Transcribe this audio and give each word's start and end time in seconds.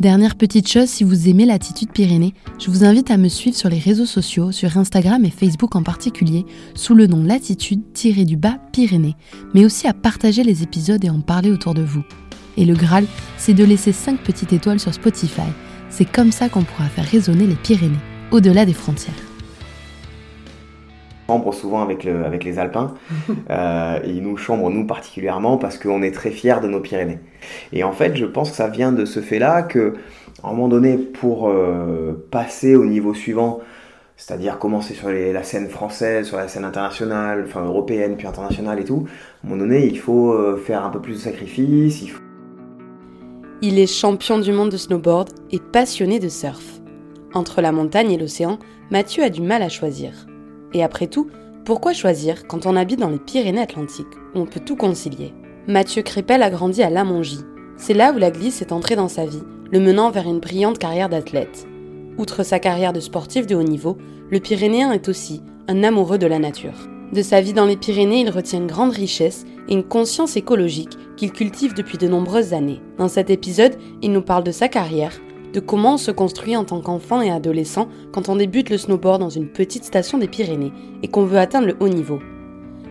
Dernière 0.00 0.34
petite 0.34 0.68
chose, 0.68 0.90
si 0.90 1.04
vous 1.04 1.26
aimez 1.26 1.46
l'attitude 1.46 1.90
Pyrénées, 1.90 2.34
je 2.58 2.70
vous 2.70 2.84
invite 2.84 3.10
à 3.10 3.16
me 3.16 3.28
suivre 3.28 3.56
sur 3.56 3.70
les 3.70 3.78
réseaux 3.78 4.04
sociaux, 4.04 4.52
sur 4.52 4.76
Instagram 4.76 5.24
et 5.24 5.30
Facebook 5.30 5.74
en 5.74 5.82
particulier, 5.82 6.44
sous 6.74 6.94
le 6.94 7.06
nom 7.06 7.24
Latitude-du-bas 7.24 8.58
Pyrénées, 8.72 9.16
mais 9.54 9.64
aussi 9.64 9.86
à 9.86 9.94
partager 9.94 10.44
les 10.44 10.62
épisodes 10.62 11.02
et 11.02 11.08
en 11.08 11.22
parler 11.22 11.50
autour 11.50 11.72
de 11.72 11.82
vous. 11.82 12.04
Et 12.58 12.66
le 12.66 12.74
Graal, 12.74 13.06
c'est 13.38 13.54
de 13.54 13.64
laisser 13.64 13.92
5 13.92 14.20
petites 14.20 14.52
étoiles 14.52 14.80
sur 14.80 14.92
Spotify. 14.92 15.48
C'est 15.88 16.04
comme 16.04 16.30
ça 16.30 16.50
qu'on 16.50 16.64
pourra 16.64 16.90
faire 16.90 17.06
résonner 17.06 17.46
les 17.46 17.54
Pyrénées, 17.54 17.96
au-delà 18.32 18.66
des 18.66 18.74
frontières 18.74 19.14
chambre 21.26 21.52
souvent 21.52 21.82
avec, 21.82 22.04
le, 22.04 22.24
avec 22.24 22.44
les 22.44 22.58
Alpins. 22.58 22.94
Euh, 23.48 24.00
et 24.02 24.10
ils 24.10 24.22
nous 24.22 24.36
chambrent, 24.36 24.70
nous 24.70 24.86
particulièrement, 24.86 25.56
parce 25.56 25.78
qu'on 25.78 26.02
est 26.02 26.10
très 26.10 26.30
fiers 26.30 26.56
de 26.60 26.66
nos 26.66 26.80
Pyrénées. 26.80 27.20
Et 27.72 27.84
en 27.84 27.92
fait, 27.92 28.16
je 28.16 28.24
pense 28.24 28.50
que 28.50 28.56
ça 28.56 28.66
vient 28.66 28.90
de 28.90 29.04
ce 29.04 29.20
fait-là 29.20 29.62
que, 29.62 29.94
à 30.42 30.48
un 30.48 30.50
moment 30.50 30.68
donné, 30.68 30.96
pour 30.96 31.48
euh, 31.48 32.26
passer 32.30 32.74
au 32.74 32.84
niveau 32.84 33.14
suivant, 33.14 33.60
c'est-à-dire 34.16 34.58
commencer 34.58 34.94
sur 34.94 35.10
la 35.10 35.42
scène 35.42 35.68
française, 35.68 36.26
sur 36.26 36.38
la 36.38 36.48
scène 36.48 36.64
internationale, 36.64 37.44
enfin 37.46 37.64
européenne, 37.64 38.16
puis 38.16 38.26
internationale 38.26 38.80
et 38.80 38.84
tout, 38.84 39.06
à 39.06 39.46
un 39.46 39.50
moment 39.50 39.62
donné, 39.62 39.86
il 39.86 39.98
faut 39.98 40.32
euh, 40.32 40.56
faire 40.56 40.84
un 40.84 40.90
peu 40.90 41.00
plus 41.00 41.14
de 41.14 41.18
sacrifices. 41.18 42.02
Il, 42.02 42.10
il 43.62 43.78
est 43.78 43.86
champion 43.86 44.38
du 44.38 44.52
monde 44.52 44.70
de 44.70 44.76
snowboard 44.76 45.30
et 45.52 45.60
passionné 45.60 46.18
de 46.18 46.28
surf. 46.28 46.80
Entre 47.32 47.60
la 47.60 47.70
montagne 47.70 48.10
et 48.10 48.18
l'océan, 48.18 48.58
Mathieu 48.90 49.22
a 49.22 49.30
du 49.30 49.42
mal 49.42 49.62
à 49.62 49.68
choisir. 49.68 50.26
Et 50.72 50.82
après 50.82 51.06
tout, 51.06 51.28
pourquoi 51.64 51.92
choisir 51.92 52.46
quand 52.46 52.66
on 52.66 52.76
habite 52.76 53.00
dans 53.00 53.10
les 53.10 53.18
Pyrénées-Atlantiques, 53.18 54.06
où 54.34 54.40
on 54.40 54.46
peut 54.46 54.60
tout 54.60 54.76
concilier 54.76 55.32
Mathieu 55.66 56.02
Crépel 56.02 56.42
a 56.42 56.50
grandi 56.50 56.82
à 56.82 56.90
Lamongie. 56.90 57.44
C'est 57.76 57.94
là 57.94 58.12
où 58.12 58.18
la 58.18 58.30
glisse 58.30 58.62
est 58.62 58.72
entrée 58.72 58.94
dans 58.94 59.08
sa 59.08 59.26
vie, 59.26 59.42
le 59.72 59.80
menant 59.80 60.10
vers 60.10 60.28
une 60.28 60.38
brillante 60.38 60.78
carrière 60.78 61.08
d'athlète. 61.08 61.66
Outre 62.18 62.44
sa 62.44 62.58
carrière 62.58 62.92
de 62.92 63.00
sportif 63.00 63.46
de 63.46 63.56
haut 63.56 63.62
niveau, 63.62 63.98
le 64.30 64.38
Pyrénéen 64.38 64.92
est 64.92 65.08
aussi 65.08 65.42
un 65.68 65.82
amoureux 65.82 66.18
de 66.18 66.26
la 66.26 66.38
nature. 66.38 66.88
De 67.12 67.22
sa 67.22 67.40
vie 67.40 67.52
dans 67.52 67.66
les 67.66 67.76
Pyrénées, 67.76 68.20
il 68.20 68.30
retient 68.30 68.60
une 68.60 68.66
grande 68.66 68.92
richesse 68.92 69.44
et 69.68 69.74
une 69.74 69.84
conscience 69.84 70.36
écologique 70.36 70.96
qu'il 71.16 71.32
cultive 71.32 71.74
depuis 71.74 71.98
de 71.98 72.08
nombreuses 72.08 72.52
années. 72.52 72.80
Dans 72.98 73.08
cet 73.08 73.30
épisode, 73.30 73.76
il 74.02 74.12
nous 74.12 74.22
parle 74.22 74.44
de 74.44 74.52
sa 74.52 74.68
carrière, 74.68 75.12
de 75.52 75.60
comment 75.60 75.94
on 75.94 75.98
se 75.98 76.10
construit 76.10 76.56
en 76.56 76.64
tant 76.64 76.80
qu'enfant 76.80 77.20
et 77.20 77.30
adolescent 77.30 77.88
quand 78.12 78.28
on 78.28 78.36
débute 78.36 78.70
le 78.70 78.78
snowboard 78.78 79.20
dans 79.20 79.30
une 79.30 79.48
petite 79.48 79.84
station 79.84 80.18
des 80.18 80.28
Pyrénées 80.28 80.72
et 81.02 81.08
qu'on 81.08 81.24
veut 81.24 81.38
atteindre 81.38 81.66
le 81.66 81.76
haut 81.80 81.88
niveau. 81.88 82.20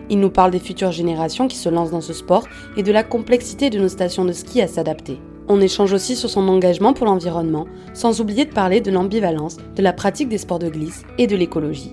Il 0.08 0.20
nous 0.20 0.30
parle 0.30 0.52
des 0.52 0.60
futures 0.60 0.92
générations 0.92 1.48
qui 1.48 1.56
se 1.56 1.68
lancent 1.68 1.90
dans 1.90 2.00
ce 2.00 2.12
sport 2.12 2.46
et 2.76 2.82
de 2.82 2.92
la 2.92 3.02
complexité 3.02 3.70
de 3.70 3.78
nos 3.78 3.88
stations 3.88 4.24
de 4.24 4.32
ski 4.32 4.60
à 4.62 4.68
s'adapter. 4.68 5.20
On 5.48 5.60
échange 5.60 5.92
aussi 5.92 6.16
sur 6.16 6.30
son 6.30 6.48
engagement 6.48 6.92
pour 6.92 7.06
l'environnement, 7.06 7.66
sans 7.94 8.20
oublier 8.20 8.44
de 8.44 8.52
parler 8.52 8.80
de 8.80 8.90
l'ambivalence, 8.90 9.56
de 9.74 9.82
la 9.82 9.92
pratique 9.92 10.28
des 10.28 10.38
sports 10.38 10.58
de 10.58 10.68
glisse 10.68 11.04
et 11.18 11.26
de 11.26 11.36
l'écologie. 11.36 11.92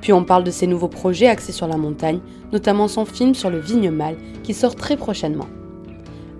Puis 0.00 0.12
on 0.12 0.24
parle 0.24 0.44
de 0.44 0.50
ses 0.50 0.66
nouveaux 0.66 0.88
projets 0.88 1.28
axés 1.28 1.52
sur 1.52 1.68
la 1.68 1.76
montagne, 1.76 2.20
notamment 2.52 2.88
son 2.88 3.04
film 3.04 3.34
sur 3.34 3.50
le 3.50 3.60
Vignemal 3.60 4.16
qui 4.42 4.52
sort 4.52 4.74
très 4.74 4.96
prochainement. 4.96 5.48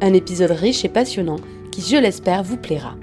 Un 0.00 0.14
épisode 0.14 0.50
riche 0.50 0.84
et 0.84 0.88
passionnant 0.88 1.36
qui, 1.70 1.80
je 1.80 1.97
l'espère, 1.97 2.42
vous 2.42 2.56
plaira. 2.56 2.97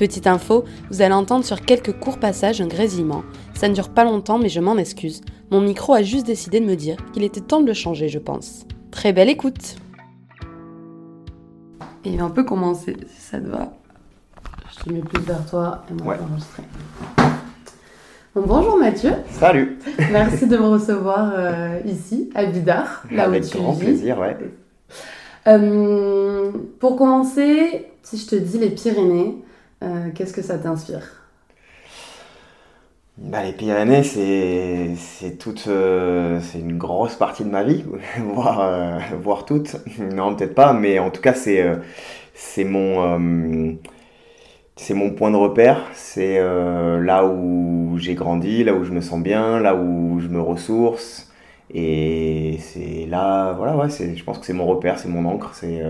Petite 0.00 0.26
info, 0.26 0.64
vous 0.90 1.02
allez 1.02 1.12
entendre 1.12 1.44
sur 1.44 1.60
quelques 1.60 1.92
courts 1.92 2.16
passages 2.16 2.62
un 2.62 2.66
grésillement. 2.66 3.22
Ça 3.52 3.68
ne 3.68 3.74
dure 3.74 3.90
pas 3.90 4.02
longtemps, 4.02 4.38
mais 4.38 4.48
je 4.48 4.58
m'en 4.58 4.78
excuse. 4.78 5.20
Mon 5.50 5.60
micro 5.60 5.92
a 5.92 6.00
juste 6.00 6.24
décidé 6.24 6.58
de 6.58 6.64
me 6.64 6.74
dire 6.74 6.96
qu'il 7.12 7.22
était 7.22 7.42
temps 7.42 7.60
de 7.60 7.66
le 7.66 7.74
changer, 7.74 8.08
je 8.08 8.18
pense. 8.18 8.64
Très 8.90 9.12
belle 9.12 9.28
écoute 9.28 9.76
Et 12.06 12.22
on 12.22 12.30
peut 12.30 12.44
commencer, 12.44 12.96
si 13.14 13.20
ça 13.20 13.38
te 13.40 13.46
va. 13.48 13.74
Je 14.70 14.84
te 14.84 14.90
mets 14.90 15.00
plus 15.00 15.20
vers 15.20 15.44
toi 15.44 15.84
et 15.90 16.02
moi 16.02 16.14
ouais. 16.14 16.20
enregistrer. 16.22 16.62
Bon, 18.34 18.44
bonjour 18.46 18.78
Mathieu. 18.78 19.12
Salut. 19.32 19.80
Merci 20.10 20.46
de 20.46 20.56
me 20.56 20.66
recevoir 20.66 21.30
euh, 21.34 21.78
ici, 21.84 22.30
à 22.34 22.46
Bidart, 22.46 23.04
là 23.10 23.24
Avec 23.24 23.44
où 23.44 23.48
tu 23.48 23.58
grand 23.58 23.74
plaisir, 23.74 24.18
ouais. 24.18 24.34
Euh, 25.46 26.52
pour 26.78 26.96
commencer, 26.96 27.88
si 28.02 28.16
je 28.16 28.26
te 28.28 28.36
dis 28.36 28.56
les 28.56 28.70
Pyrénées, 28.70 29.44
euh, 29.82 30.10
qu'est-ce 30.14 30.32
que 30.32 30.42
ça 30.42 30.58
t'inspire? 30.58 31.06
Bah, 33.18 33.42
les 33.44 33.52
Pyrénées, 33.52 34.02
c'est 34.02 35.36
toute 35.38 35.66
euh, 35.68 36.40
c'est 36.40 36.58
une 36.60 36.78
grosse 36.78 37.16
partie 37.16 37.44
de 37.44 37.50
ma 37.50 37.64
vie, 37.64 37.84
voire 38.18 38.60
euh, 38.60 38.98
voire 39.20 39.44
toute. 39.44 39.76
Non, 39.98 40.34
peut-être 40.34 40.54
pas, 40.54 40.72
mais 40.72 40.98
en 40.98 41.10
tout 41.10 41.20
cas 41.20 41.34
c'est 41.34 41.62
c'est 42.34 42.64
mon 42.64 43.78
c'est 44.76 44.94
mon 44.94 45.10
point 45.10 45.30
de 45.30 45.36
repère. 45.36 45.82
C'est 45.94 46.40
là 46.40 47.26
où 47.26 47.96
j'ai 47.98 48.14
grandi, 48.14 48.64
là 48.64 48.74
où 48.74 48.84
je 48.84 48.92
me 48.92 49.00
sens 49.00 49.22
bien, 49.22 49.60
là 49.60 49.74
où 49.76 50.20
je 50.20 50.28
me 50.28 50.40
ressource. 50.40 51.30
Et 51.72 52.58
c'est 52.60 53.06
là, 53.06 53.52
voilà, 53.54 53.76
ouais, 53.76 53.88
je 53.90 54.24
pense 54.24 54.38
que 54.38 54.46
c'est 54.46 54.52
mon 54.54 54.66
repère, 54.66 54.98
c'est 54.98 55.08
mon 55.08 55.24
encre, 55.26 55.54
c'est 55.54 55.80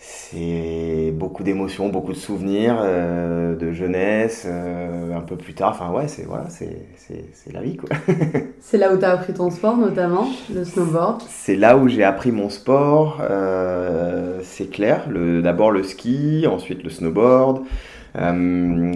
c'est 0.00 1.12
beaucoup 1.12 1.42
d'émotions, 1.42 1.88
beaucoup 1.88 2.12
de 2.12 2.18
souvenirs 2.18 2.78
euh, 2.80 3.56
de 3.56 3.72
jeunesse, 3.72 4.46
euh, 4.48 5.16
un 5.16 5.20
peu 5.22 5.34
plus 5.34 5.54
tard. 5.54 5.70
Enfin, 5.70 5.90
ouais, 5.90 6.06
c'est 6.06 6.22
voilà, 6.22 6.46
c'est 6.50 7.52
la 7.52 7.62
vie, 7.62 7.76
quoi. 7.76 7.88
c'est 8.60 8.78
là 8.78 8.94
où 8.94 8.96
tu 8.96 9.04
as 9.04 9.10
appris 9.10 9.34
ton 9.34 9.50
sport, 9.50 9.76
notamment, 9.76 10.28
le 10.54 10.64
snowboard 10.64 11.22
C'est 11.28 11.56
là 11.56 11.76
où 11.76 11.88
j'ai 11.88 12.04
appris 12.04 12.30
mon 12.30 12.48
sport, 12.48 13.20
euh, 13.28 14.38
c'est 14.44 14.70
clair. 14.70 15.08
D'abord 15.42 15.72
le 15.72 15.82
ski, 15.82 16.46
ensuite 16.48 16.84
le 16.84 16.90
snowboard. 16.90 17.64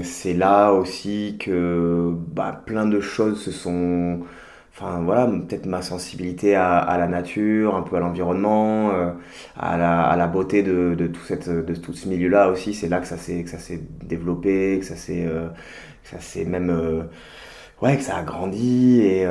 c'est 0.04 0.34
là 0.34 0.70
aussi 0.72 1.36
que 1.40 2.12
bah, 2.32 2.62
plein 2.64 2.86
de 2.86 3.00
choses 3.00 3.42
se 3.42 3.50
sont 3.50 4.20
enfin 4.74 5.00
voilà, 5.02 5.26
peut-être 5.26 5.66
ma 5.66 5.82
sensibilité 5.82 6.54
à, 6.56 6.96
la 6.98 7.06
nature, 7.06 7.76
un 7.76 7.82
peu 7.82 7.96
à 7.96 8.00
l'environnement, 8.00 8.90
euh, 8.92 9.12
à, 9.58 9.76
la, 9.76 10.26
beauté 10.26 10.62
de, 10.62 10.94
tout, 11.08 11.20
cette, 11.26 11.48
de 11.48 11.74
tout 11.74 11.92
ce 11.92 12.08
milieu-là 12.08 12.50
aussi. 12.50 12.74
C'est 12.74 12.88
là 12.88 13.00
que 13.00 13.06
ça 13.06 13.16
s'est, 13.18 13.42
que 13.44 13.50
ça 13.50 13.58
s'est 13.58 13.80
développé, 14.02 14.78
que 14.80 14.86
ça 14.86 14.96
s'est, 14.96 15.26
euh, 15.26 15.48
ça 16.04 16.20
s'est 16.20 16.44
même, 16.46 16.70
euh, 16.70 17.02
ouais, 17.82 17.96
que 17.98 18.02
ça 18.02 18.16
a 18.16 18.22
grandi. 18.22 19.02
Et, 19.02 19.26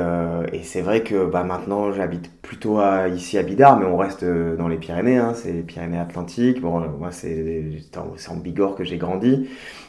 c'est 0.62 0.82
vrai 0.82 1.02
que 1.02 1.26
bah, 1.26 1.42
maintenant 1.44 1.92
j'habite 1.92 2.30
plutôt 2.42 2.80
ici 3.12 3.36
à 3.38 3.42
Bidart, 3.42 3.78
mais 3.78 3.86
on 3.86 3.96
reste 3.96 4.24
dans 4.24 4.68
les 4.68 4.76
Pyrénées, 4.76 5.18
hein, 5.18 5.34
c'est 5.34 5.52
les 5.52 5.62
Pyrénées-Atlantiques. 5.62 6.60
Bon, 6.60 6.80
moi 6.98 7.10
c'est, 7.10 7.64
c'est 8.16 8.30
en 8.30 8.36
Bigorre 8.36 8.76
que 8.76 8.84
j'ai 8.84 8.96
grandi, 8.96 9.48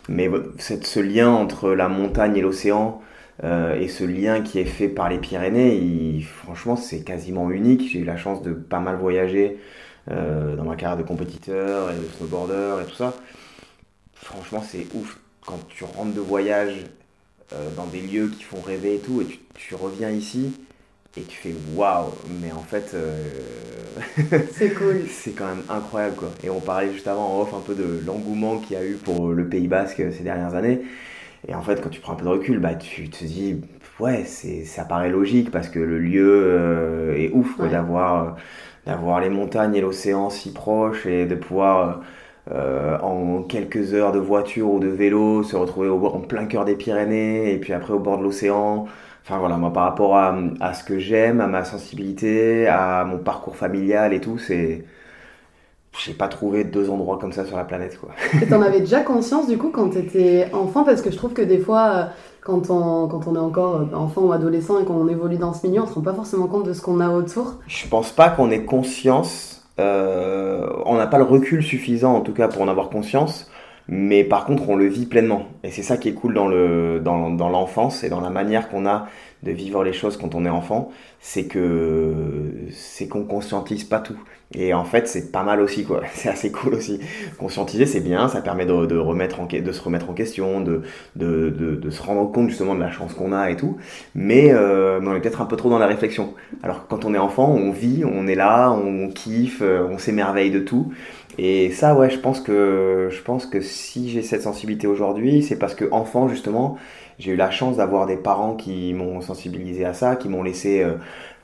mais 0.09 0.29
ce 0.59 0.99
lien 0.99 1.29
entre 1.29 1.71
la 1.71 1.89
montagne 1.89 2.37
et 2.37 2.41
l'océan 2.41 3.01
et 3.41 3.87
ce 3.87 4.03
lien 4.03 4.41
qui 4.41 4.59
est 4.59 4.65
fait 4.65 4.87
par 4.87 5.09
les 5.09 5.17
Pyrénées, 5.17 6.21
franchement, 6.21 6.75
c'est 6.75 7.03
quasiment 7.03 7.49
unique. 7.49 7.89
J'ai 7.91 7.99
eu 7.99 8.03
la 8.05 8.17
chance 8.17 8.41
de 8.41 8.53
pas 8.53 8.79
mal 8.79 8.95
voyager 8.97 9.57
dans 10.07 10.63
ma 10.63 10.75
carrière 10.75 10.97
de 10.97 11.03
compétiteur 11.03 11.89
et 11.91 11.95
de 11.95 12.03
snowboarder 12.17 12.83
et 12.83 12.89
tout 12.89 12.95
ça. 12.95 13.13
Franchement, 14.13 14.63
c'est 14.65 14.85
ouf 14.93 15.19
quand 15.45 15.59
tu 15.67 15.83
rentres 15.83 16.13
de 16.13 16.21
voyage 16.21 16.85
dans 17.75 17.87
des 17.87 18.01
lieux 18.01 18.27
qui 18.27 18.43
font 18.43 18.61
rêver 18.61 18.95
et 18.95 18.99
tout, 18.99 19.21
et 19.21 19.39
tu 19.55 19.75
reviens 19.75 20.09
ici 20.09 20.53
et 21.15 21.21
tu 21.21 21.37
fais 21.37 21.53
waouh, 21.75 22.11
mais 22.41 22.51
en 22.51 22.63
fait, 22.63 22.91
euh, 22.95 23.29
c'est 24.53 24.73
cool. 24.73 25.03
c'est 25.09 25.31
quand 25.31 25.47
même 25.47 25.63
incroyable 25.69 26.15
quoi. 26.15 26.31
Et 26.43 26.49
on 26.49 26.59
parlait 26.59 26.91
juste 26.91 27.07
avant 27.07 27.37
en 27.37 27.41
off 27.41 27.53
un 27.53 27.59
peu 27.59 27.75
de 27.75 28.01
l'engouement 28.05 28.57
qu'il 28.57 28.77
y 28.77 28.79
a 28.79 28.85
eu 28.85 28.95
pour 28.95 29.29
le 29.29 29.47
Pays 29.47 29.67
Basque 29.67 29.97
ces 29.97 30.23
dernières 30.23 30.55
années. 30.55 30.81
Et 31.47 31.55
en 31.55 31.61
fait, 31.61 31.81
quand 31.81 31.89
tu 31.89 31.99
prends 32.01 32.13
un 32.13 32.15
peu 32.15 32.25
de 32.25 32.29
recul, 32.29 32.59
bah, 32.59 32.75
tu 32.75 33.09
te 33.09 33.23
dis, 33.25 33.61
ouais, 33.99 34.23
c'est, 34.25 34.63
ça 34.65 34.85
paraît 34.85 35.09
logique 35.09 35.51
parce 35.51 35.69
que 35.69 35.79
le 35.79 35.99
lieu 35.99 36.25
euh, 36.45 37.15
est 37.17 37.31
ouf 37.33 37.59
d'avoir, 37.59 38.37
d'avoir 38.85 39.19
les 39.21 39.29
montagnes 39.29 39.75
et 39.75 39.81
l'océan 39.81 40.29
si 40.29 40.53
proches 40.53 41.05
et 41.05 41.25
de 41.25 41.35
pouvoir. 41.35 42.01
Euh, 42.51 42.99
en 42.99 43.41
quelques 43.43 43.93
heures 43.93 44.11
de 44.11 44.19
voiture 44.19 44.69
ou 44.73 44.79
de 44.79 44.87
vélo, 44.89 45.43
se 45.43 45.55
retrouver 45.55 45.87
au, 45.87 46.05
en 46.07 46.19
plein 46.19 46.45
cœur 46.45 46.65
des 46.65 46.75
Pyrénées 46.75 47.53
et 47.53 47.57
puis 47.59 47.71
après 47.73 47.93
au 47.93 47.99
bord 47.99 48.17
de 48.17 48.23
l'océan, 48.23 48.85
Enfin 49.23 49.37
voilà, 49.37 49.55
moi 49.57 49.71
par 49.71 49.83
rapport 49.85 50.17
à, 50.17 50.37
à 50.59 50.73
ce 50.73 50.83
que 50.83 50.99
j'aime, 50.99 51.39
à 51.39 51.47
ma 51.47 51.63
sensibilité, 51.63 52.67
à 52.67 53.05
mon 53.05 53.17
parcours 53.19 53.55
familial 53.55 54.13
et 54.13 54.19
tout, 54.19 54.37
c'est. 54.37 54.83
J'ai 55.99 56.13
pas 56.13 56.27
trouvé 56.27 56.63
deux 56.63 56.89
endroits 56.89 57.17
comme 57.19 57.31
ça 57.31 57.45
sur 57.45 57.55
la 57.55 57.63
planète 57.63 57.99
quoi. 57.99 58.09
Et 58.41 58.47
t'en 58.47 58.61
avais 58.61 58.79
déjà 58.79 59.01
conscience 59.01 59.47
du 59.47 59.57
coup 59.57 59.69
quand 59.69 59.89
t'étais 59.89 60.49
enfant? 60.51 60.83
Parce 60.83 61.01
que 61.01 61.11
je 61.11 61.17
trouve 61.17 61.33
que 61.33 61.41
des 61.41 61.59
fois, 61.59 61.91
euh, 61.93 62.03
quand 62.41 62.69
on, 62.69 63.07
quand 63.07 63.27
on 63.27 63.35
est 63.35 63.39
encore 63.39 63.75
euh, 63.75 63.95
enfant 63.95 64.21
ou 64.21 64.31
adolescent 64.31 64.79
et 64.79 64.85
qu'on 64.85 65.07
évolue 65.07 65.37
dans 65.37 65.53
ce 65.53 65.67
milieu, 65.67 65.81
on 65.81 65.87
se 65.87 65.93
rend 65.93 66.01
pas 66.01 66.13
forcément 66.13 66.47
compte 66.47 66.65
de 66.65 66.73
ce 66.73 66.81
qu'on 66.81 66.99
a 66.99 67.09
autour. 67.09 67.55
Je 67.67 67.87
pense 67.87 68.11
pas 68.11 68.29
qu'on 68.29 68.49
ait 68.49 68.65
conscience. 68.65 69.63
Euh, 69.79 70.67
on 70.85 70.95
n'a 70.95 71.07
pas 71.07 71.17
le 71.17 71.23
recul 71.23 71.63
suffisant 71.63 72.13
en 72.15 72.21
tout 72.21 72.33
cas 72.33 72.47
pour 72.47 72.61
en 72.61 72.67
avoir 72.67 72.89
conscience 72.89 73.49
mais 73.87 74.23
par 74.23 74.45
contre 74.45 74.69
on 74.69 74.75
le 74.75 74.87
vit 74.87 75.05
pleinement. 75.05 75.47
Et 75.63 75.71
c'est 75.71 75.83
ça 75.83 75.97
qui 75.97 76.09
est 76.09 76.13
cool 76.13 76.33
dans 76.33 76.47
le 76.47 77.01
dans, 77.03 77.49
l'enfance 77.49 78.03
et 78.03 78.09
dans 78.09 78.21
la 78.21 78.29
manière 78.29 78.69
qu'on 78.69 78.85
a 78.85 79.07
de 79.43 79.51
vivre 79.51 79.83
les 79.83 79.91
choses 79.91 80.15
quand 80.15 80.35
on 80.35 80.45
est 80.45 80.49
enfant 80.49 80.89
c'est 81.19 81.45
que 81.45 82.13
c'est 82.71 83.07
qu'on 83.07 83.23
conscientise 83.23 83.83
pas 83.83 83.99
tout. 83.99 84.17
Et 84.55 84.73
en 84.73 84.83
fait 84.85 85.07
c'est 85.07 85.31
pas 85.31 85.43
mal 85.43 85.61
aussi 85.61 85.83
quoi. 85.83 86.01
C'est 86.13 86.29
assez 86.29 86.51
cool 86.51 86.75
aussi. 86.75 86.99
Conscientiser 87.39 87.85
c'est 87.85 88.01
bien. 88.01 88.27
Ça 88.27 88.41
permet 88.41 88.65
de, 88.65 88.73
remettre 88.97 89.39
en, 89.39 89.45
de 89.45 89.71
se 89.71 89.81
remettre 89.81 90.09
en 90.09 90.13
question 90.13 90.61
de 90.61 90.83
de, 91.15 91.49
de, 91.49 91.89
se 91.89 92.01
rendre 92.01 92.31
compte 92.31 92.49
justement 92.49 92.75
de 92.75 92.79
la 92.79 92.91
chance 92.91 93.13
qu'on 93.13 93.33
a 93.33 93.49
et 93.49 93.55
tout. 93.55 93.77
Mais, 94.15 94.53
euh, 94.53 94.99
mais 95.01 95.07
on 95.09 95.15
est 95.15 95.21
peut-être 95.21 95.41
un 95.41 95.45
peu 95.45 95.55
trop 95.55 95.69
dans 95.69 95.79
la 95.79 95.87
réflexion. 95.87 96.33
Alors 96.61 96.87
quand 96.87 97.03
on 97.05 97.13
est 97.13 97.17
enfant 97.19 97.49
on 97.49 97.71
vit 97.71 98.03
on 98.05 98.27
est 98.27 98.35
là 98.35 98.71
on 98.71 99.09
kiffe 99.09 99.61
on 99.61 99.97
s'émerveille 99.97 100.51
de 100.51 100.59
tout 100.59 100.93
et 101.37 101.71
ça, 101.71 101.95
ouais, 101.95 102.09
je 102.09 102.19
pense 102.19 102.41
que, 102.41 103.09
je 103.11 103.21
pense 103.21 103.45
que 103.45 103.59
si 103.61 104.09
j'ai 104.09 104.21
cette 104.21 104.43
sensibilité 104.43 104.87
aujourd'hui, 104.87 105.41
c'est 105.41 105.57
parce 105.57 105.73
que 105.73 105.85
enfant, 105.91 106.27
justement, 106.27 106.77
j'ai 107.19 107.31
eu 107.31 107.35
la 107.35 107.49
chance 107.51 107.77
d'avoir 107.77 108.05
des 108.05 108.17
parents 108.17 108.55
qui 108.55 108.93
m'ont 108.93 109.21
sensibilisé 109.21 109.85
à 109.85 109.93
ça, 109.93 110.15
qui 110.15 110.29
m'ont 110.29 110.43
laissé, 110.43 110.83
euh, 110.83 110.93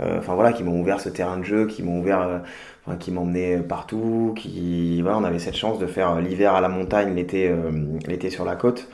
euh, 0.01 0.19
enfin 0.19 0.35
voilà, 0.35 0.53
qui 0.53 0.63
m'ont 0.63 0.79
ouvert 0.79 0.99
ce 1.01 1.09
terrain 1.09 1.37
de 1.37 1.43
jeu, 1.43 1.65
qui 1.67 1.83
m'ont 1.83 1.99
ouvert, 1.99 2.21
euh, 2.21 2.39
enfin, 2.85 2.97
qui 2.97 3.11
m'emmenaient 3.11 3.57
partout, 3.59 4.33
qui, 4.37 5.01
voilà, 5.01 5.17
on 5.17 5.23
avait 5.23 5.39
cette 5.39 5.55
chance 5.55 5.79
de 5.79 5.87
faire 5.87 6.19
l'hiver 6.21 6.53
à 6.53 6.61
la 6.61 6.69
montagne, 6.69 7.15
l'été, 7.15 7.51
l'été 8.07 8.29
sur 8.29 8.45
la 8.45 8.55
côte. 8.55 8.89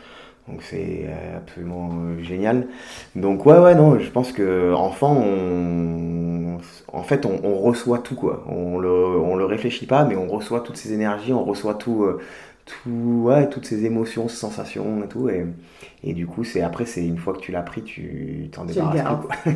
Donc 0.47 0.61
c'est 0.61 1.07
absolument 1.35 1.89
génial. 2.21 2.67
Donc 3.15 3.45
ouais, 3.45 3.57
ouais, 3.57 3.73
non, 3.73 3.97
je 3.97 4.09
pense 4.11 4.31
que 4.31 4.73
enfant, 4.73 5.15
on, 5.15 6.59
en 6.93 7.03
fait, 7.03 7.25
on, 7.25 7.57
reçoit 7.57 7.97
tout 7.99 8.15
quoi. 8.15 8.45
On 8.47 8.77
le, 8.77 8.89
on 8.89 9.35
le 9.35 9.45
réfléchit 9.45 9.87
pas, 9.87 10.05
mais 10.05 10.15
on 10.15 10.27
reçoit 10.27 10.61
toutes 10.61 10.77
ces 10.77 10.93
énergies, 10.93 11.33
on 11.33 11.43
reçoit 11.43 11.73
tout, 11.73 12.05
tout, 12.65 13.23
ouais, 13.23 13.49
toutes 13.49 13.65
ces 13.65 13.85
émotions, 13.85 14.27
ces 14.27 14.37
sensations 14.37 15.03
et 15.03 15.07
tout. 15.07 15.29
Et, 15.29 15.45
et 16.03 16.13
du 16.13 16.27
coup, 16.27 16.43
c'est 16.43 16.61
après, 16.61 16.85
c'est 16.85 17.05
une 17.05 17.17
fois 17.17 17.33
que 17.33 17.39
tu 17.39 17.51
l'as 17.51 17.61
pris, 17.61 17.81
tu 17.81 18.49
t'en 18.51 18.65
débarrasses 18.65 19.25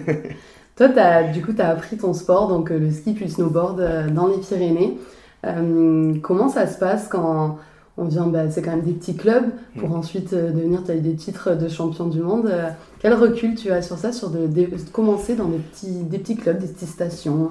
Toi, 0.75 0.87
as, 0.95 1.23
du 1.23 1.43
coup, 1.43 1.51
tu 1.51 1.61
as 1.61 1.69
appris 1.69 1.97
ton 1.97 2.13
sport, 2.13 2.47
donc 2.47 2.71
euh, 2.71 2.79
le 2.79 2.89
ski 2.89 3.13
puis 3.13 3.25
le 3.25 3.31
snowboard 3.31 3.81
euh, 3.81 4.09
dans 4.09 4.27
les 4.27 4.37
Pyrénées. 4.37 4.97
Euh, 5.45 6.13
comment 6.21 6.47
ça 6.47 6.67
se 6.67 6.77
passe 6.77 7.09
quand 7.09 7.57
on 7.99 8.05
vient, 8.05 8.27
bah, 8.27 8.49
c'est 8.49 8.61
quand 8.61 8.71
même 8.71 8.81
des 8.81 8.93
petits 8.93 9.15
clubs, 9.15 9.45
pour 9.77 9.89
mm. 9.89 9.95
ensuite 9.95 10.33
devenir, 10.33 10.83
tu 10.83 10.91
as 10.91 10.95
eu 10.95 11.01
des 11.01 11.15
titres 11.15 11.55
de 11.55 11.67
champion 11.67 12.07
du 12.07 12.21
monde. 12.21 12.51
quel 12.99 13.13
recul 13.13 13.55
tu 13.55 13.71
as 13.71 13.81
sur 13.81 13.97
ça, 13.97 14.11
sur 14.11 14.29
de, 14.29 14.47
de, 14.47 14.67
commencer 14.91 15.35
dans 15.35 15.47
des 15.47 15.57
petits, 15.57 16.03
des 16.03 16.17
petits 16.17 16.35
clubs, 16.35 16.57
des 16.57 16.67
petites 16.67 16.89
stations 16.89 17.49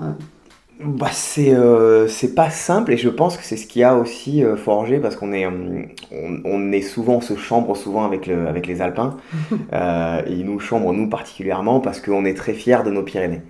bah, 0.81 1.09
c'est 1.11 1.55
euh, 1.55 2.07
c'est 2.07 2.37
pas 2.37 2.51
simple 2.51 2.93
et 2.93 2.97
je 2.97 3.09
pense 3.09 3.37
que 3.37 3.43
c'est 3.43 3.57
ce 3.57 3.67
qui 3.67 3.83
a 3.83 3.97
aussi 3.97 4.45
euh, 4.45 4.55
forgé 4.57 5.01
parce 5.01 5.17
qu'on 5.17 5.33
est 5.33 5.45
euh, 5.45 5.83
on, 6.13 6.41
on, 6.45 6.71
est 6.71 6.83
souvent 6.83 7.15
on 7.15 7.21
se 7.21 7.35
chambre 7.35 7.77
souvent 7.77 8.05
avec 8.05 8.29
le 8.29 8.47
avec 8.47 8.69
les 8.69 8.81
alpins 8.81 9.17
euh, 9.73 10.23
et 10.25 10.33
ils 10.33 10.45
nous 10.45 10.61
chambrent 10.61 10.93
nous 10.93 11.09
particulièrement 11.09 11.81
parce 11.81 12.01
qu'on 12.01 12.25
est 12.25 12.35
très 12.35 12.53
fiers 12.53 12.85
de 12.85 12.91
nos 12.91 13.03
Pyrénées 13.03 13.43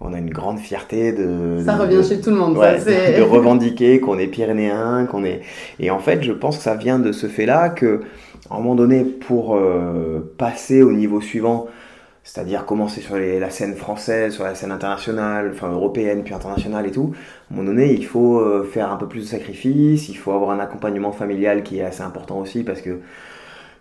on 0.00 0.12
a 0.12 0.18
une 0.18 0.30
grande 0.30 0.58
fierté 0.58 1.12
de 1.12 1.62
ça 1.64 1.76
revient 1.76 2.02
chez 2.06 2.20
tout 2.20 2.30
le 2.30 2.36
monde 2.36 2.56
ouais, 2.56 2.78
de, 2.78 3.18
de, 3.18 3.22
revendiquer 3.22 4.00
qu'on 4.00 4.18
est 4.18 4.26
pyrénéen 4.26 5.06
qu'on 5.06 5.24
est 5.24 5.42
et 5.78 5.90
en 5.90 5.98
fait 5.98 6.22
je 6.22 6.32
pense 6.32 6.58
que 6.58 6.62
ça 6.62 6.74
vient 6.74 6.98
de 6.98 7.12
ce 7.12 7.26
fait 7.26 7.46
là 7.46 7.68
que 7.68 8.00
à 8.50 8.54
un 8.54 8.58
moment 8.58 8.74
donné 8.74 9.04
pour 9.04 9.56
euh, 9.56 10.34
passer 10.38 10.82
au 10.82 10.92
niveau 10.92 11.20
suivant 11.20 11.66
c'est-à-dire 12.22 12.64
commencer 12.64 13.00
sur 13.00 13.16
la 13.16 13.50
scène 13.50 13.74
française, 13.74 14.34
sur 14.34 14.44
la 14.44 14.54
scène 14.54 14.70
internationale, 14.70 15.50
enfin 15.52 15.72
européenne, 15.72 16.22
puis 16.22 16.34
internationale 16.34 16.86
et 16.86 16.90
tout. 16.90 17.12
À 17.12 17.54
un 17.54 17.56
moment 17.56 17.70
donné, 17.70 17.92
il 17.92 18.04
faut 18.04 18.38
euh, 18.38 18.62
faire 18.62 18.92
un 18.92 18.96
peu 18.96 19.08
plus 19.08 19.20
de 19.20 19.26
sacrifices, 19.26 20.08
il 20.08 20.16
faut 20.16 20.30
avoir 20.30 20.50
un 20.50 20.60
accompagnement 20.60 21.12
familial 21.12 21.62
qui 21.62 21.78
est 21.78 21.82
assez 21.82 22.02
important 22.02 22.38
aussi 22.38 22.62
parce 22.62 22.82
que 22.82 23.00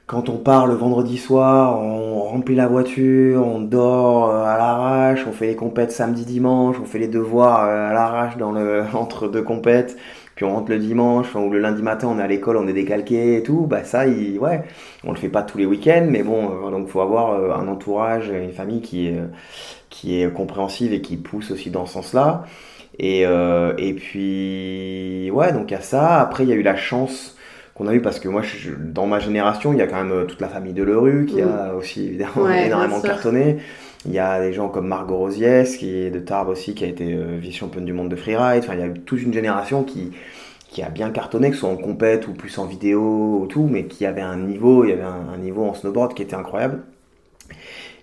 quand 0.09 0.27
on 0.27 0.37
part 0.37 0.65
le 0.65 0.73
vendredi 0.73 1.19
soir, 1.19 1.79
on 1.79 2.23
remplit 2.23 2.55
la 2.55 2.67
voiture, 2.67 3.45
on 3.45 3.59
dort 3.59 4.31
euh, 4.31 4.43
à 4.43 4.57
l'arrache, 4.57 5.19
on 5.27 5.31
fait 5.31 5.45
les 5.45 5.55
compètes 5.55 5.91
samedi 5.91 6.25
dimanche, 6.25 6.77
on 6.81 6.85
fait 6.85 6.97
les 6.97 7.07
devoirs 7.07 7.63
euh, 7.65 7.91
à 7.91 7.93
l'arrache 7.93 8.35
dans 8.37 8.51
le 8.51 8.85
entre 8.95 9.27
deux 9.27 9.43
compètes 9.43 9.97
puis 10.33 10.45
on 10.45 10.55
rentre 10.55 10.71
le 10.71 10.79
dimanche 10.79 11.35
ou 11.35 11.51
le 11.51 11.59
lundi 11.59 11.83
matin 11.83 12.07
on 12.09 12.17
est 12.17 12.23
à 12.23 12.27
l'école 12.27 12.57
on 12.57 12.67
est 12.67 12.73
décalqué 12.73 13.35
et 13.35 13.43
tout 13.43 13.67
bah 13.67 13.83
ça 13.83 14.07
il, 14.07 14.39
ouais 14.39 14.63
on 15.03 15.11
le 15.11 15.17
fait 15.17 15.27
pas 15.27 15.43
tous 15.43 15.57
les 15.57 15.65
week-ends 15.65 16.07
mais 16.09 16.23
bon 16.23 16.49
euh, 16.67 16.71
donc 16.71 16.87
faut 16.87 17.01
avoir 17.01 17.59
un 17.59 17.67
entourage 17.67 18.29
une 18.29 18.53
famille 18.53 18.81
qui 18.81 19.07
est 19.07 19.19
qui 19.89 20.21
est 20.21 20.33
compréhensive 20.33 20.93
et 20.93 21.01
qui 21.01 21.17
pousse 21.17 21.51
aussi 21.51 21.69
dans 21.71 21.85
ce 21.85 21.93
sens 21.93 22.13
là 22.13 22.45
et 22.99 23.25
euh, 23.25 23.73
et 23.77 23.93
puis 23.93 25.31
ouais 25.31 25.51
donc 25.53 25.71
à 25.71 25.81
ça. 25.81 26.19
Après 26.19 26.43
il 26.43 26.49
y 26.49 26.53
a 26.53 26.55
eu 26.55 26.61
la 26.61 26.75
chance 26.75 27.37
qu'on 27.79 27.87
a 27.87 27.95
eu 27.95 28.01
parce 28.01 28.19
que 28.19 28.27
moi 28.27 28.43
je, 28.43 28.71
dans 28.71 29.07
ma 29.07 29.19
génération 29.19 29.73
il 29.73 29.79
y 29.79 29.81
a 29.81 29.87
quand 29.87 30.03
même 30.03 30.27
toute 30.27 30.41
la 30.41 30.49
famille 30.49 30.73
de 30.73 30.83
Leroux 30.83 31.25
qui 31.25 31.41
a 31.41 31.73
aussi 31.73 32.05
évidemment 32.05 32.47
énormément 32.51 33.01
cartonné 33.01 33.57
il 34.05 34.13
y 34.13 34.19
a 34.19 34.39
des 34.39 34.53
gens 34.53 34.69
comme 34.69 34.87
Margot 34.87 35.17
Rosiès, 35.17 35.75
qui 35.77 35.93
est 35.93 36.09
de 36.09 36.19
Tarbes 36.19 36.49
aussi, 36.49 36.73
qui 36.73 36.85
a 36.85 36.87
été 36.87 37.13
euh, 37.13 37.37
vice-championne 37.39 37.85
du 37.85 37.93
monde 37.93 38.09
de 38.09 38.15
freeride. 38.15 38.63
Enfin, 38.63 38.73
il 38.75 38.79
y 38.79 38.83
a 38.83 38.87
eu 38.87 38.93
toute 38.93 39.21
une 39.21 39.33
génération 39.33 39.83
qui, 39.83 40.11
qui 40.69 40.81
a 40.81 40.89
bien 40.89 41.09
cartonné, 41.09 41.49
que 41.49 41.55
ce 41.55 41.61
soit 41.61 41.69
en 41.69 41.77
compète 41.77 42.27
ou 42.27 42.33
plus 42.33 42.57
en 42.59 42.65
vidéo 42.65 43.39
ou 43.41 43.47
tout, 43.47 43.67
mais 43.69 43.85
qui 43.85 44.05
avait 44.05 44.21
un 44.21 44.37
niveau, 44.37 44.85
il 44.85 44.91
y 44.91 44.93
avait 44.93 45.03
un, 45.03 45.37
niveau 45.37 45.65
en 45.65 45.73
snowboard 45.73 46.13
qui 46.13 46.21
était 46.21 46.35
incroyable. 46.35 46.83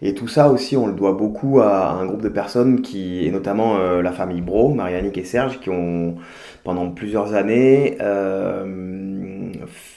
Et 0.03 0.13
tout 0.15 0.29
ça 0.29 0.51
aussi, 0.51 0.77
on 0.77 0.87
le 0.87 0.93
doit 0.93 1.15
beaucoup 1.15 1.61
à, 1.61 1.93
un 1.93 2.05
groupe 2.05 2.21
de 2.21 2.29
personnes 2.29 2.83
qui, 2.83 3.25
et 3.27 3.31
notamment 3.31 3.79
euh, 3.79 4.03
la 4.03 4.13
famille 4.13 4.43
Bro, 4.43 4.75
Marianique 4.75 5.17
et 5.17 5.25
Serge, 5.25 5.61
qui 5.61 5.71
ont 5.71 6.17
pendant 6.63 6.91
plusieurs 6.91 7.33
années 7.33 7.97
euh, 8.03 9.16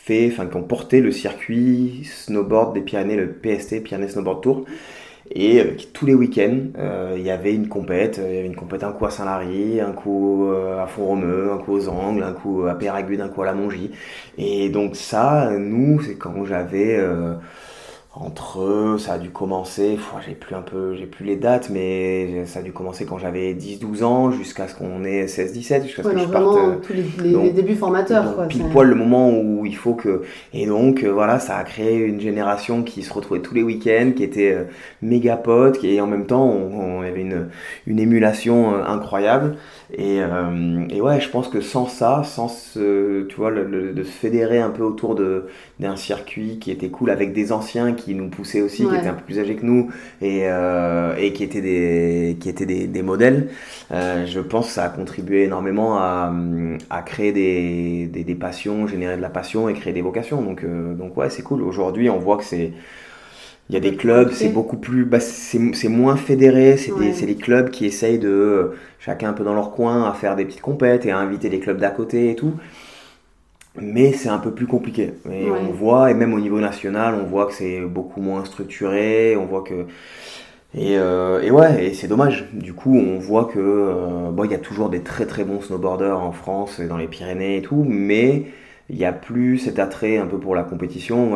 fait, 0.10 0.30
enfin 0.32 0.48
qui 0.48 0.56
ont 0.58 0.64
porté 0.64 1.02
le 1.02 1.12
circuit 1.12 2.02
snowboard 2.04 2.74
des 2.74 2.82
Pyrénées, 2.82 3.16
le 3.16 3.32
PST, 3.32 3.84
Pyrénées 3.84 4.08
Snowboard 4.08 4.42
Tour, 4.42 4.66
et 5.32 5.60
euh, 5.62 5.76
tous 5.94 6.08
les 6.08 6.16
week-ends, 6.16 6.58
euh, 6.80 7.16
il 7.18 7.24
y 7.24 7.30
avait 7.30 7.54
une 7.54 7.68
compète. 7.68 8.18
Il 8.18 8.36
y 8.36 8.40
avait 8.40 8.48
une 8.48 8.56
compète 8.56 8.84
un 8.84 8.92
coup 8.92 9.06
à 9.06 9.12
Saint-Lary, 9.12 9.80
un 9.80 9.92
coup 9.92 10.50
euh, 10.50 10.82
à 10.82 10.88
Font-Romeu, 10.88 11.52
un 11.52 11.58
coup 11.60 11.74
aux 11.74 11.88
Angles, 11.88 12.24
un 12.24 12.34
coup 12.34 12.66
à 12.66 12.74
Péragude, 12.74 13.22
un 13.22 13.30
coup 13.30 13.44
à 13.44 13.46
la 13.46 13.54
Mongie. 13.54 13.92
Et 14.38 14.70
donc 14.70 14.96
ça, 14.96 15.52
nous, 15.60 16.02
c'est 16.02 16.16
quand 16.16 16.46
j'avais 16.46 16.98
entre 18.22 18.60
eux, 18.62 18.98
ça 18.98 19.14
a 19.14 19.18
dû 19.18 19.30
commencer, 19.30 19.98
j'ai 20.28 20.34
plus 20.34 20.54
un 20.54 20.62
peu, 20.62 20.94
j'ai 20.94 21.06
plus 21.06 21.24
les 21.24 21.38
dates, 21.38 21.70
mais 21.70 22.46
ça 22.46 22.60
a 22.60 22.62
dû 22.62 22.74
commencer 22.74 23.06
quand 23.06 23.18
j'avais 23.18 23.54
10-12 23.54 24.04
ans 24.04 24.32
jusqu'à 24.32 24.68
ce 24.68 24.76
qu'on 24.76 25.06
ait 25.06 25.26
16-17, 25.26 25.84
jusqu'à 25.84 26.04
ce 26.04 26.10
que 26.10 26.18
je 26.18 26.26
parte. 26.26 26.58
Euh, 26.58 26.76
tous 26.86 26.94
les, 26.94 27.52
débuts 27.52 27.76
formateurs, 27.76 28.36
quoi. 28.36 28.48
Pile 28.48 28.66
poil 28.74 28.90
le 28.90 28.96
moment 28.96 29.32
où 29.32 29.66
il 29.66 29.76
faut 29.76 29.94
que. 29.94 30.24
Et 30.54 30.66
donc, 30.66 31.04
euh, 31.04 31.10
voilà, 31.10 31.40
ça 31.40 31.56
a 31.56 31.64
créé 31.64 31.96
une 31.96 32.20
génération 32.20 32.84
qui 32.84 33.04
se 33.04 33.14
retrouvait 33.14 33.40
tous 33.40 33.56
les 33.56 33.64
week-ends, 33.64 34.12
qui 34.14 34.24
était 34.24 34.52
euh, 34.52 34.64
méga 35.02 35.38
potes, 35.38 35.82
et 35.86 36.02
en 36.02 36.08
même 36.08 36.26
temps, 36.26 36.44
on, 36.44 37.02
avait 37.02 37.22
une, 37.22 37.48
une 37.88 38.00
émulation 38.00 38.76
incroyable. 38.84 39.56
Et, 39.98 40.18
et, 40.90 41.02
ouais, 41.02 41.20
je 41.20 41.30
pense 41.30 41.48
que 41.48 41.62
sans 41.62 41.88
ça, 41.88 42.24
sans 42.24 42.48
ce, 42.48 43.24
tu 43.24 43.36
vois, 43.38 43.50
le, 43.50 43.94
de 43.94 44.04
se 44.04 44.12
fédérer 44.12 44.60
un 44.60 44.70
peu 44.70 44.84
autour 44.84 45.16
d'un 45.80 45.96
circuit 45.96 46.60
qui 46.60 46.70
était 46.70 46.90
cool 46.90 47.10
avec 47.10 47.34
des 47.34 47.52
anciens 47.52 47.94
qui 47.94 48.09
qui 48.10 48.16
nous 48.16 48.30
poussaient 48.30 48.62
aussi, 48.62 48.88
qui 48.88 48.96
étaient 48.96 49.08
un 49.08 49.14
peu 49.14 49.24
plus 49.24 49.40
âgés 49.40 49.56
que 49.56 49.66
nous 49.66 49.92
et, 50.22 50.46
et 51.18 51.34
qui 51.34 51.44
étaient 51.44 51.62
des, 51.62 52.38
qui 52.40 52.50
étaient 52.50 52.66
des, 52.66 52.88
des 52.88 53.02
modèles. 53.02 53.50
je 53.92 54.40
pense 54.40 54.68
que 54.68 54.74
ça 54.74 54.86
a 54.86 54.90
contribué 54.90 55.44
énormément 55.44 55.98
à, 55.98 56.34
à 56.90 57.02
créer 57.02 57.32
des, 57.32 58.08
des, 58.08 58.24
des, 58.24 58.36
passions, 58.36 58.88
générer 58.88 59.18
de 59.18 59.22
la 59.22 59.30
passion 59.30 59.70
et 59.70 59.74
créer 59.74 59.94
des 59.94 60.02
vocations. 60.02 60.42
Donc, 60.42 60.66
donc 60.66 61.18
ouais, 61.18 61.30
c'est 61.30 61.44
cool. 61.44 61.62
Aujourd'hui, 61.62 62.10
on 62.10 62.20
voit 62.20 62.38
que 62.38 62.44
c'est 62.44 62.74
il 63.70 63.76
y 63.76 63.78
a 63.78 63.82
des 63.82 63.96
clubs, 63.96 64.32
c'est 64.32 64.50
beaucoup 64.50 64.78
plus, 64.78 65.06
bah, 65.06 65.20
c'est 65.20 65.90
moins 65.90 66.16
fédéré, 66.16 66.76
c'est 66.76 66.92
ouais. 66.92 67.12
des 67.12 67.36
clubs 67.36 67.70
qui 67.70 67.86
essayent 67.86 68.18
de, 68.18 68.72
chacun 69.00 69.30
un 69.30 69.34
peu 69.34 69.44
dans 69.44 69.54
leur 69.54 69.72
coin, 69.72 70.10
à 70.10 70.14
faire 70.14 70.36
des 70.36 70.46
petites 70.46 70.62
compètes 70.62 71.06
et 71.06 71.12
à 71.12 71.20
inviter 71.20 71.50
les 71.50 71.60
clubs 71.60 71.78
d'à 71.78 71.92
côté 71.92 72.32
et 72.32 72.36
tout. 72.36 72.54
Mais 73.76 74.12
c'est 74.14 74.30
un 74.30 74.40
peu 74.40 74.52
plus 74.52 74.68
compliqué. 74.68 75.14
Et 75.32 75.50
on 75.50 75.72
voit, 75.72 76.12
et 76.12 76.14
même 76.14 76.34
au 76.34 76.40
niveau 76.40 76.60
national, 76.60 77.16
on 77.16 77.26
voit 77.26 77.46
que 77.46 77.54
c'est 77.54 77.82
beaucoup 77.82 78.22
moins 78.22 78.46
structuré, 78.46 79.36
on 79.38 79.46
voit 79.46 79.64
que... 79.64 79.86
Et, 80.76 80.98
euh, 80.98 81.42
et 81.42 81.52
ouais, 81.52 81.86
et 81.86 81.94
c'est 81.94 82.08
dommage. 82.08 82.48
Du 82.54 82.74
coup, 82.74 82.96
on 82.96 83.18
voit 83.20 83.46
que 83.46 83.60
euh, 83.60 84.32
bon, 84.32 84.44
il 84.44 84.52
y 84.52 84.56
a 84.56 84.60
toujours 84.60 84.90
des 84.90 85.02
très 85.02 85.26
très 85.26 85.44
bons 85.44 85.62
snowboarders 85.62 86.20
en 86.20 86.32
France 86.32 86.80
et 86.80 86.88
dans 86.88 86.98
les 86.98 87.08
Pyrénées 87.08 87.58
et 87.58 87.62
tout, 87.62 87.84
mais 87.88 88.46
il 88.90 88.98
n'y 88.98 89.06
a 89.06 89.14
plus 89.14 89.58
cet 89.60 89.80
attrait 89.80 90.18
un 90.18 90.28
peu 90.28 90.40
pour 90.40 90.56
la 90.56 90.64
compétition 90.64 91.36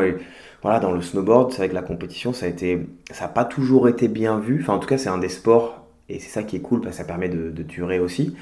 voilà, 0.62 0.80
dans 0.80 0.92
le 0.92 1.02
snowboard, 1.02 1.52
c'est 1.52 1.58
vrai 1.58 1.70
que 1.70 1.74
la 1.76 1.82
compétition, 1.82 2.32
ça 2.34 2.46
a 2.46 2.50
été, 2.50 2.88
ça 3.12 3.26
n'a 3.26 3.28
pas 3.30 3.44
toujours 3.46 3.90
été 3.90 4.08
bien 4.08 4.40
vu. 4.40 4.60
Enfin, 4.62 4.74
en 4.74 4.80
tout 4.80 4.88
cas, 4.88 4.98
c'est 4.98 5.10
un 5.10 5.18
des 5.18 5.30
sports, 5.30 5.86
et 6.10 6.20
c'est 6.20 6.30
ça 6.30 6.44
qui 6.44 6.56
est 6.56 6.62
cool, 6.62 6.82
parce 6.82 6.96
que 6.96 7.02
ça 7.02 7.08
permet 7.08 7.28
de, 7.30 7.52
de 7.52 7.64
durer 7.64 8.00
aussi. 8.00 8.36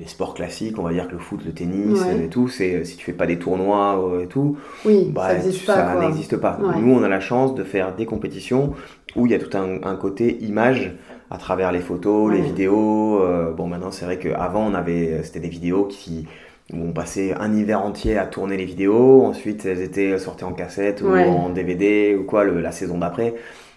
Les 0.00 0.06
sports 0.06 0.34
classiques, 0.34 0.78
on 0.78 0.82
va 0.82 0.92
dire 0.92 1.06
que 1.08 1.12
le 1.12 1.18
foot, 1.18 1.44
le 1.44 1.52
tennis 1.52 2.00
et 2.24 2.28
tout, 2.28 2.48
c'est 2.48 2.84
si 2.84 2.96
tu 2.96 3.04
fais 3.04 3.12
pas 3.12 3.26
des 3.26 3.38
tournois 3.38 4.02
euh, 4.02 4.24
et 4.24 4.26
tout, 4.26 4.56
oui, 4.86 5.10
bah, 5.12 5.38
ça 5.66 5.94
n'existe 6.00 6.36
pas. 6.38 6.58
Nous, 6.74 6.92
on 6.92 7.02
a 7.02 7.08
la 7.08 7.20
chance 7.20 7.54
de 7.54 7.62
faire 7.64 7.94
des 7.94 8.06
compétitions 8.06 8.72
où 9.14 9.26
il 9.26 9.32
y 9.32 9.34
a 9.34 9.38
tout 9.38 9.54
un, 9.56 9.82
un 9.82 9.96
côté 9.96 10.38
image 10.42 10.96
à 11.30 11.36
travers 11.36 11.70
les 11.70 11.80
photos, 11.80 12.32
les 12.32 12.40
vidéos. 12.40 13.22
Euh, 13.22 13.52
bon, 13.52 13.66
maintenant, 13.66 13.90
c'est 13.90 14.06
vrai 14.06 14.18
qu'avant, 14.18 14.66
on 14.66 14.74
avait, 14.74 15.22
c'était 15.22 15.40
des 15.40 15.48
vidéos 15.48 15.84
qui 15.84 16.26
où 16.72 16.88
on 16.88 16.92
passait 16.92 17.34
un 17.34 17.52
hiver 17.52 17.84
entier 17.84 18.16
à 18.16 18.26
tourner 18.26 18.56
les 18.56 18.64
vidéos, 18.64 19.24
ensuite 19.24 19.64
elles 19.66 19.82
étaient 19.82 20.18
sorties 20.18 20.44
en 20.44 20.52
cassette 20.52 21.02
ou 21.02 21.08
en 21.08 21.50
DVD 21.50 22.14
ou 22.14 22.24
quoi 22.24 22.44
la 22.44 22.72
saison 22.72 22.98
d'après. 22.98 23.34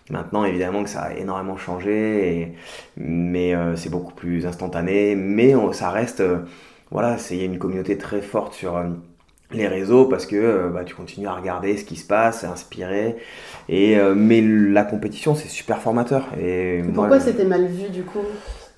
Maintenant, 0.10 0.44
évidemment 0.44 0.84
que 0.84 0.90
ça 0.90 1.04
a 1.04 1.14
énormément 1.14 1.56
changé, 1.56 2.56
mais 2.98 3.56
euh, 3.56 3.78
c'est 3.78 3.90
beaucoup 3.90 4.14
plus 4.14 4.46
instantané, 4.46 5.16
mais 5.16 5.54
ça 5.72 5.92
reste, 5.92 6.20
euh, 6.20 6.40
voilà, 6.92 7.18
il 7.32 7.38
y 7.38 7.42
a 7.42 7.46
une 7.46 7.58
communauté 7.58 7.98
très 7.98 8.22
forte 8.22 8.54
sur 8.54 8.76
euh, 8.76 8.84
les 9.54 9.66
réseaux 9.66 10.06
parce 10.06 10.26
que 10.26 10.70
bah, 10.74 10.84
tu 10.84 10.94
continues 10.94 11.28
à 11.28 11.34
regarder 11.34 11.78
ce 11.78 11.86
qui 11.86 11.96
se 11.96 12.06
passe, 12.06 12.44
à 12.44 12.52
inspirer, 12.52 13.16
et, 13.70 13.98
mais 14.16 14.42
la 14.42 14.84
compétition 14.84 15.36
c'est 15.36 15.48
super 15.48 15.80
formateur. 15.80 16.28
Et, 16.42 16.82
pourquoi 16.94 17.22
c'était 17.22 17.46
mal 17.46 17.68
vu 17.68 17.90
du 17.90 18.04
coup? 18.04 18.26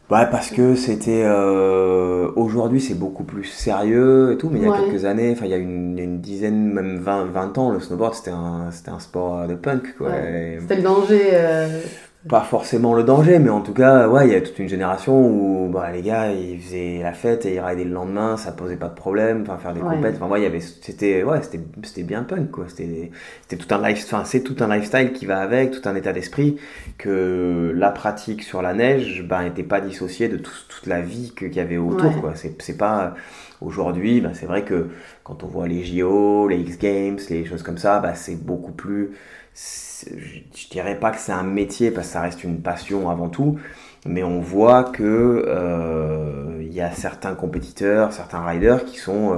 Ouais, 0.09 0.29
parce 0.29 0.51
que 0.51 0.75
c'était. 0.75 1.24
Euh, 1.24 2.31
Aujourd'hui, 2.35 2.81
c'est 2.81 2.95
beaucoup 2.95 3.24
plus 3.24 3.45
sérieux 3.45 4.33
et 4.33 4.38
tout, 4.38 4.50
mais 4.50 4.59
il 4.59 4.65
y 4.65 4.69
a 4.69 4.77
quelques 4.77 5.05
années, 5.05 5.31
enfin, 5.31 5.45
il 5.45 5.51
y 5.51 5.53
a 5.53 5.57
une, 5.57 5.97
une, 5.97 6.19
dizaine, 6.19 6.74
même 6.74 6.97
20, 6.97 7.25
20 7.25 7.57
ans, 7.57 7.71
le 7.71 7.79
snowboard, 7.79 8.13
c'était 8.13 8.31
un, 8.31 8.69
un 8.88 9.00
sport 9.00 9.47
de 9.47 9.55
punk, 9.55 9.95
quoi. 9.97 10.12
C'était 10.59 10.75
le 10.77 10.81
danger. 10.81 11.29
Euh 11.33 11.81
pas 12.27 12.41
forcément 12.41 12.96
le 12.96 13.03
danger, 13.03 13.38
mais 13.38 13.50
en 13.50 13.62
tout 13.62 13.74
cas, 13.74 14.08
ouais, 14.08 14.27
il 14.27 14.34
y 14.34 14.36
a 14.36 14.41
toute 14.41 14.58
une 14.58 14.67
génération 14.67 15.27
où 15.27 15.70
bah, 15.72 15.91
les 15.91 16.01
gars, 16.01 16.32
ils 16.32 16.60
faisaient 16.60 17.00
la 17.03 17.13
fête 17.13 17.46
et 17.46 17.55
ils 17.55 17.60
ridaient 17.60 17.84
le 17.84 17.91
lendemain, 17.91 18.36
ça 18.36 18.51
posait 18.51 18.77
pas 18.77 18.88
de 18.88 18.96
problème, 18.96 19.44
enfin 19.44 19.58
faire 19.58 19.74
des 19.74 19.82
ouais. 19.82 19.96
compètes, 19.96 20.15
enfin 20.15 20.27
ouais, 20.27 20.39
il 20.39 20.44
y 20.44 20.48
avait, 20.48 20.60
c'était, 20.60 21.24
ouais, 21.24 21.41
c'était, 21.44 21.60
c'était 21.84 22.03
bien 22.03 22.24
punk 22.24 22.50
quoi, 22.50 22.65
c'était, 22.67 23.12
c'était 23.44 23.63
tout 23.63 23.74
un 23.75 23.88
life, 23.88 24.03
enfin 24.05 24.25
c'est 24.25 24.41
tout 24.41 24.55
un 24.60 24.75
lifestyle 24.75 25.13
qui 25.13 25.27
va 25.27 25.39
avec, 25.39 25.72
tout 25.72 25.88
un 25.88 25.96
état 25.96 26.13
d'esprit 26.13 26.58
que 26.98 27.72
la 27.75 27.91
pratique 27.91 28.41
sur 28.41 28.63
la 28.63 28.74
neige, 28.74 29.24
ben, 29.27 29.44
n'était 29.44 29.63
pas 29.63 29.79
dissociée 29.79 30.27
de 30.27 30.38
toute 30.38 30.88
la 30.88 31.01
vie 31.01 31.32
qu'il 31.38 31.53
y 31.53 31.60
avait 31.60 31.77
autour 31.77 32.22
quoi. 32.22 32.34
C'est, 32.36 32.60
c'est 32.62 32.77
pas 32.77 33.13
aujourd'hui, 33.62 34.22
ben, 34.22 34.32
c'est 34.34 34.46
vrai 34.48 34.63
que 34.63 34.88
quand 35.24 35.44
on 35.44 35.48
voit 35.48 35.67
les 35.67 35.84
JO, 35.84 36.48
les 36.48 36.58
X 36.58 36.77
Games, 36.79 37.20
les 37.29 37.46
choses 37.46 37.63
comme 37.63 37.77
ça, 37.77 38.00
ben, 38.00 38.13
c'est 38.15 38.36
beaucoup 38.36 38.72
plus 38.72 39.12
je 39.55 40.69
dirais 40.69 41.00
pas 41.00 41.12
que 41.12 41.17
c'est 41.17 41.31
un 41.31 41.43
métier 41.43 41.91
parce 41.91 42.07
que 42.07 42.13
ça 42.13 42.21
reste 42.21 42.43
une 42.43 42.62
passion 42.62 43.09
avant 43.09 43.29
tout, 43.29 43.57
mais 44.05 44.24
on 44.24 44.39
voit 44.39 44.83
que 44.83 45.45
euh, 45.47 46.62
il 46.62 46.74
y 46.74 46.81
a 46.81 46.91
certains 46.91 47.35
compétiteurs, 47.35 48.12
certains 48.12 48.43
riders 48.45 48.85
qui 48.85 48.97
sont 48.97 49.33
euh, 49.33 49.38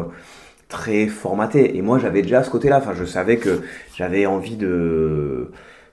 très 0.67 1.07
formatés. 1.07 1.77
Et 1.77 1.81
moi, 1.81 1.99
j'avais 1.99 2.21
déjà 2.21 2.43
ce 2.43 2.49
côté-là. 2.49 2.77
Enfin, 2.77 2.93
je 2.93 3.05
savais 3.05 3.37
que 3.37 3.61
j'avais 3.95 4.25
envie 4.25 4.57
de, 4.57 5.51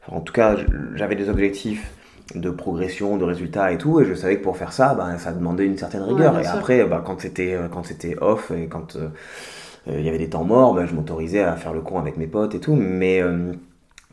en 0.09 0.21
tout 0.21 0.33
cas, 0.33 0.57
j'avais 0.95 1.17
des 1.17 1.29
objectifs 1.29 1.93
de 2.35 2.49
progression, 2.49 3.19
de 3.19 3.25
résultats 3.25 3.71
et 3.71 3.79
tout, 3.79 4.01
et 4.01 4.07
je 4.07 4.15
savais 4.15 4.39
que 4.39 4.43
pour 4.43 4.57
faire 4.57 4.73
ça, 4.73 4.95
ben, 4.95 5.19
ça 5.19 5.33
demandait 5.33 5.67
une 5.67 5.77
certaine 5.77 6.03
rigueur. 6.03 6.39
et 6.41 6.47
après, 6.47 6.85
ben, 6.85 7.03
quand 7.05 7.21
c'était 7.21 7.55
euh, 7.55 7.69
quand 7.71 7.85
c'était 7.85 8.17
off 8.21 8.51
et 8.51 8.67
quand 8.67 8.97
il 9.87 10.01
y 10.01 10.09
avait 10.09 10.17
des 10.17 10.31
temps 10.31 10.45
morts, 10.45 10.75
ben, 10.75 10.87
je 10.87 10.95
m'autorisais 10.95 11.43
à 11.43 11.55
faire 11.57 11.75
le 11.75 11.83
con 11.83 11.99
avec 11.99 12.17
mes 12.17 12.27
potes 12.27 12.55
et 12.55 12.61
tout, 12.61 12.75
mais 12.75 13.23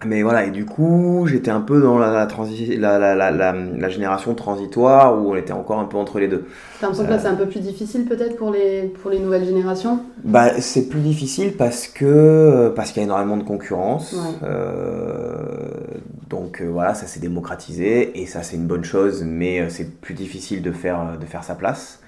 mais 0.05 0.23
voilà, 0.23 0.45
et 0.45 0.51
du 0.51 0.65
coup, 0.65 1.25
j'étais 1.27 1.51
un 1.51 1.61
peu 1.61 1.81
dans 1.81 1.97
la, 1.97 2.11
la, 2.11 2.99
la, 2.99 3.15
la, 3.15 3.31
la, 3.31 3.89
génération 3.89 4.33
transitoire 4.33 5.15
où 5.15 5.31
on 5.31 5.35
était 5.35 5.53
encore 5.53 5.79
un 5.79 5.85
peu 5.85 5.97
entre 5.97 6.19
les 6.19 6.27
deux. 6.27 6.45
T'as 6.79 6.87
l'impression 6.87 7.05
que 7.05 7.11
là, 7.11 7.19
c'est 7.19 7.27
un 7.27 7.35
peu 7.35 7.45
plus 7.45 7.59
difficile 7.59 8.05
peut-être 8.05 8.35
pour 8.35 8.51
les, 8.51 8.83
pour 9.01 9.11
les 9.11 9.19
nouvelles 9.19 9.45
générations? 9.45 9.99
Bah, 10.23 10.59
C'est 10.59 10.89
plus 10.89 11.01
difficile 11.01 11.53
parce 11.57 11.87
que 11.87 12.71
parce 12.75 12.91
qu'il 12.91 13.01
y 13.01 13.03
a 13.03 13.05
énormément 13.05 13.37
de 13.37 13.43
concurrence. 13.43 14.15
Euh, 14.43 15.35
donc 16.29 16.61
euh, 16.61 16.69
voilà, 16.71 16.93
ça 16.93 17.05
s'est 17.05 17.19
démocratisé 17.19 18.19
et 18.21 18.25
ça, 18.25 18.43
c'est 18.43 18.55
une 18.55 18.67
bonne 18.67 18.83
chose, 18.83 19.23
mais 19.23 19.61
euh, 19.61 19.69
c'est 19.69 19.99
plus 19.99 20.13
difficile 20.13 20.61
de 20.61 20.71
faire, 20.71 21.17
de 21.19 21.25
faire 21.25 21.43
sa 21.43 21.55
place. 21.55 22.00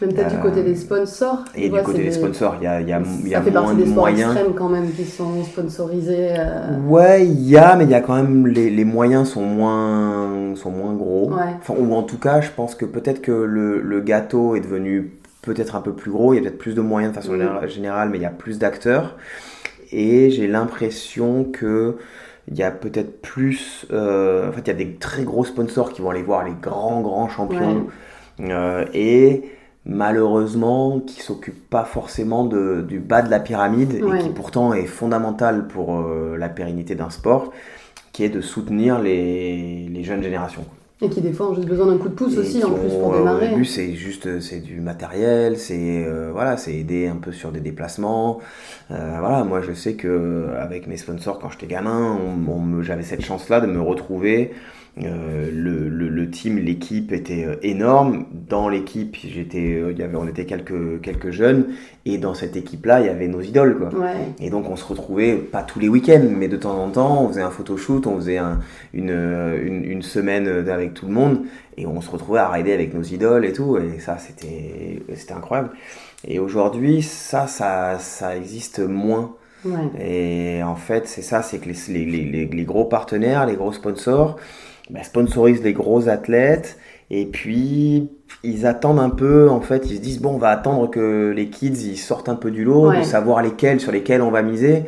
Même 0.00 0.14
peut-être 0.14 0.34
du 0.34 0.40
côté 0.40 0.62
des 0.62 0.74
sponsors. 0.74 1.44
Et 1.54 1.68
du 1.68 1.82
côté 1.82 2.02
des, 2.02 2.12
sponsors, 2.12 2.56
il 2.60 2.64
y 2.64 2.66
a, 2.66 2.80
y 2.80 2.92
a, 2.92 3.02
y 3.24 3.34
a 3.34 3.42
fait 3.42 3.50
moins 3.50 3.74
de 3.74 3.84
moyens. 3.84 4.32
extrêmes 4.32 4.54
quand 4.54 4.68
même 4.68 4.90
qui 4.92 5.04
sont 5.04 5.44
sponsorisés. 5.44 6.34
Euh... 6.38 6.78
Ouais, 6.88 7.26
il 7.26 7.48
y 7.48 7.56
a, 7.56 7.76
mais 7.76 7.84
il 7.84 7.90
y 7.90 7.94
a 7.94 8.00
quand 8.00 8.14
même 8.14 8.46
les, 8.46 8.70
les, 8.70 8.84
moyens 8.84 9.28
sont 9.28 9.44
moins, 9.44 10.54
sont 10.56 10.70
moins 10.70 10.94
gros. 10.94 11.30
Ouais. 11.32 11.54
Enfin, 11.58 11.74
ou 11.78 11.94
en 11.94 12.02
tout 12.02 12.18
cas, 12.18 12.40
je 12.40 12.50
pense 12.50 12.74
que 12.74 12.86
peut-être 12.86 13.20
que 13.20 13.32
le, 13.32 13.80
le, 13.80 14.00
gâteau 14.00 14.56
est 14.56 14.60
devenu 14.60 15.12
peut-être 15.42 15.76
un 15.76 15.82
peu 15.82 15.92
plus 15.92 16.10
gros. 16.10 16.32
Il 16.32 16.36
y 16.36 16.38
a 16.38 16.42
peut-être 16.42 16.58
plus 16.58 16.74
de 16.74 16.80
moyens 16.80 17.12
de 17.12 17.20
façon 17.20 17.34
mmh. 17.34 17.68
générale, 17.68 18.08
mais 18.10 18.18
il 18.18 18.22
y 18.22 18.26
a 18.26 18.30
plus 18.30 18.58
d'acteurs. 18.58 19.16
Et 19.92 20.30
j'ai 20.30 20.46
l'impression 20.46 21.44
que 21.44 21.96
il 22.48 22.56
y 22.56 22.62
a 22.62 22.70
peut-être 22.70 23.20
plus. 23.20 23.86
Euh, 23.92 24.48
en 24.48 24.52
fait, 24.52 24.62
il 24.62 24.68
y 24.68 24.70
a 24.70 24.74
des 24.74 24.94
très 24.94 25.24
gros 25.24 25.44
sponsors 25.44 25.92
qui 25.92 26.02
vont 26.02 26.10
aller 26.10 26.22
voir 26.22 26.44
les 26.44 26.54
grands, 26.60 27.00
grands 27.00 27.28
champions. 27.28 27.86
Ouais. 28.38 28.50
Euh, 28.50 28.84
et 28.94 29.44
malheureusement 29.90 31.00
qui 31.00 31.20
s'occupe 31.20 31.68
pas 31.68 31.84
forcément 31.84 32.44
de, 32.44 32.84
du 32.86 33.00
bas 33.00 33.22
de 33.22 33.30
la 33.30 33.40
pyramide 33.40 34.00
ouais. 34.02 34.20
et 34.20 34.22
qui 34.22 34.28
pourtant 34.30 34.72
est 34.72 34.86
fondamental 34.86 35.66
pour 35.66 35.96
euh, 35.96 36.36
la 36.38 36.48
pérennité 36.48 36.94
d'un 36.94 37.10
sport, 37.10 37.52
qui 38.12 38.22
est 38.22 38.28
de 38.28 38.40
soutenir 38.40 39.00
les, 39.00 39.88
les, 39.92 40.04
jeunes 40.04 40.22
générations. 40.22 40.64
Et 41.02 41.08
qui 41.08 41.20
des 41.20 41.32
fois 41.32 41.50
ont 41.50 41.54
juste 41.54 41.66
besoin 41.66 41.86
d'un 41.86 41.98
coup 41.98 42.08
de 42.08 42.14
pouce 42.14 42.34
et 42.34 42.38
aussi 42.38 42.62
en 42.62 42.70
plus 42.70 42.90
pour 42.90 43.14
démarrer. 43.14 43.48
Au 43.48 43.50
début 43.50 43.64
c'est 43.64 43.94
juste 43.94 44.40
c'est 44.40 44.60
du 44.60 44.80
matériel, 44.80 45.58
c'est 45.58 46.04
euh, 46.06 46.30
voilà 46.32 46.56
c'est 46.56 46.74
aider 46.74 47.08
un 47.08 47.16
peu 47.16 47.32
sur 47.32 47.50
des 47.50 47.60
déplacements. 47.60 48.38
Euh, 48.92 49.16
voilà 49.18 49.42
moi 49.42 49.60
je 49.60 49.72
sais 49.72 49.94
que 49.94 50.50
avec 50.56 50.86
mes 50.86 50.98
sponsors 50.98 51.40
quand 51.40 51.50
j'étais 51.50 51.66
gamin, 51.66 52.16
on, 52.48 52.52
on 52.52 52.82
j'avais 52.82 53.02
cette 53.02 53.24
chance 53.24 53.48
là 53.48 53.60
de 53.60 53.66
me 53.66 53.80
retrouver 53.80 54.52
euh, 54.98 55.50
le, 55.52 55.88
le, 55.88 56.08
le, 56.08 56.30
team, 56.30 56.58
l'équipe 56.58 57.12
était 57.12 57.44
euh, 57.44 57.56
énorme. 57.62 58.26
Dans 58.32 58.68
l'équipe, 58.68 59.16
j'étais, 59.16 59.76
euh, 59.76 59.92
il 59.92 59.98
y 59.98 60.02
avait, 60.02 60.16
on 60.16 60.26
était 60.26 60.46
quelques, 60.46 61.00
quelques 61.00 61.30
jeunes, 61.30 61.68
et 62.04 62.18
dans 62.18 62.34
cette 62.34 62.56
équipe-là, 62.56 63.00
il 63.00 63.06
y 63.06 63.08
avait 63.08 63.28
nos 63.28 63.40
idoles, 63.40 63.78
quoi. 63.78 63.88
Ouais. 63.98 64.16
Et 64.40 64.50
donc, 64.50 64.68
on 64.68 64.76
se 64.76 64.84
retrouvait 64.84 65.36
pas 65.36 65.62
tous 65.62 65.78
les 65.78 65.88
week-ends, 65.88 66.26
mais 66.28 66.48
de 66.48 66.56
temps 66.56 66.82
en 66.82 66.90
temps, 66.90 67.22
on 67.24 67.28
faisait 67.28 67.42
un 67.42 67.50
photoshoot, 67.50 68.06
on 68.06 68.16
faisait 68.16 68.38
un, 68.38 68.60
une, 68.92 69.10
une, 69.10 69.84
une, 69.84 70.02
semaine 70.02 70.48
avec 70.68 70.92
tout 70.94 71.06
le 71.06 71.12
monde, 71.12 71.42
et 71.76 71.86
on 71.86 72.00
se 72.00 72.10
retrouvait 72.10 72.40
à 72.40 72.48
rider 72.48 72.72
avec 72.72 72.92
nos 72.92 73.02
idoles 73.02 73.44
et 73.44 73.52
tout, 73.52 73.78
et 73.78 74.00
ça, 74.00 74.18
c'était, 74.18 75.02
c'était 75.14 75.34
incroyable. 75.34 75.70
Et 76.26 76.38
aujourd'hui, 76.38 77.02
ça, 77.02 77.46
ça, 77.46 77.98
ça 77.98 78.36
existe 78.36 78.80
moins. 78.80 79.34
Ouais. 79.64 80.58
Et 80.58 80.62
en 80.62 80.76
fait, 80.76 81.06
c'est 81.06 81.22
ça, 81.22 81.42
c'est 81.42 81.58
que 81.58 81.68
les, 81.68 82.04
les, 82.04 82.24
les, 82.24 82.46
les, 82.46 82.64
gros 82.64 82.84
partenaires, 82.84 83.46
les 83.46 83.56
gros 83.56 83.72
sponsors, 83.72 84.36
bah, 84.90 85.02
sponsorisent 85.02 85.62
les 85.62 85.72
gros 85.72 86.08
athlètes 86.08 86.78
et 87.10 87.26
puis 87.26 88.08
ils 88.42 88.66
attendent 88.66 89.00
un 89.00 89.10
peu 89.10 89.50
en 89.50 89.60
fait 89.60 89.90
ils 89.90 89.96
se 89.96 90.00
disent 90.00 90.20
bon 90.20 90.34
on 90.34 90.38
va 90.38 90.50
attendre 90.50 90.88
que 90.88 91.32
les 91.34 91.48
kids 91.48 91.88
ils 91.90 91.96
sortent 91.96 92.28
un 92.28 92.34
peu 92.34 92.50
du 92.50 92.64
lot 92.64 92.90
ouais. 92.90 93.00
de 93.00 93.04
savoir 93.04 93.42
lesquels 93.42 93.80
sur 93.80 93.92
lesquels 93.92 94.22
on 94.22 94.30
va 94.30 94.42
miser 94.42 94.84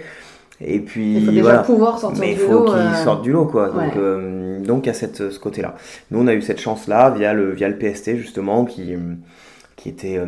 et 0.61 0.79
puis 0.79 1.17
il 1.17 1.25
faut 1.25 1.31
déjà 1.33 1.43
voilà 1.43 1.63
pouvoir 1.63 1.99
sortir 1.99 2.21
mais 2.21 2.33
il 2.33 2.39
faut 2.39 2.65
qu'ils 2.65 2.75
euh... 2.75 3.05
sortent 3.05 3.23
du 3.23 3.33
lot 3.33 3.47
quoi 3.47 3.75
ouais. 3.75 3.87
donc 3.87 3.97
euh, 3.97 4.61
donc 4.65 4.85
il 4.85 4.89
y 4.89 4.91
a 4.91 4.95
cette 4.95 5.31
ce 5.31 5.39
côté 5.39 5.63
là 5.63 5.75
nous 6.11 6.21
on 6.21 6.27
a 6.27 6.35
eu 6.35 6.43
cette 6.43 6.61
chance 6.61 6.87
là 6.87 7.11
via 7.11 7.35
le 7.35 7.51
via 7.51 7.69
le 7.69 7.77
PST 7.77 8.17
justement 8.17 8.65
qui 8.65 8.95
qui 9.77 9.89
était 9.89 10.19
euh, 10.19 10.27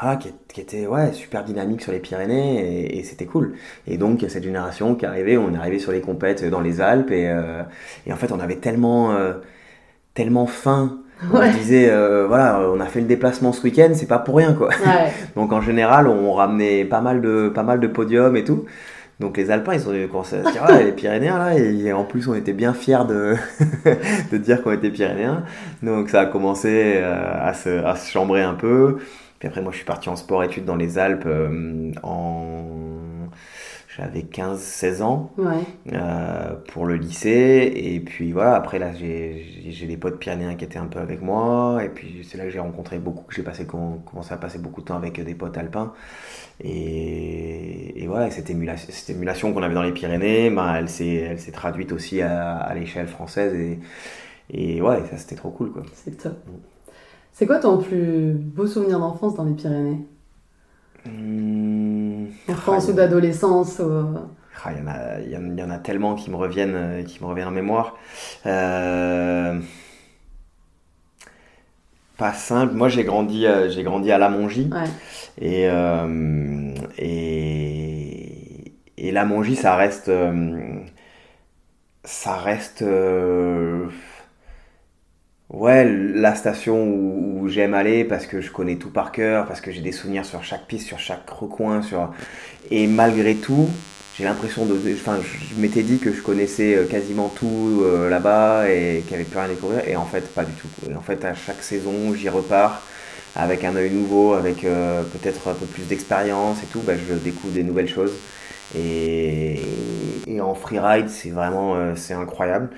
voilà, 0.00 0.16
qui, 0.16 0.32
qui, 0.52 0.60
était 0.60 0.86
ouais, 0.86 1.12
super 1.12 1.44
dynamique 1.44 1.82
sur 1.82 1.92
les 1.92 1.98
Pyrénées 1.98 2.60
et, 2.60 2.98
et 2.98 3.02
c'était 3.02 3.26
cool. 3.26 3.54
Et 3.86 3.98
donc 3.98 4.24
cette 4.28 4.44
génération 4.44 4.94
qui 4.94 5.06
arrivait, 5.06 5.36
on 5.36 5.52
est 5.54 5.56
arrivé 5.56 5.78
sur 5.78 5.92
les 5.92 6.00
compètes 6.00 6.44
dans 6.44 6.60
les 6.60 6.80
Alpes 6.80 7.10
et, 7.10 7.28
euh, 7.28 7.62
et 8.06 8.12
en 8.12 8.16
fait 8.16 8.32
on 8.32 8.40
avait 8.40 8.56
tellement, 8.56 9.12
euh, 9.12 9.34
tellement 10.14 10.46
faim. 10.46 10.98
On 11.32 11.50
disait, 11.50 11.90
euh, 11.90 12.26
voilà, 12.28 12.60
on 12.72 12.78
a 12.78 12.86
fait 12.86 13.00
le 13.00 13.06
déplacement 13.06 13.52
ce 13.52 13.60
week-end, 13.62 13.90
c'est 13.94 14.06
pas 14.06 14.20
pour 14.20 14.36
rien 14.36 14.52
quoi. 14.52 14.68
Ouais. 14.68 15.12
donc 15.34 15.52
en 15.52 15.60
général, 15.60 16.06
on 16.06 16.32
ramenait 16.32 16.84
pas 16.84 17.00
mal 17.00 17.20
de, 17.20 17.48
pas 17.48 17.64
mal 17.64 17.80
de 17.80 17.88
podiums 17.88 18.36
et 18.36 18.44
tout. 18.44 18.66
Donc 19.18 19.36
les 19.36 19.50
Alpins, 19.50 19.74
ils 19.74 19.88
ont 19.88 20.08
commencé 20.08 20.36
à 20.36 20.44
se 20.44 20.52
dire, 20.52 20.62
ah, 20.64 20.80
les 20.80 20.92
Pyrénéens 20.92 21.38
là, 21.38 21.58
et 21.58 21.92
en 21.92 22.04
plus 22.04 22.28
on 22.28 22.36
était 22.36 22.52
bien 22.52 22.72
fiers 22.72 23.04
de, 23.08 23.34
de 24.30 24.36
dire 24.36 24.62
qu'on 24.62 24.70
était 24.70 24.90
Pyrénéens. 24.90 25.42
Donc 25.82 26.08
ça 26.08 26.20
a 26.20 26.26
commencé 26.26 26.98
à 27.02 27.52
se, 27.52 27.84
à 27.84 27.96
se 27.96 28.08
chambrer 28.12 28.42
un 28.42 28.54
peu. 28.54 28.98
Puis 29.38 29.48
après, 29.48 29.62
moi, 29.62 29.70
je 29.72 29.76
suis 29.78 29.86
parti 29.86 30.08
en 30.08 30.16
sport-études 30.16 30.64
dans 30.64 30.76
les 30.76 30.98
Alpes 30.98 31.24
euh, 31.26 31.92
en. 32.02 32.64
J'avais 33.96 34.22
15-16 34.22 35.02
ans 35.02 35.32
Ouais. 35.38 35.64
euh, 35.92 36.54
pour 36.68 36.86
le 36.86 36.94
lycée. 36.96 37.72
Et 37.74 37.98
puis 38.00 38.30
voilà, 38.32 38.54
après, 38.54 38.78
là, 38.78 38.92
j'ai 38.94 39.86
des 39.88 39.96
potes 39.96 40.18
pyrénéens 40.20 40.54
qui 40.54 40.64
étaient 40.64 40.78
un 40.78 40.86
peu 40.86 41.00
avec 41.00 41.20
moi. 41.20 41.80
Et 41.84 41.88
puis 41.88 42.24
c'est 42.28 42.38
là 42.38 42.44
que 42.44 42.50
j'ai 42.50 42.60
rencontré 42.60 42.98
beaucoup, 42.98 43.24
que 43.24 43.34
j'ai 43.34 43.42
passé, 43.42 43.66
commencé 43.66 44.32
à 44.32 44.36
passer 44.36 44.58
beaucoup 44.60 44.82
de 44.82 44.86
temps 44.86 44.96
avec 44.96 45.20
des 45.20 45.34
potes 45.34 45.56
alpins. 45.58 45.92
Et, 46.60 48.02
et 48.02 48.06
voilà, 48.06 48.30
cette 48.30 48.50
émulation, 48.50 48.88
cette 48.92 49.10
émulation 49.10 49.52
qu'on 49.52 49.62
avait 49.62 49.74
dans 49.74 49.82
les 49.82 49.92
Pyrénées, 49.92 50.50
ben, 50.50 50.74
elle 50.76 50.88
s'est 50.88 51.52
traduite 51.52 51.92
aussi 51.92 52.22
à, 52.22 52.56
à 52.56 52.74
l'échelle 52.74 53.08
française. 53.08 53.54
Et, 53.54 53.78
et 54.50 54.82
ouais, 54.82 55.02
ça 55.10 55.16
c'était 55.18 55.36
trop 55.36 55.50
cool 55.50 55.72
quoi. 55.72 55.82
C'est 55.94 56.16
top. 56.18 56.38
C'est 57.38 57.46
quoi 57.46 57.60
ton 57.60 57.78
plus 57.78 58.34
beau 58.34 58.66
souvenir 58.66 58.98
d'enfance 58.98 59.36
dans 59.36 59.44
les 59.44 59.54
Pyrénées? 59.54 60.04
Mmh. 61.04 62.26
Enfance 62.48 62.88
Ah, 62.88 62.90
ou 62.90 62.94
d'adolescence 62.94 63.78
ou... 63.78 64.18
Ah, 64.64 64.72
il 64.72 64.78
y 64.78 64.82
en 64.82 64.86
a, 64.88 65.20
il 65.20 65.30
y 65.30 65.36
en- 65.36 65.44
il 65.52 65.58
y 65.58 65.62
en 65.62 65.70
a 65.70 65.78
tellement 65.78 66.14
qui 66.16 66.30
me 66.30 66.36
reviennent, 66.36 66.74
euh, 66.74 67.02
qui 67.04 67.22
me 67.22 67.28
reviennent 67.28 67.48
en 67.48 67.52
mémoire. 67.52 67.96
Euh, 68.46 69.60
Pas 72.16 72.32
simple. 72.32 72.74
Moi, 72.74 72.88
j'ai 72.88 73.04
grandi, 73.04 73.46
euh, 73.46 73.70
j'ai 73.70 73.82
grandi 73.84 74.10
à 74.10 74.18
La 74.18 74.28
Mongie. 74.28 74.70
Ouais. 74.72 74.90
Et, 75.40 75.68
euh, 75.70 76.74
et, 76.98 78.72
et 78.96 79.12
La 79.12 79.24
Mongie, 79.24 79.54
ça 79.56 79.76
reste, 79.76 80.08
euh, 80.08 80.80
ça 82.04 82.36
reste, 82.36 82.82
euh, 82.82 83.88
ouais, 85.50 85.84
la 86.14 86.34
station 86.34 86.82
où, 86.84 87.40
où 87.42 87.48
j'aime 87.48 87.74
aller 87.74 88.04
parce 88.04 88.26
que 88.26 88.40
je 88.40 88.50
connais 88.50 88.76
tout 88.76 88.90
par 88.90 89.12
cœur, 89.12 89.46
parce 89.46 89.60
que 89.60 89.70
j'ai 89.70 89.80
des 89.80 89.92
souvenirs 89.92 90.24
sur 90.24 90.42
chaque 90.44 90.66
piste, 90.66 90.86
sur 90.86 90.98
chaque 90.98 91.28
recoin, 91.28 91.82
sur, 91.82 92.12
et 92.70 92.86
malgré 92.86 93.34
tout, 93.36 93.68
j'ai 94.16 94.24
l'impression 94.24 94.66
de, 94.66 94.74
enfin, 94.94 95.18
je, 95.22 95.60
m'étais 95.60 95.82
dit 95.82 95.98
que 95.98 96.12
je 96.12 96.22
connaissais 96.22 96.74
euh, 96.74 96.84
quasiment 96.86 97.28
tout 97.28 97.82
euh, 97.82 98.10
là-bas 98.10 98.68
et 98.68 99.02
qu'il 99.06 99.16
n'y 99.16 99.22
avait 99.22 99.24
plus 99.24 99.38
rien 99.38 99.46
à 99.46 99.48
découvrir, 99.48 99.86
et 99.88 99.96
en 99.96 100.06
fait, 100.06 100.22
pas 100.34 100.44
du 100.44 100.52
tout. 100.52 100.68
Et 100.90 100.94
en 100.94 101.00
fait, 101.00 101.24
à 101.24 101.34
chaque 101.34 101.62
saison, 101.62 102.14
j'y 102.14 102.28
repars 102.28 102.82
avec 103.36 103.64
un 103.64 103.76
œil 103.76 103.90
nouveau, 103.90 104.34
avec 104.34 104.64
euh, 104.64 105.02
peut-être 105.02 105.48
un 105.48 105.54
peu 105.54 105.66
plus 105.66 105.84
d'expérience 105.84 106.62
et 106.62 106.66
tout, 106.66 106.80
bah, 106.80 106.94
je 106.96 107.14
découvre 107.14 107.54
des 107.54 107.62
nouvelles 107.62 107.88
choses. 107.88 108.12
Et, 108.76 109.60
et 110.26 110.40
en 110.40 110.54
freeride, 110.54 111.08
c'est 111.08 111.30
vraiment 111.30 111.76
euh, 111.76 111.94
c'est 111.96 112.14
incroyable. 112.14 112.68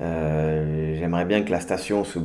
Euh, 0.00 0.94
J'aimerais 0.98 1.24
bien 1.24 1.42
que 1.42 1.50
la 1.50 1.60
station 1.60 2.04
se 2.04 2.18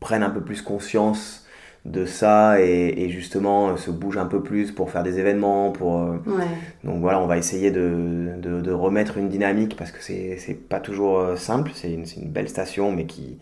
prenne 0.00 0.22
un 0.22 0.30
peu 0.30 0.40
plus 0.40 0.62
conscience 0.62 1.46
de 1.84 2.06
ça 2.06 2.60
et, 2.62 2.94
et 2.96 3.10
justement 3.10 3.68
euh, 3.70 3.76
se 3.76 3.90
bouge 3.90 4.16
un 4.16 4.24
peu 4.24 4.42
plus 4.42 4.72
pour 4.72 4.90
faire 4.90 5.02
des 5.02 5.18
événements, 5.18 5.70
pour, 5.70 5.98
euh, 6.00 6.16
Ouais. 6.26 6.44
donc 6.82 7.00
voilà, 7.00 7.20
on 7.20 7.26
va 7.26 7.36
essayer 7.36 7.70
de, 7.70 8.30
de, 8.40 8.60
de 8.62 8.72
remettre 8.72 9.18
une 9.18 9.28
dynamique 9.28 9.76
parce 9.76 9.92
que 9.92 9.98
c'est 10.00 10.38
pas 10.68 10.80
toujours 10.80 11.36
simple. 11.36 11.72
C'est 11.74 11.92
une, 11.92 12.04
belle 12.30 12.48
station, 12.48 12.90
mais 12.90 13.04
qui, 13.04 13.36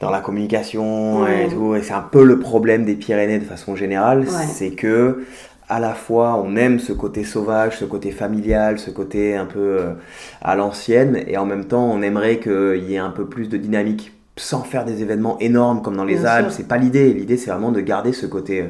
dans 0.00 0.10
la 0.10 0.20
communication 0.20 1.22
Ouais. 1.22 1.46
et 1.46 1.48
tout, 1.48 1.74
et 1.74 1.82
c'est 1.82 1.92
un 1.94 2.02
peu 2.02 2.24
le 2.24 2.38
problème 2.38 2.84
des 2.84 2.94
Pyrénées 2.94 3.38
de 3.38 3.44
façon 3.44 3.74
générale, 3.76 4.20
Ouais. 4.20 4.46
c'est 4.52 4.70
que 4.70 5.24
à 5.68 5.80
la 5.80 5.94
fois 5.94 6.36
on 6.44 6.56
aime 6.56 6.78
ce 6.78 6.92
côté 6.92 7.24
sauvage, 7.24 7.78
ce 7.78 7.84
côté 7.84 8.10
familial, 8.10 8.78
ce 8.78 8.90
côté 8.90 9.36
un 9.36 9.46
peu 9.46 9.58
euh, 9.80 9.94
à 10.42 10.54
l'ancienne, 10.56 11.22
et 11.26 11.36
en 11.38 11.46
même 11.46 11.66
temps 11.66 11.84
on 11.90 12.02
aimerait 12.02 12.38
qu'il 12.40 12.84
y 12.88 12.94
ait 12.94 12.98
un 12.98 13.10
peu 13.10 13.26
plus 13.26 13.48
de 13.48 13.56
dynamique 13.56 14.12
sans 14.36 14.62
faire 14.64 14.84
des 14.84 15.00
événements 15.02 15.38
énormes 15.40 15.80
comme 15.82 15.96
dans 15.96 16.04
les 16.04 16.16
Bien 16.16 16.24
Alpes. 16.26 16.50
C'est 16.50 16.66
pas 16.68 16.76
l'idée. 16.78 17.12
L'idée 17.14 17.36
c'est 17.36 17.50
vraiment 17.50 17.70
de 17.72 17.80
garder 17.80 18.12
ce 18.12 18.26
côté. 18.26 18.62
euh, 18.62 18.66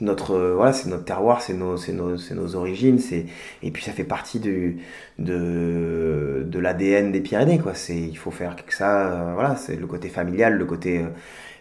notre 0.00 0.32
euh, 0.34 0.54
voilà 0.54 0.72
c'est 0.72 0.88
notre 0.88 1.04
terroir 1.04 1.42
c'est 1.42 1.52
nos 1.54 1.76
c'est 1.76 1.92
nos, 1.92 2.16
c'est 2.16 2.34
nos 2.34 2.56
origines 2.56 2.98
c'est 2.98 3.26
et 3.62 3.70
puis 3.70 3.82
ça 3.82 3.92
fait 3.92 4.04
partie 4.04 4.40
du 4.40 4.78
de 5.18 6.44
de 6.46 6.58
l'ADN 6.58 7.12
des 7.12 7.20
Pyrénées 7.20 7.58
quoi 7.58 7.74
c'est 7.74 7.98
il 7.98 8.16
faut 8.16 8.30
faire 8.30 8.56
que 8.64 8.74
ça 8.74 9.08
euh, 9.12 9.34
voilà 9.34 9.56
c'est 9.56 9.76
le 9.76 9.86
côté 9.86 10.08
familial 10.08 10.54
le 10.56 10.64
côté 10.64 10.98
euh, 10.98 11.08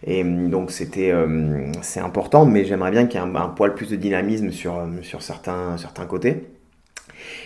et 0.05 0.21
hum, 0.23 0.49
donc 0.49 0.71
c'était 0.71 1.11
euh, 1.11 1.71
c'est 1.81 1.99
important 1.99 2.45
mais 2.45 2.65
j'aimerais 2.65 2.91
bien 2.91 3.05
qu'il 3.05 3.19
y 3.19 3.23
ait 3.23 3.27
un, 3.27 3.35
un 3.35 3.49
poil 3.49 3.73
plus 3.73 3.89
de 3.89 3.95
dynamisme 3.95 4.51
sur 4.51 4.77
euh, 4.77 4.85
sur 5.01 5.21
certains 5.21 5.77
certains 5.77 6.05
côtés 6.05 6.47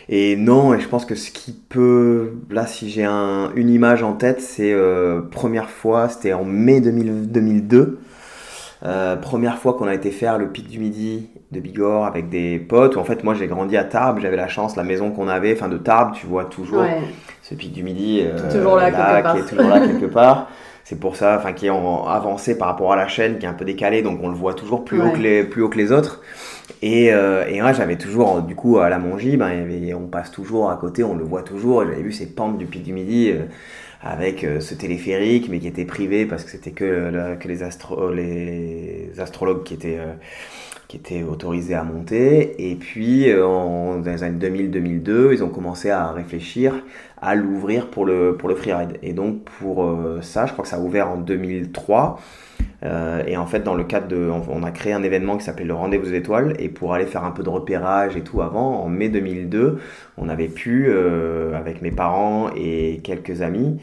et 0.10 0.36
non 0.36 0.74
et 0.74 0.80
je 0.80 0.88
pense 0.88 1.06
que 1.06 1.16
ce 1.16 1.32
qui 1.32 1.52
peut 1.54 2.34
là 2.50 2.68
si 2.68 2.90
j'ai 2.90 3.06
un, 3.06 3.52
une 3.56 3.70
image 3.70 4.04
en 4.04 4.14
tête 4.14 4.42
c'est 4.42 4.72
euh, 4.74 5.22
première 5.22 5.70
fois 5.70 6.10
c'était 6.10 6.34
en 6.34 6.44
mai 6.46 6.82
2000 6.82 7.32
2002 7.32 8.00
euh, 8.86 9.16
première 9.16 9.58
fois 9.60 9.76
qu'on 9.76 9.88
a 9.88 9.94
été 9.94 10.12
faire 10.12 10.38
le 10.38 10.50
pic 10.50 10.68
du 10.68 10.78
midi 10.78 11.30
de 11.54 11.62
Bigorre 11.62 12.06
avec 12.06 12.28
des 12.28 12.60
potes. 12.60 12.98
Où 12.98 13.00
en 13.00 13.06
fait, 13.06 13.24
moi 13.24 13.34
j'ai 13.34 13.48
grandi 13.48 13.78
à 13.78 13.86
Tarbes, 13.86 14.20
j'avais 14.22 14.36
la 14.36 14.50
chance, 14.50 14.76
la 14.76 14.84
maison 14.84 15.12
qu'on 15.12 15.30
avait, 15.30 15.54
enfin 15.54 15.70
de 15.70 15.78
Tarbes, 15.78 16.12
tu 16.14 16.26
vois 16.28 16.44
toujours 16.44 16.82
Ouais. 16.82 17.00
ce 17.44 17.56
pic 17.56 17.72
du 17.72 17.82
midi 17.82 18.22
euh, 18.26 18.52
toujours 18.52 18.76
là, 18.76 18.92
part. 18.92 19.36
qui 19.36 19.40
est 19.40 19.46
toujours 19.46 19.70
là 19.70 19.80
quelque 19.80 20.08
part. 20.08 20.50
C'est 20.86 21.00
pour 21.00 21.16
ça, 21.16 21.38
enfin 21.40 21.54
qui 21.54 21.68
est 21.68 21.70
en 21.70 22.06
avancé 22.08 22.58
par 22.58 22.68
rapport 22.68 22.92
à 22.92 22.96
la 22.98 23.08
chaîne, 23.08 23.40
qui 23.40 23.46
est 23.46 23.50
un 23.50 23.54
peu 23.54 23.66
décalé, 23.66 24.02
donc 24.02 24.20
on 24.22 24.28
le 24.30 24.36
voit 24.36 24.54
toujours 24.54 24.84
plus 24.84 25.00
haut 25.00 25.12
que 25.12 25.22
les 25.22 25.44
plus 25.46 25.62
haut 25.64 25.70
que 25.70 25.78
les 25.78 25.92
autres. 25.94 26.22
Et, 26.82 27.14
euh, 27.14 27.46
et 27.48 27.62
moi 27.62 27.74
j'avais 27.74 27.98
toujours, 27.98 28.42
du 28.42 28.56
coup 28.56 28.80
à 28.80 28.90
la 28.90 29.00
Mongie, 29.00 29.38
ben, 29.38 29.48
avait- 29.48 29.94
on 29.94 30.08
passe 30.08 30.32
toujours 30.32 30.72
à 30.72 30.78
côté, 30.78 31.04
on 31.04 31.16
le 31.16 31.24
voit 31.26 31.44
toujours. 31.44 31.86
J'avais 31.86 32.02
vu 32.04 32.12
ces 32.12 32.28
pentes 32.28 32.58
du 32.58 32.66
pic 32.68 32.84
du 32.84 32.94
midi. 32.94 33.32
euh, 33.32 33.46
avec 34.02 34.44
euh, 34.44 34.60
ce 34.60 34.76
téléphérique, 34.76 35.48
mais 35.50 35.60
qui 35.60 35.68
était 35.68 35.86
privé 35.86 36.26
parce 36.26 36.44
que 36.44 36.52
c'était 36.52 36.72
que, 36.72 37.36
que 37.40 37.48
les, 37.48 37.64
astro 37.64 38.12
les 38.12 39.12
astrologues 39.20 39.64
qui 39.64 39.74
étaient, 39.76 39.98
euh, 39.98 40.14
qui 40.94 40.98
étaient 40.98 41.24
autorisés 41.24 41.74
à 41.74 41.84
monter. 41.84 42.70
Et 42.72 42.76
puis, 42.76 43.28
euh, 43.28 43.48
en, 43.48 43.98
dans 43.98 44.12
les 44.12 44.22
années 44.22 44.48
2000-2002, 44.48 45.34
ils 45.34 45.44
ont 45.44 45.50
commencé 45.50 45.90
à 45.90 46.12
réfléchir 46.12 46.84
à 47.20 47.34
l'ouvrir 47.34 47.90
pour 47.90 48.06
le, 48.06 48.36
pour 48.38 48.48
le 48.48 48.54
freeride. 48.54 49.00
Et 49.02 49.14
donc, 49.14 49.44
pour 49.44 49.86
euh, 49.86 50.20
ça, 50.22 50.46
je 50.46 50.52
crois 50.52 50.62
que 50.62 50.70
ça 50.70 50.76
a 50.76 50.80
ouvert 50.80 51.10
en 51.10 51.18
2003. 51.18 52.20
Euh, 52.84 53.24
et 53.26 53.38
en 53.38 53.48
fait, 53.48 53.62
dans 53.62 53.74
le 53.74 53.86
cadre 53.86 54.08
de. 54.08 54.30
On, 54.50 54.62
a 54.62 54.70
créé 54.70 54.94
un 54.94 55.02
événement 55.02 55.36
qui 55.38 55.46
s'appelait 55.46 55.66
le 55.66 55.74
Rendez-vous 55.74 56.12
des 56.12 56.18
Étoiles. 56.18 56.54
Et 56.60 56.70
pour 56.70 56.94
aller 56.94 57.08
faire 57.08 57.24
un 57.24 57.32
peu 57.32 57.42
de 57.42 57.50
repérage 57.50 58.16
et 58.16 58.22
tout 58.22 58.44
avant, 58.44 58.84
en 58.84 58.88
mai 58.88 59.10
2002, 59.10 59.80
on 60.18 60.30
avait 60.30 60.48
pu, 60.48 60.94
avec 61.56 61.82
mes 61.82 61.92
parents 61.92 62.52
et 62.56 63.00
quelques 63.04 63.42
amis 63.42 63.80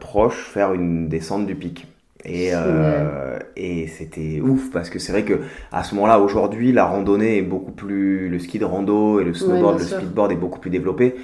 proches, 0.00 0.44
faire 0.44 0.72
une 0.72 1.08
descente 1.08 1.46
du 1.46 1.56
pic. 1.56 1.86
Et, 2.28 2.50
euh, 2.52 3.38
et 3.56 3.86
c'était 3.86 4.40
ouf 4.40 4.70
parce 4.72 4.90
que 4.90 4.98
c'est 4.98 5.12
vrai 5.12 5.22
que 5.24 5.40
à 5.70 5.84
ce 5.84 5.94
moment-là, 5.94 6.18
aujourd'hui, 6.18 6.72
la 6.72 6.84
randonnée 6.84 7.38
est 7.38 7.42
beaucoup 7.42 7.70
plus. 7.70 8.28
Le 8.28 8.38
ski 8.40 8.58
de 8.58 8.64
rando 8.64 9.20
et 9.20 9.24
le 9.24 9.32
snowboard, 9.32 9.78
le 9.78 9.84
speedboard 9.84 10.32
est 10.32 10.36
beaucoup 10.36 10.58
plus 10.58 10.70
développé. 10.70 11.14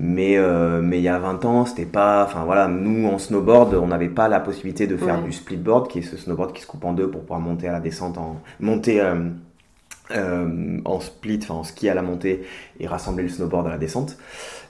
Mais, 0.00 0.38
euh, 0.38 0.80
mais 0.82 0.98
il 0.98 1.02
y 1.02 1.08
a 1.08 1.18
20 1.18 1.44
ans, 1.44 1.66
c'était 1.66 1.84
pas. 1.84 2.24
Enfin 2.24 2.44
voilà, 2.46 2.68
nous 2.68 3.06
en 3.06 3.18
snowboard, 3.18 3.74
on 3.74 3.88
n'avait 3.88 4.08
pas 4.08 4.28
la 4.28 4.40
possibilité 4.40 4.86
de 4.86 4.96
faire 4.96 5.16
Ouais. 5.18 5.24
du 5.26 5.32
splitboard, 5.32 5.88
qui 5.88 5.98
est 5.98 6.02
ce 6.02 6.16
snowboard 6.16 6.54
qui 6.54 6.62
se 6.62 6.66
coupe 6.66 6.84
en 6.86 6.94
deux 6.94 7.10
pour 7.10 7.20
pouvoir 7.22 7.40
monter 7.40 7.68
à 7.68 7.72
la 7.72 7.80
descente 7.80 8.16
en. 8.16 8.40
monter. 8.60 9.00
euh, 9.00 9.14
euh, 10.12 10.78
en 10.84 11.00
split, 11.00 11.40
enfin 11.42 11.54
en 11.54 11.64
ski 11.64 11.88
à 11.88 11.94
la 11.94 12.02
montée 12.02 12.44
et 12.78 12.86
rassembler 12.86 13.24
le 13.24 13.28
snowboard 13.28 13.66
à 13.66 13.70
la 13.70 13.78
descente. 13.78 14.16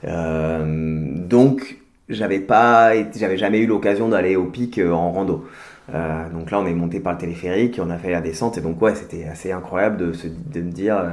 Donc 0.03 1.77
j'avais 2.09 2.39
pas, 2.39 2.91
j'avais 3.15 3.37
jamais 3.37 3.59
eu 3.59 3.67
l'occasion 3.67 4.09
d'aller 4.09 4.35
au 4.35 4.45
pic 4.45 4.79
en 4.79 5.11
rando. 5.11 5.45
Euh, 5.93 6.29
donc 6.29 6.51
là 6.51 6.59
on 6.59 6.65
est 6.65 6.73
monté 6.73 6.99
par 6.99 7.13
le 7.13 7.19
téléphérique, 7.19 7.79
on 7.83 7.89
a 7.89 7.97
fait 7.97 8.11
la 8.11 8.21
descente. 8.21 8.57
Et 8.57 8.61
donc 8.61 8.81
ouais 8.81 8.95
c'était 8.95 9.25
assez 9.25 9.51
incroyable 9.51 9.97
de, 9.97 10.13
se, 10.13 10.27
de 10.27 10.61
me 10.61 10.71
dire 10.71 10.97
euh, 10.97 11.09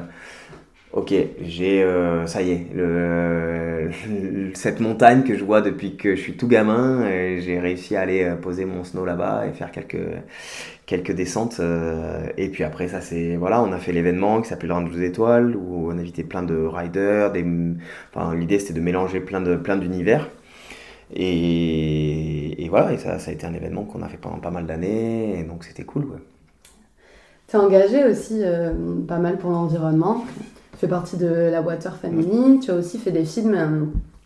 ok 0.93 1.15
j'ai 1.43 1.83
euh, 1.83 2.27
ça 2.27 2.43
y 2.43 2.51
est 2.51 2.67
cette 4.55 4.81
montagne 4.81 5.23
que 5.23 5.37
je 5.37 5.45
vois 5.45 5.61
depuis 5.61 5.97
que 5.97 6.17
je 6.17 6.21
suis 6.21 6.37
tout 6.37 6.49
gamin 6.49 7.09
j'ai 7.41 7.59
réussi 7.61 7.97
à 7.97 8.01
aller 8.01 8.33
poser 8.41 8.65
mon 8.65 8.85
snow 8.85 9.05
là-bas 9.05 9.47
et 9.47 9.53
faire 9.53 9.71
quelques 9.73 9.99
quelques 10.87 11.13
descentes 11.13 11.61
et 12.37 12.49
puis 12.49 12.65
après 12.65 12.89
ça 12.89 13.01
c'est 13.01 13.37
voilà 13.37 13.63
on 13.63 13.73
a 13.73 13.79
fait 13.79 13.93
l'événement 13.93 14.41
qui 14.41 14.49
s'appelle 14.49 14.69
le 14.69 14.75
Rendez-vous 14.75 14.99
des 14.99 15.07
étoiles 15.07 15.57
où 15.57 15.91
on 15.91 15.99
a 15.99 16.01
invité 16.01 16.25
plein 16.25 16.43
de 16.43 16.57
riders 16.57 17.33
des 17.33 17.45
enfin 18.15 18.35
l'idée 18.35 18.59
c'était 18.59 18.75
de 18.75 18.81
mélanger 18.81 19.21
plein 19.21 19.41
de 19.41 19.57
plein 19.57 19.77
d'univers 19.77 20.29
et, 21.15 22.65
et 22.65 22.69
voilà 22.69 22.93
et 22.93 22.99
ça 22.99 23.19
ça 23.19 23.31
a 23.31 23.35
été 23.35 23.47
un 23.47 23.55
événement 23.55 23.85
qu'on 23.85 24.03
a 24.03 24.09
fait 24.09 24.17
pendant 24.19 24.39
pas 24.39 24.51
mal 24.51 24.67
d'années 24.67 25.39
et 25.41 25.45
donc 25.45 25.65
c'était 25.65 25.85
cool 25.85 26.05
ouais. 26.07 26.19
Tu 27.49 27.57
es 27.57 27.59
engagé 27.59 28.05
aussi 28.05 28.41
euh, 28.43 28.73
pas 29.07 29.19
mal 29.19 29.39
pour 29.39 29.51
l'environnement. 29.51 30.25
Tu 30.73 30.79
fais 30.79 30.89
partie 30.89 31.17
de 31.17 31.27
la 31.27 31.61
Water 31.63 31.95
Family. 31.97 32.61
Tu 32.61 32.71
as 32.71 32.75
aussi 32.75 32.99
fait 32.99 33.11
des 33.13 33.25
films. 33.25 33.55
euh, 33.55 33.85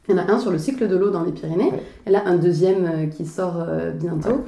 il 0.09 0.16
y 0.16 0.18
en 0.18 0.22
a 0.22 0.31
un 0.33 0.38
sur 0.38 0.51
le 0.51 0.59
cycle 0.59 0.88
de 0.88 0.96
l'eau 0.96 1.11
dans 1.11 1.22
les 1.24 1.33
Pyrénées. 1.33 1.70
Ouais. 1.70 1.83
Et 2.07 2.11
là, 2.11 2.22
un 2.27 2.37
deuxième 2.37 2.87
euh, 2.87 3.07
qui 3.07 3.27
sort 3.27 3.57
euh, 3.59 3.90
bientôt. 3.90 4.44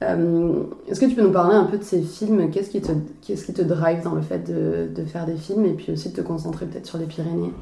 Est-ce 0.00 0.98
que 0.98 1.06
tu 1.06 1.14
peux 1.14 1.22
nous 1.22 1.30
parler 1.30 1.54
un 1.54 1.64
peu 1.64 1.78
de 1.78 1.84
ces 1.84 2.02
films? 2.02 2.50
Qu'est-ce 2.50 2.70
qui, 2.70 2.80
te, 2.80 2.90
qu'est-ce 3.24 3.44
qui 3.44 3.52
te 3.52 3.62
drive 3.62 4.02
dans 4.02 4.14
le 4.14 4.22
fait 4.22 4.40
de, 4.40 4.88
de 4.92 5.04
faire 5.04 5.26
des 5.26 5.36
films 5.36 5.64
et 5.64 5.74
puis 5.74 5.92
aussi 5.92 6.08
de 6.10 6.16
te 6.16 6.20
concentrer 6.22 6.66
peut-être 6.66 6.86
sur 6.86 6.98
les 6.98 7.06
Pyrénées? 7.06 7.52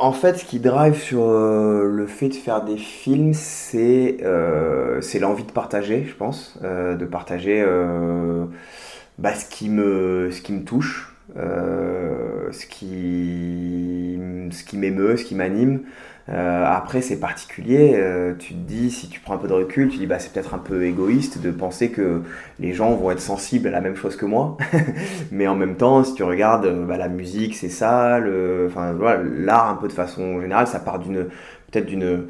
En 0.00 0.12
fait, 0.12 0.38
ce 0.38 0.46
qui 0.46 0.60
drive 0.60 0.94
sur 0.94 1.24
euh, 1.28 1.84
le 1.84 2.06
fait 2.06 2.30
de 2.30 2.34
faire 2.34 2.64
des 2.64 2.78
films, 2.78 3.34
c'est 3.34 4.16
euh, 4.22 5.02
l'envie 5.20 5.44
de 5.44 5.52
partager, 5.52 6.06
je 6.08 6.14
pense, 6.14 6.58
euh, 6.64 6.96
de 6.96 7.04
partager 7.04 7.62
bah, 9.18 9.34
ce 9.34 9.44
qui 9.44 9.68
me, 9.68 10.30
ce 10.30 10.40
qui 10.40 10.54
me 10.54 10.64
touche, 10.64 11.14
ce 11.36 12.66
qui 12.66 14.16
m'émeut, 14.72 15.18
ce 15.18 15.24
qui 15.24 15.34
m'anime. 15.34 15.80
Euh, 16.28 16.64
après, 16.66 17.02
c'est 17.02 17.18
particulier. 17.18 17.94
euh, 17.96 18.34
tu 18.38 18.54
te 18.54 18.58
dis, 18.58 18.90
si 18.90 19.08
tu 19.08 19.20
prends 19.20 19.34
un 19.34 19.38
peu 19.38 19.48
de 19.48 19.52
recul, 19.52 19.88
tu 19.88 19.98
dis, 19.98 20.06
bah, 20.06 20.18
c'est 20.18 20.32
peut-être 20.32 20.54
un 20.54 20.58
peu 20.58 20.84
égoïste 20.84 21.40
de 21.40 21.50
penser 21.50 21.90
que 21.90 22.22
les 22.60 22.72
gens 22.72 22.94
vont 22.94 23.10
être 23.10 23.20
sensibles 23.20 23.68
à 23.68 23.70
la 23.70 23.80
même 23.80 23.96
chose 23.96 24.16
que 24.16 24.26
moi. 24.26 24.56
Mais 25.32 25.48
en 25.48 25.56
même 25.56 25.76
temps, 25.76 26.04
si 26.04 26.14
tu 26.14 26.22
regardes 26.22 26.66
euh, 26.66 26.86
bah, 26.86 26.96
la 26.96 27.08
musique, 27.08 27.56
c'est 27.56 27.68
ça, 27.68 28.20
enfin, 28.66 28.94
l'art 29.38 29.68
un 29.68 29.76
peu 29.76 29.88
de 29.88 29.92
façon 29.92 30.40
générale, 30.40 30.66
ça 30.66 30.78
part 30.78 30.98
d'une, 30.98 31.24
peut-être 31.70 31.86
d'une, 31.86 32.26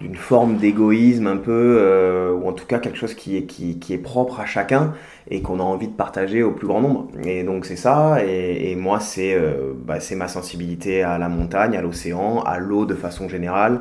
d'une 0.00 0.14
forme 0.14 0.56
d'égoïsme 0.56 1.26
un 1.26 1.36
peu, 1.36 1.76
euh, 1.78 2.32
ou 2.32 2.46
en 2.48 2.52
tout 2.52 2.66
cas 2.66 2.78
quelque 2.78 2.98
chose 2.98 3.14
qui 3.14 3.36
est, 3.36 3.44
qui, 3.44 3.78
qui 3.78 3.92
est 3.94 3.98
propre 3.98 4.38
à 4.40 4.46
chacun 4.46 4.94
et 5.30 5.42
qu'on 5.42 5.58
a 5.58 5.62
envie 5.64 5.88
de 5.88 5.92
partager 5.92 6.42
au 6.42 6.52
plus 6.52 6.66
grand 6.68 6.80
nombre. 6.80 7.08
Et 7.24 7.42
donc 7.42 7.64
c'est 7.64 7.76
ça, 7.76 8.24
et, 8.24 8.70
et 8.70 8.76
moi 8.76 9.00
c'est, 9.00 9.34
euh, 9.34 9.72
bah, 9.84 9.98
ma 10.16 10.28
sensibilité 10.28 11.02
à 11.02 11.18
la 11.18 11.28
montagne, 11.28 11.76
à 11.76 11.82
l'océan, 11.82 12.40
à 12.42 12.58
l'eau 12.58 12.86
de 12.86 12.94
façon 12.94 13.28
générale, 13.28 13.80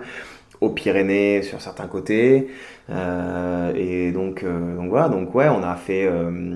aux 0.60 0.70
Pyrénées 0.70 1.44
sur 1.44 1.62
certains 1.62 1.88
côtés. 1.88 2.48
Euh, 2.90 3.72
et 3.76 4.12
donc, 4.12 4.44
euh, 4.44 4.76
donc 4.76 4.90
voilà, 4.90 5.10
donc 5.10 5.36
ouais, 5.36 5.48
on 5.50 5.62
a 5.62 5.76
fait, 5.76 6.08
euh, 6.08 6.56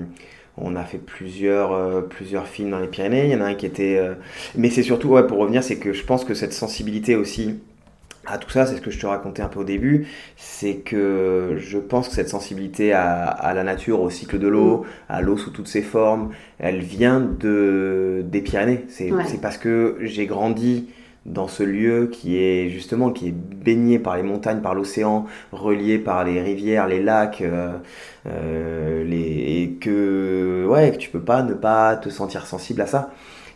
on 0.56 0.74
a 0.74 0.82
fait 0.82 0.98
plusieurs, 0.98 1.72
euh, 1.72 2.00
plusieurs 2.00 2.48
films 2.48 2.70
dans 2.70 2.80
les 2.80 2.88
Pyrénées. 2.88 3.26
Il 3.26 3.30
y 3.30 3.36
en 3.36 3.40
a 3.40 3.44
un 3.46 3.54
qui 3.54 3.66
était, 3.66 3.98
euh, 3.98 4.14
mais 4.56 4.70
c'est 4.70 4.82
surtout, 4.82 5.10
ouais, 5.10 5.26
pour 5.26 5.38
revenir, 5.38 5.62
c'est 5.62 5.76
que 5.76 5.92
je 5.92 6.04
pense 6.04 6.24
que 6.24 6.34
cette 6.34 6.52
sensibilité 6.52 7.14
aussi 7.14 7.60
à 8.26 8.38
tout 8.38 8.50
ça, 8.50 8.66
c'est 8.66 8.76
ce 8.76 8.80
que 8.80 8.90
je 8.90 9.00
te 9.00 9.06
racontais 9.06 9.42
un 9.42 9.48
peu 9.48 9.60
au 9.60 9.64
début, 9.64 10.06
c'est 10.36 10.76
que 10.76 11.56
je 11.58 11.78
pense 11.78 12.08
que 12.08 12.14
cette 12.14 12.28
sensibilité 12.28 12.92
à, 12.92 13.24
à 13.24 13.52
la 13.54 13.64
nature, 13.64 14.00
au 14.00 14.10
cycle 14.10 14.38
de 14.38 14.46
l'eau, 14.48 14.84
à 15.08 15.20
l'eau 15.22 15.36
sous 15.36 15.50
toutes 15.50 15.68
ses 15.68 15.82
formes, 15.82 16.30
elle 16.58 16.80
vient 16.80 17.20
de, 17.20 18.22
des 18.26 18.40
Pyrénées. 18.42 18.84
C'est 18.88 19.10
Ouais. 19.10 19.24
parce 19.40 19.58
que 19.58 19.96
j'ai 20.02 20.26
grandi 20.26 20.88
dans 21.26 21.46
ce 21.48 21.62
lieu 21.62 22.08
qui 22.10 22.36
est 22.36 22.68
justement 22.70 23.10
qui 23.12 23.28
est 23.28 23.32
baigné 23.32 23.98
par 24.00 24.16
les 24.16 24.22
montagnes, 24.24 24.60
par 24.60 24.74
l'océan, 24.74 25.26
relié 25.52 25.98
par 25.98 26.24
les 26.24 26.40
rivières, 26.42 26.88
les 26.88 27.00
lacs, 27.00 27.42
euh, 27.42 27.72
euh, 28.26 29.04
les, 29.04 29.62
et 29.62 29.78
que 29.80 30.66
ouais, 30.68 30.92
que 30.92 30.96
tu 30.96 31.10
peux 31.10 31.20
pas 31.20 31.42
ne 31.42 31.54
pas 31.54 31.96
te 31.96 32.08
sentir 32.08 32.46
sensible 32.46 32.80
à 32.80 32.86
ça 32.86 33.10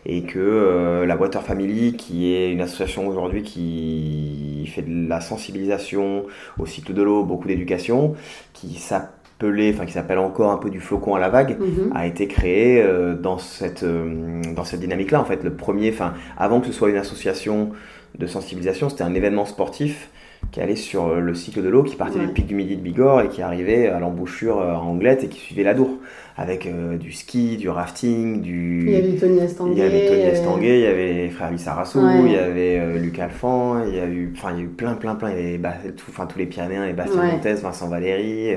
et 0.09 0.23
que 0.23 0.39
euh, 0.39 1.05
la 1.05 1.17
Water 1.17 1.43
Family, 1.43 1.93
qui 1.97 2.33
est 2.33 2.49
une 2.51 2.61
association 2.61 3.07
aujourd'hui 3.07 3.43
qui 3.43 4.65
fait 4.73 4.81
de 4.81 5.07
la 5.09 5.19
sensibilisation 5.19 6.23
au 6.57 6.65
cycle 6.65 6.93
de 6.93 7.01
l'eau, 7.03 7.23
beaucoup 7.25 7.47
d'éducation, 7.47 8.15
qui 8.53 8.75
s'appelait, 8.75 9.73
enfin 9.73 9.85
qui 9.85 9.91
s'appelle 9.91 10.19
encore 10.19 10.51
un 10.51 10.57
peu 10.57 10.69
du 10.69 10.79
flocon 10.79 11.13
à 11.15 11.19
la 11.19 11.27
vague, 11.29 11.57
Mhm. 11.59 11.91
a 11.93 12.07
été 12.07 12.27
créée 12.27 12.81
euh, 12.81 13.15
dans 13.15 13.37
cette, 13.37 13.83
euh, 13.83 14.41
dans 14.55 14.63
cette 14.63 14.79
dynamique-là. 14.79 15.19
En 15.19 15.25
fait, 15.25 15.43
le 15.43 15.53
premier, 15.53 15.89
enfin, 15.91 16.13
avant 16.37 16.61
que 16.61 16.67
ce 16.67 16.73
soit 16.73 16.89
une 16.89 16.95
association 16.97 17.71
de 18.17 18.27
sensibilisation, 18.27 18.89
c'était 18.89 19.03
un 19.03 19.13
événement 19.13 19.45
sportif 19.45 20.09
qui 20.51 20.61
allait 20.61 20.75
sur 20.75 21.07
euh, 21.07 21.19
le 21.19 21.33
cycle 21.35 21.61
de 21.61 21.69
l'eau, 21.69 21.83
qui 21.83 21.95
partait 21.95 22.19
Ouais. 22.19 22.25
du 22.27 22.31
pic 22.33 22.47
du 22.47 22.55
Midi 22.55 22.75
de 22.77 22.81
Bigorre 22.81 23.21
et 23.21 23.27
qui 23.29 23.41
arrivait 23.41 23.87
à 23.87 23.99
l'embouchure 23.99 24.59
euh, 24.61 24.73
à 24.73 24.77
Anglette 24.79 25.23
et 25.23 25.27
qui 25.27 25.39
suivait 25.39 25.63
l'Adour, 25.63 25.89
avec 26.37 26.65
euh, 26.67 26.97
du 26.97 27.11
ski, 27.11 27.57
du 27.57 27.67
rafting, 27.69 28.41
du... 28.41 28.83
Il 28.87 28.91
y 28.91 28.95
avait 28.95 29.15
Tony 29.17 29.39
Estanguet. 29.39 29.73
Il 29.73 29.79
y 29.79 29.81
avait 29.81 30.07
Tony 30.07 30.21
euh, 30.23 30.31
Estanguet, 30.31 30.79
il 30.79 30.83
y 30.83 30.87
avait 30.87 31.13
les 31.13 31.29
frères 31.29 31.51
Lissarassou, 31.51 31.99
Ouais. 31.99 32.21
il 32.25 32.31
y 32.31 32.37
avait 32.37 32.79
euh, 32.79 32.97
Luc 32.99 33.19
Alphand, 33.19 33.83
il 33.87 33.95
y 33.95 33.99
a 33.99 34.05
eu, 34.05 34.33
enfin, 34.35 34.49
il 34.53 34.57
y 34.57 34.61
a 34.61 34.63
eu 34.63 34.67
plein, 34.67 34.93
plein, 34.93 35.15
plein, 35.15 35.31
il 35.31 35.35
y 35.37 35.39
avait 35.49 35.57
Ba- 35.57 35.75
tout- 35.95 36.05
enfin, 36.09 36.25
tous 36.27 36.39
les 36.39 36.45
Pyrénéens, 36.45 36.85
les 36.85 36.93
Bastien 36.93 37.19
Ouais. 37.21 37.31
Montes, 37.31 37.47
Vincent 37.47 37.87
Valéry, 37.89 38.55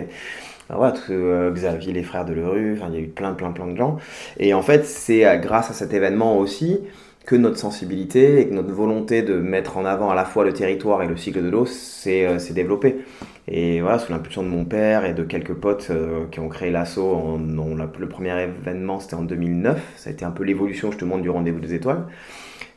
enfin, 0.69 0.77
voilà, 0.77 0.93
tout, 0.93 1.53
Xavier, 1.55 1.93
les 1.93 2.03
frères 2.03 2.25
de 2.25 2.35
Lerue, 2.35 2.75
enfin, 2.79 2.87
il 2.91 2.95
y 2.95 2.99
a 2.99 3.01
eu 3.03 3.09
plein, 3.09 3.33
plein, 3.33 3.51
plein 3.51 3.67
de 3.67 3.77
gens. 3.77 3.97
Et 4.39 4.55
en 4.55 4.63
fait, 4.63 4.85
c'est 4.85 5.25
grâce 5.41 5.71
à 5.71 5.75
cet 5.75 5.93
événement 5.93 6.37
aussi 6.39 6.81
que 7.25 7.37
notre 7.37 7.59
sensibilité 7.59 8.41
et 8.41 8.49
que 8.49 8.55
notre 8.55 8.73
volonté 8.73 9.23
de 9.23 9.35
mettre 9.35 9.77
en 9.77 9.85
avant 9.85 10.11
à 10.11 10.15
la 10.15 10.25
fois 10.25 10.45
le 10.45 10.53
territoire 10.53 11.03
et 11.03 11.07
le 11.07 11.17
cycle 11.17 11.43
de 11.43 11.51
l'eau 11.51 11.67
s'est 11.67 12.27
euh, 12.27 12.39
développée. 12.53 13.05
Et 13.53 13.81
voilà, 13.81 13.99
sous 13.99 14.13
l'impulsion 14.13 14.45
de 14.45 14.49
mon 14.49 14.65
père 14.65 15.05
et 15.05 15.13
de 15.13 15.25
quelques 15.25 15.55
potes 15.55 15.89
euh, 15.91 16.27
qui 16.31 16.39
ont 16.39 16.49
créé 16.49 16.71
l'assaut, 16.71 17.37
le 17.37 18.09
premier 18.09 18.41
événement 18.43 19.01
c'était 19.01 19.17
en 19.17 19.23
2009, 19.23 19.77
ça 19.97 20.09
a 20.09 20.13
été 20.13 20.25
un 20.25 20.31
peu 20.31 20.45
l'évolution 20.45 20.93
justement 20.93 21.19
du 21.19 21.29
rendez-vous 21.31 21.59
des 21.59 21.75
étoiles. 21.75 22.05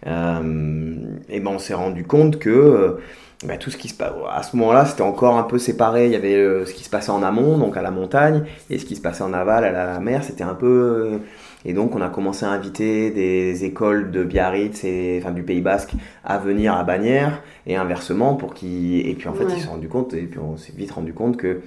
Euh, 0.07 0.95
et 1.29 1.39
ben 1.39 1.51
on 1.51 1.59
s'est 1.59 1.75
rendu 1.75 2.05
compte 2.05 2.39
que 2.39 2.49
euh, 2.49 2.97
ben, 3.45 3.57
tout 3.57 3.69
ce 3.69 3.77
qui 3.77 3.87
se 3.87 3.93
passe 3.93 4.11
à 4.31 4.41
ce 4.41 4.55
moment-là 4.57 4.85
c'était 4.85 5.03
encore 5.03 5.37
un 5.37 5.43
peu 5.43 5.59
séparé. 5.59 6.07
Il 6.07 6.11
y 6.11 6.15
avait 6.15 6.65
ce 6.65 6.73
qui 6.73 6.83
se 6.83 6.89
passait 6.89 7.11
en 7.11 7.21
amont, 7.21 7.59
donc 7.59 7.77
à 7.77 7.83
la 7.83 7.91
montagne, 7.91 8.43
et 8.71 8.79
ce 8.79 8.85
qui 8.85 8.95
se 8.95 9.01
passait 9.01 9.23
en 9.23 9.33
aval, 9.33 9.65
à 9.65 9.71
la 9.71 9.99
mer, 9.99 10.23
c'était 10.23 10.43
un 10.43 10.55
peu. 10.55 11.19
Et 11.65 11.73
donc 11.73 11.95
on 11.95 12.01
a 12.01 12.09
commencé 12.09 12.45
à 12.45 12.49
inviter 12.49 13.11
des 13.11 13.63
écoles 13.65 14.11
de 14.11 14.23
Biarritz 14.23 14.83
et 14.83 15.19
enfin 15.21 15.31
du 15.31 15.43
Pays 15.43 15.61
Basque 15.61 15.93
à 16.23 16.37
venir 16.37 16.73
à 16.75 16.83
Bagnères 16.83 17.41
et 17.67 17.75
inversement 17.75 18.35
pour 18.35 18.53
qu'ils 18.53 19.07
et 19.07 19.13
puis 19.15 19.27
en 19.27 19.33
fait 19.33 19.45
Ouais. 19.45 19.53
ils 19.55 19.59
se 19.59 19.65
sont 19.65 19.71
rendus 19.71 19.87
compte 19.89 20.13
et 20.13 20.23
puis 20.23 20.39
on 20.39 20.57
s'est 20.57 20.73
vite 20.75 20.91
rendu 20.91 21.13
compte 21.13 21.37
que 21.37 21.61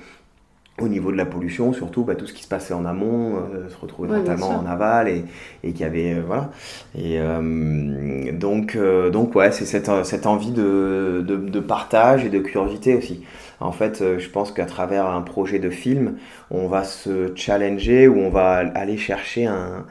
au 0.78 0.88
niveau 0.88 1.11
de 1.11 1.16
la 1.16 1.24
pollution, 1.24 1.72
surtout 1.72 2.04
bah, 2.04 2.16
tout 2.16 2.26
ce 2.26 2.35
qui 2.35 2.42
se 2.42 2.48
passait 2.48 2.74
en 2.74 2.85
amont 2.85 3.37
euh, 3.37 3.70
se 3.70 3.78
retrouvait 3.78 4.11
Ouais, 4.11 4.37
sûr. 4.37 4.50
en 4.50 4.66
aval 4.66 5.09
et, 5.09 5.24
et 5.64 5.72
qu'il 5.72 5.80
y 5.80 5.85
avait 5.85 6.12
euh, 6.12 6.22
voilà 6.26 6.50
et 6.94 7.18
euh, 7.18 8.32
donc 8.32 8.76
donc 9.12 9.35
ouais 9.35 9.52
c'est 9.52 9.64
cette, 9.64 9.90
cette 10.04 10.26
envie 10.26 10.50
de, 10.50 11.24
de, 11.26 11.37
de 11.37 11.61
partage 11.61 12.26
et 12.26 12.28
de 12.28 12.40
curiosité 12.40 12.94
aussi 12.94 13.22
en 13.60 13.72
fait 13.72 14.02
euh, 14.02 14.18
je 14.18 14.28
pense 14.30 14.52
qu'à 14.52 14.66
travers 14.66 15.06
un 15.06 15.22
projet 15.22 15.58
de 15.58 15.70
film 15.70 16.16
on 16.50 16.68
va 16.68 16.84
se 16.84 17.34
challenger 17.36 18.08
ou 18.08 18.18
on 18.18 18.30
va 18.30 18.56
aller 18.74 18.96
chercher 18.96 19.46
un, 19.46 19.86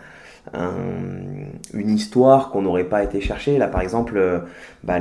un- 0.53 0.71
une 1.73 1.89
histoire 1.89 2.49
qu'on 2.51 2.61
n'aurait 2.63 2.85
pas 2.85 3.03
été 3.03 3.21
chercher. 3.21 3.57
Là, 3.57 3.67
par 3.67 3.81
exemple, 3.81 4.17
euh, 4.17 4.39
bah, 4.83 4.99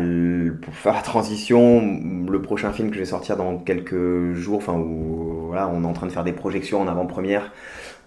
pour 0.63 0.75
faire 0.75 0.95
la 0.95 1.03
transition, 1.03 1.81
le 2.29 2.43
prochain 2.43 2.73
film 2.73 2.89
que 2.91 2.95
je 2.95 3.01
vais 3.01 3.05
sortir 3.07 3.37
dans 3.37 3.59
quelques 3.59 4.33
jours, 4.35 4.59
enfin, 4.59 4.75
où 4.75 5.47
voilà, 5.49 5.69
on 5.69 5.83
est 5.85 5.87
en 5.87 5.93
train 5.93 6.07
de 6.07 6.13
faire 6.13 6.25
des 6.25 6.33
projections 6.33 6.81
en 6.81 6.89
avant-première, 6.89 7.53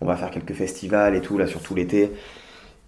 on 0.02 0.06
va 0.06 0.16
faire 0.16 0.32
quelques 0.32 0.54
festivals 0.54 1.16
et 1.16 1.22
tout, 1.22 1.38
là, 1.38 1.48
sur 1.48 1.62
tout 1.62 1.76
l'été. 1.76 2.12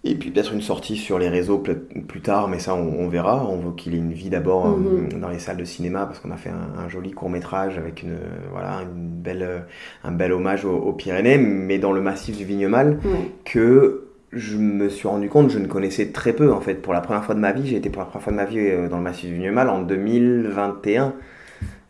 Et 0.02 0.14
puis 0.14 0.30
peut-être 0.30 0.54
une 0.54 0.62
sortie 0.62 0.96
sur 0.96 1.18
les 1.18 1.28
réseaux 1.28 1.58
plus 1.58 2.20
tard, 2.22 2.48
mais 2.48 2.58
ça 2.58 2.74
on, 2.74 3.00
on 3.00 3.08
verra. 3.08 3.46
On 3.46 3.56
veut 3.58 3.72
qu'il 3.72 3.94
ait 3.94 3.98
une 3.98 4.12
vie 4.14 4.30
d'abord 4.30 4.66
euh, 4.66 4.76
Mhm. 5.12 5.20
dans 5.20 5.28
les 5.28 5.38
salles 5.38 5.58
de 5.58 5.64
cinéma 5.64 6.06
parce 6.06 6.20
qu'on 6.20 6.30
a 6.30 6.38
fait 6.38 6.48
un, 6.50 6.82
un 6.82 6.88
joli 6.88 7.10
court 7.10 7.28
métrage 7.28 7.76
avec 7.76 8.02
une 8.02 8.16
voilà 8.50 8.80
une 8.82 9.08
belle 9.08 9.42
euh, 9.42 9.58
un 10.04 10.12
bel 10.12 10.32
hommage 10.32 10.64
aux, 10.64 10.74
aux 10.76 10.92
Pyrénées, 10.94 11.36
mais 11.36 11.78
dans 11.78 11.92
le 11.92 12.00
massif 12.00 12.36
du 12.38 12.44
Vignemal 12.44 12.98
Ouais. 13.04 13.30
que 13.44 14.06
je 14.32 14.56
me 14.56 14.88
suis 14.88 15.06
rendu 15.08 15.28
compte, 15.28 15.50
je 15.50 15.58
ne 15.58 15.66
connaissais 15.66 16.12
très 16.12 16.32
peu 16.32 16.50
en 16.52 16.60
fait. 16.60 16.74
Pour 16.76 16.92
la 16.94 17.00
première 17.02 17.24
fois 17.24 17.34
de 17.34 17.40
ma 17.40 17.52
vie, 17.52 17.66
j'ai 17.66 17.76
été 17.76 17.90
pour 17.90 18.00
la 18.00 18.06
première 18.06 18.22
fois 18.22 18.32
de 18.32 18.36
ma 18.38 18.44
vie 18.46 18.58
euh, 18.58 18.88
dans 18.88 18.96
le 18.98 19.02
massif 19.02 19.28
du 19.28 19.34
Vignemal 19.34 19.68
en 19.68 19.82
2021. 19.82 21.12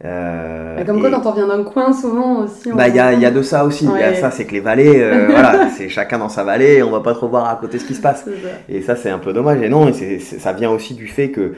Euh, 0.05 0.83
Comme 0.85 1.01
quoi, 1.01 1.09
et- 1.11 1.13
quand 1.13 1.27
on 1.27 1.33
vient 1.35 1.47
d'un 1.47 1.63
coin, 1.63 1.93
souvent 1.93 2.45
aussi. 2.45 2.71
bah, 2.73 2.89
il 2.89 2.95
y 2.95 3.01
a, 3.01 3.13
y 3.13 3.27
a 3.27 3.31
de 3.31 3.43
ça 3.43 3.65
aussi. 3.65 3.85
Il 3.85 3.91
y 4.01 4.03
a 4.03 4.11
Ouais. 4.11 4.15
ça, 4.15 4.31
c'est 4.31 4.47
que 4.47 4.53
les 4.53 4.61
vallées, 4.61 4.99
euh, 5.01 5.27
voilà, 5.31 5.69
c'est 5.77 5.89
chacun 5.91 6.19
dans 6.19 6.29
sa 6.31 6.43
vallée, 6.43 6.77
et 6.79 6.83
on 6.83 6.91
va 6.91 7.01
pas 7.01 7.13
trop 7.15 7.29
voir 7.29 7.49
à 7.49 7.57
côté 7.57 7.79
ce 7.79 7.85
qui 7.85 7.95
se 7.95 8.01
passe. 8.01 8.25
Ça. 8.25 8.31
Et 8.69 8.81
ça, 8.83 8.97
c'est 8.97 9.11
un 9.11 9.19
peu 9.19 9.33
dommage. 9.33 9.61
Et 9.63 9.69
non, 9.69 9.89
et 9.89 10.19
ça 10.21 10.53
vient 10.53 10.71
aussi 10.71 10.95
du 10.95 11.07
fait 11.07 11.31
que 11.31 11.55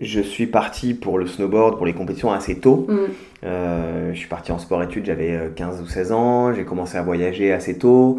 je 0.00 0.20
suis 0.20 0.46
parti 0.46 0.92
pour 0.94 1.18
le 1.18 1.26
snowboard, 1.26 1.76
pour 1.78 1.86
les 1.86 1.94
compétitions 1.94 2.30
assez 2.30 2.56
tôt. 2.58 2.86
Mm. 2.88 2.96
Euh, 3.44 4.10
je 4.12 4.18
suis 4.18 4.28
parti 4.28 4.52
en 4.52 4.58
sport-études, 4.58 5.06
j'avais 5.06 5.32
euh, 5.36 5.48
15 5.54 5.80
ou 5.80 5.86
16 5.86 6.12
ans, 6.12 6.52
j'ai 6.52 6.64
commencé 6.64 6.98
à 6.98 7.02
voyager 7.02 7.52
assez 7.52 7.78
tôt. 7.78 8.18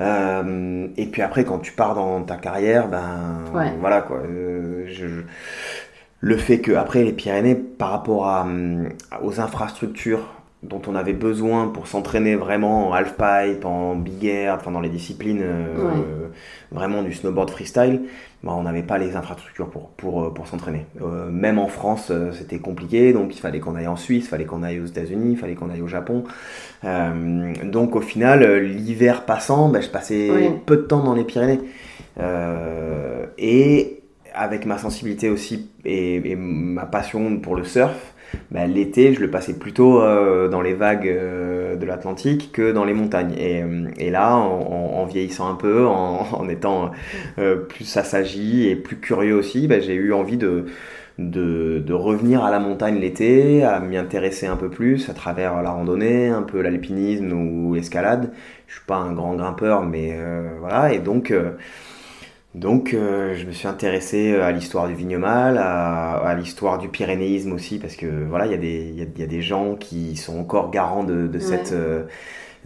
Euh, 0.00 0.86
et 0.96 1.06
puis 1.06 1.20
après, 1.20 1.44
quand 1.44 1.58
tu 1.58 1.72
pars 1.72 1.94
dans 1.94 2.22
ta 2.22 2.36
carrière, 2.36 2.88
ben 2.88 3.02
Ouais. 3.54 3.72
voilà 3.80 4.00
quoi. 4.00 4.16
Euh, 4.24 4.84
je- 4.88 5.24
le 6.20 6.36
fait 6.36 6.60
que 6.60 6.72
après 6.72 7.02
les 7.02 7.12
Pyrénées, 7.12 7.54
par 7.54 7.90
rapport 7.90 8.26
à, 8.26 8.42
hum, 8.42 8.90
aux 9.22 9.40
infrastructures 9.40 10.28
dont 10.62 10.82
on 10.86 10.94
avait 10.94 11.14
besoin 11.14 11.68
pour 11.68 11.86
s'entraîner 11.86 12.34
vraiment 12.36 12.88
en 12.88 12.92
half-pipe, 12.92 13.64
en 13.64 13.94
big 13.94 14.26
air, 14.26 14.56
enfin 14.60 14.70
dans 14.70 14.80
les 14.80 14.90
disciplines 14.90 15.40
euh, 15.42 16.28
vraiment 16.70 17.02
du 17.02 17.14
snowboard 17.14 17.48
freestyle, 17.48 18.02
bah, 18.42 18.52
on 18.54 18.64
n'avait 18.64 18.82
pas 18.82 18.98
les 18.98 19.16
infrastructures 19.16 19.70
pour, 19.70 19.88
pour, 19.90 20.22
euh, 20.22 20.34
pour 20.34 20.46
s'entraîner. 20.46 20.84
Euh, 21.00 21.30
même 21.30 21.58
en 21.58 21.68
France, 21.68 22.12
c'était 22.32 22.58
compliqué, 22.58 23.14
donc 23.14 23.34
il 23.34 23.40
fallait 23.40 23.58
qu'on 23.58 23.74
aille 23.74 23.86
en 23.86 23.96
Suisse, 23.96 24.26
il 24.26 24.28
fallait 24.28 24.44
qu'on 24.44 24.62
aille 24.62 24.80
aux 24.80 24.86
États-Unis, 24.86 25.32
il 25.32 25.38
fallait 25.38 25.54
qu'on 25.54 25.70
aille 25.70 25.82
au 25.82 25.88
Japon. 25.88 26.24
donc 26.84 27.96
au 27.96 28.02
final, 28.02 28.44
l'hiver 28.58 29.24
passant, 29.24 29.70
bah, 29.70 29.80
je 29.80 29.88
passais 29.88 30.28
peu 30.66 30.76
de 30.76 30.82
temps 30.82 31.02
dans 31.02 31.14
les 31.14 31.24
Pyrénées. 31.24 31.60
et 33.38 33.99
avec 34.40 34.64
ma 34.64 34.78
sensibilité 34.78 35.28
aussi 35.28 35.70
et 35.84 36.34
ma 36.34 36.86
passion 36.86 37.38
pour 37.40 37.56
le 37.56 37.64
surf, 37.64 38.14
bah, 38.50 38.66
l'été, 38.66 39.12
je 39.12 39.20
le 39.20 39.30
passais 39.30 39.58
plutôt 39.58 40.00
euh, 40.00 40.48
dans 40.48 40.62
les 40.62 40.72
vagues 40.72 41.08
euh, 41.08 41.76
de 41.76 41.84
l'Atlantique 41.84 42.50
que 42.52 42.72
dans 42.72 42.84
les 42.84 42.94
montagnes. 42.94 43.34
Et, 43.38 43.62
euh, 43.62 44.10
là, 44.10 44.34
en, 44.36 45.04
vieillissant 45.04 45.50
un 45.50 45.56
peu, 45.56 45.86
en, 45.86 46.48
étant 46.48 46.90
plus 47.68 47.96
assagi 47.96 48.68
et 48.68 48.76
plus 48.76 48.96
curieux 48.96 49.34
aussi, 49.34 49.68
bah, 49.68 49.80
j'ai 49.80 49.94
eu 49.94 50.12
envie 50.14 50.36
de, 50.38 50.66
de, 51.18 51.82
de, 51.84 51.92
revenir 51.92 52.42
à 52.42 52.50
la 52.50 52.60
montagne 52.60 52.98
l'été, 52.98 53.62
à 53.62 53.78
m'y 53.80 53.96
intéresser 53.96 54.46
un 54.46 54.56
peu 54.56 54.70
plus 54.70 55.10
à 55.10 55.14
travers 55.14 55.62
la 55.62 55.70
randonnée, 55.70 56.28
un 56.28 56.42
peu 56.42 56.62
l'alpinisme 56.62 57.32
ou 57.32 57.74
l'escalade. 57.74 58.32
Je 58.68 58.74
suis 58.74 58.86
pas 58.86 58.96
un 58.96 59.12
grand 59.12 59.34
grimpeur, 59.34 59.82
mais 59.84 60.16
voilà. 60.60 60.92
Et 60.92 60.98
donc 60.98 61.32
donc 62.54 62.94
euh, 62.94 63.34
je 63.34 63.46
me 63.46 63.52
suis 63.52 63.68
intéressé 63.68 64.32
euh, 64.32 64.44
à 64.44 64.50
l'histoire 64.50 64.88
du 64.88 64.94
vignomal, 64.94 65.56
à, 65.56 66.16
à 66.16 66.34
l'histoire 66.34 66.78
du 66.78 66.88
pyrénéisme 66.88 67.52
aussi, 67.52 67.78
parce 67.78 67.94
que 67.94 68.06
voilà, 68.28 68.46
il 68.46 68.50
y, 68.50 68.54
a 68.54 68.58
des, 68.58 68.90
y, 68.90 69.02
a, 69.02 69.06
y 69.18 69.22
a 69.22 69.26
des 69.26 69.40
gens 69.40 69.76
qui 69.76 70.16
sont 70.16 70.38
encore 70.38 70.70
garants 70.70 71.04
de, 71.04 71.26
de 71.26 71.38
cette... 71.38 71.72
Euh, 71.72 72.04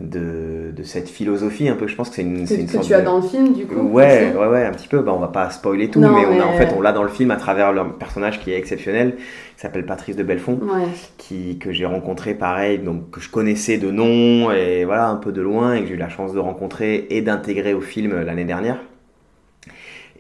de, 0.00 0.72
de, 0.76 0.82
cette 0.82 1.08
philosophie 1.08 1.68
un 1.68 1.76
peu. 1.76 1.86
Je 1.86 1.94
pense 1.94 2.08
que 2.08 2.16
c'est 2.16 2.22
une, 2.22 2.48
c'est 2.48 2.56
une 2.56 2.66
que 2.66 2.78
tu 2.78 2.94
as 2.94 3.00
dans 3.00 3.18
le 3.18 3.22
film 3.22 3.52
du 3.52 3.64
coup 3.64 3.76
ouais 3.76 4.34
ouais 4.36 4.46
ouais 4.48 4.64
un 4.64 4.72
petit 4.72 4.88
peu. 4.88 4.98
Bah, 5.02 5.12
on 5.14 5.20
va 5.20 5.28
pas 5.28 5.50
spoiler 5.50 5.88
tout 5.88 6.00
mais, 6.00 6.08
on 6.08 6.40
a, 6.40 6.44
en 6.44 6.54
fait 6.54 6.74
on 6.76 6.80
l'a 6.80 6.90
dans 6.90 7.04
le 7.04 7.08
film 7.08 7.30
à 7.30 7.36
travers 7.36 7.72
le 7.72 7.92
personnage 7.92 8.40
qui 8.40 8.50
est 8.50 8.58
exceptionnel 8.58 9.14
qui 9.14 9.60
s'appelle 9.60 9.86
Patrice 9.86 10.16
de 10.16 10.24
Belfond 10.24 10.58
ouais. 10.62 10.88
qui 11.16 11.58
que 11.60 11.70
j'ai 11.70 11.86
rencontré 11.86 12.34
pareil 12.34 12.80
donc 12.80 13.12
que 13.12 13.20
je 13.20 13.30
connaissais 13.30 13.78
de 13.78 13.92
nom 13.92 14.50
et 14.50 14.84
voilà 14.84 15.06
un 15.06 15.14
peu 15.14 15.30
de 15.30 15.40
loin 15.40 15.74
et 15.74 15.82
que 15.82 15.86
j'ai 15.86 15.94
eu 15.94 15.96
la 15.96 16.08
chance 16.08 16.32
de 16.32 16.40
rencontrer 16.40 17.06
et 17.10 17.22
d'intégrer 17.22 17.72
au 17.72 17.80
film 17.80 18.20
l'année 18.20 18.44
dernière 18.44 18.80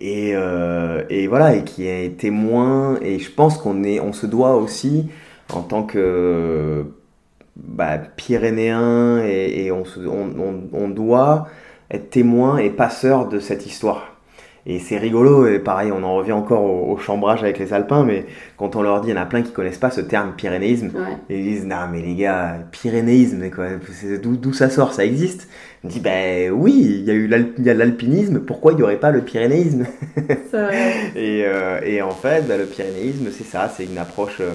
et, 0.00 0.32
euh, 0.34 1.02
et, 1.08 1.26
voilà, 1.26 1.54
et 1.56 1.64
qui 1.64 1.86
est 1.86 2.18
témoin. 2.18 2.98
Et 3.02 3.18
je 3.18 3.30
pense 3.30 3.58
qu'on 3.58 3.84
est, 3.84 4.00
on 4.00 4.12
se 4.12 4.26
doit 4.26 4.56
aussi, 4.56 5.08
en 5.52 5.62
tant 5.62 5.84
que 5.84 6.84
bah, 7.56 7.98
Pyrénéen, 7.98 9.18
et, 9.24 9.70
on, 9.72 9.84
se, 9.84 10.00
on, 10.00 10.88
doit 10.88 11.48
être 11.90 12.10
témoin 12.10 12.58
et 12.58 12.70
passeur 12.70 13.28
de 13.28 13.38
cette 13.38 13.66
histoire. 13.66 14.13
Et 14.66 14.78
c'est 14.78 14.96
rigolo, 14.96 15.46
et 15.46 15.58
pareil, 15.58 15.92
on 15.92 16.02
en 16.02 16.14
revient 16.16 16.32
encore 16.32 16.64
au, 16.64 16.96
chambrage 16.96 17.42
avec 17.42 17.58
les 17.58 17.74
Alpins, 17.74 18.02
mais 18.02 18.24
quand 18.56 18.76
on 18.76 18.82
leur 18.82 19.02
dit, 19.02 19.08
il 19.08 19.14
y 19.14 19.18
en 19.18 19.20
a 19.20 19.26
plein 19.26 19.42
qui 19.42 19.52
connaissent 19.52 19.78
pas 19.78 19.90
ce 19.90 20.00
terme 20.00 20.32
pyrénéisme, 20.36 20.90
et 21.28 21.38
ils 21.38 21.44
disent, 21.44 21.66
non 21.66 21.86
mais 21.92 22.00
les 22.00 22.14
gars, 22.14 22.56
pyrénéisme, 22.72 23.50
d'où 24.22 24.52
ça 24.54 24.70
sort, 24.70 24.94
ça 24.94 25.04
existe? 25.04 25.48
On 25.84 25.88
dit, 25.88 26.00
ben 26.00 26.50
oui, 26.50 26.72
il 27.00 27.04
y 27.04 27.10
a 27.10 27.14
eu 27.14 27.26
l'alpinisme, 27.26 28.40
pourquoi 28.40 28.72
il 28.72 28.76
n'y 28.76 28.82
aurait 28.82 28.96
pas 28.96 29.10
le 29.10 29.20
pyrénéisme? 29.20 29.84
Et, 31.16 31.44
euh, 31.44 31.80
et, 31.84 32.00
en 32.00 32.10
fait, 32.10 32.46
ben, 32.46 32.58
le 32.58 32.64
pyrénéisme, 32.64 33.28
c'est 33.30 33.44
ça, 33.44 33.70
c'est 33.74 33.84
une 33.84 33.98
approche... 33.98 34.40
Euh, 34.40 34.52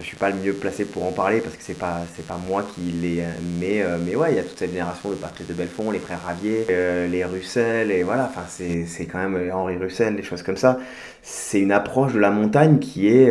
je 0.00 0.04
suis 0.04 0.16
pas 0.16 0.30
le 0.30 0.36
mieux 0.36 0.52
placé 0.52 0.84
pour 0.84 1.04
en 1.04 1.12
parler 1.12 1.40
parce 1.40 1.56
que 1.56 1.62
c'est 1.62 1.78
pas 1.78 2.02
c'est 2.14 2.26
pas 2.26 2.38
moi 2.48 2.64
qui 2.74 2.82
l'ai 2.82 3.24
mais 3.58 3.82
euh, 3.82 3.98
mais 4.04 4.14
ouais 4.14 4.32
il 4.32 4.36
y 4.36 4.38
a 4.38 4.44
toute 4.44 4.58
cette 4.58 4.70
génération 4.70 5.10
de 5.10 5.16
Patrice 5.16 5.46
de 5.48 5.54
Belfond 5.54 5.90
les 5.90 5.98
frères 5.98 6.22
Ravier 6.24 6.66
euh, 6.70 7.08
les 7.08 7.24
Russell 7.24 7.90
et 7.90 8.02
voilà. 8.04 8.26
Enfin 8.30 8.44
c'est 8.48 8.86
c'est 8.86 9.06
quand 9.06 9.18
même 9.18 9.36
euh, 9.36 9.52
Henri 9.52 9.76
Russell 9.76 10.14
des 10.14 10.22
choses 10.22 10.42
comme 10.42 10.56
ça. 10.56 10.78
C'est 11.22 11.60
une 11.60 11.72
approche 11.72 12.14
de 12.14 12.20
la 12.20 12.30
montagne 12.30 12.78
qui 12.78 13.08
est 13.08 13.28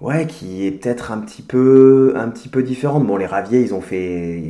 ouais 0.00 0.26
qui 0.26 0.66
est 0.66 0.70
peut-être 0.72 1.10
un 1.12 1.18
petit 1.18 1.42
peu 1.42 2.14
un 2.16 2.28
petit 2.28 2.48
peu 2.48 2.62
différente. 2.62 3.04
Bon 3.06 3.16
les 3.16 3.26
Ravier 3.26 3.60
ils 3.62 3.74
ont 3.74 3.80
fait 3.80 4.42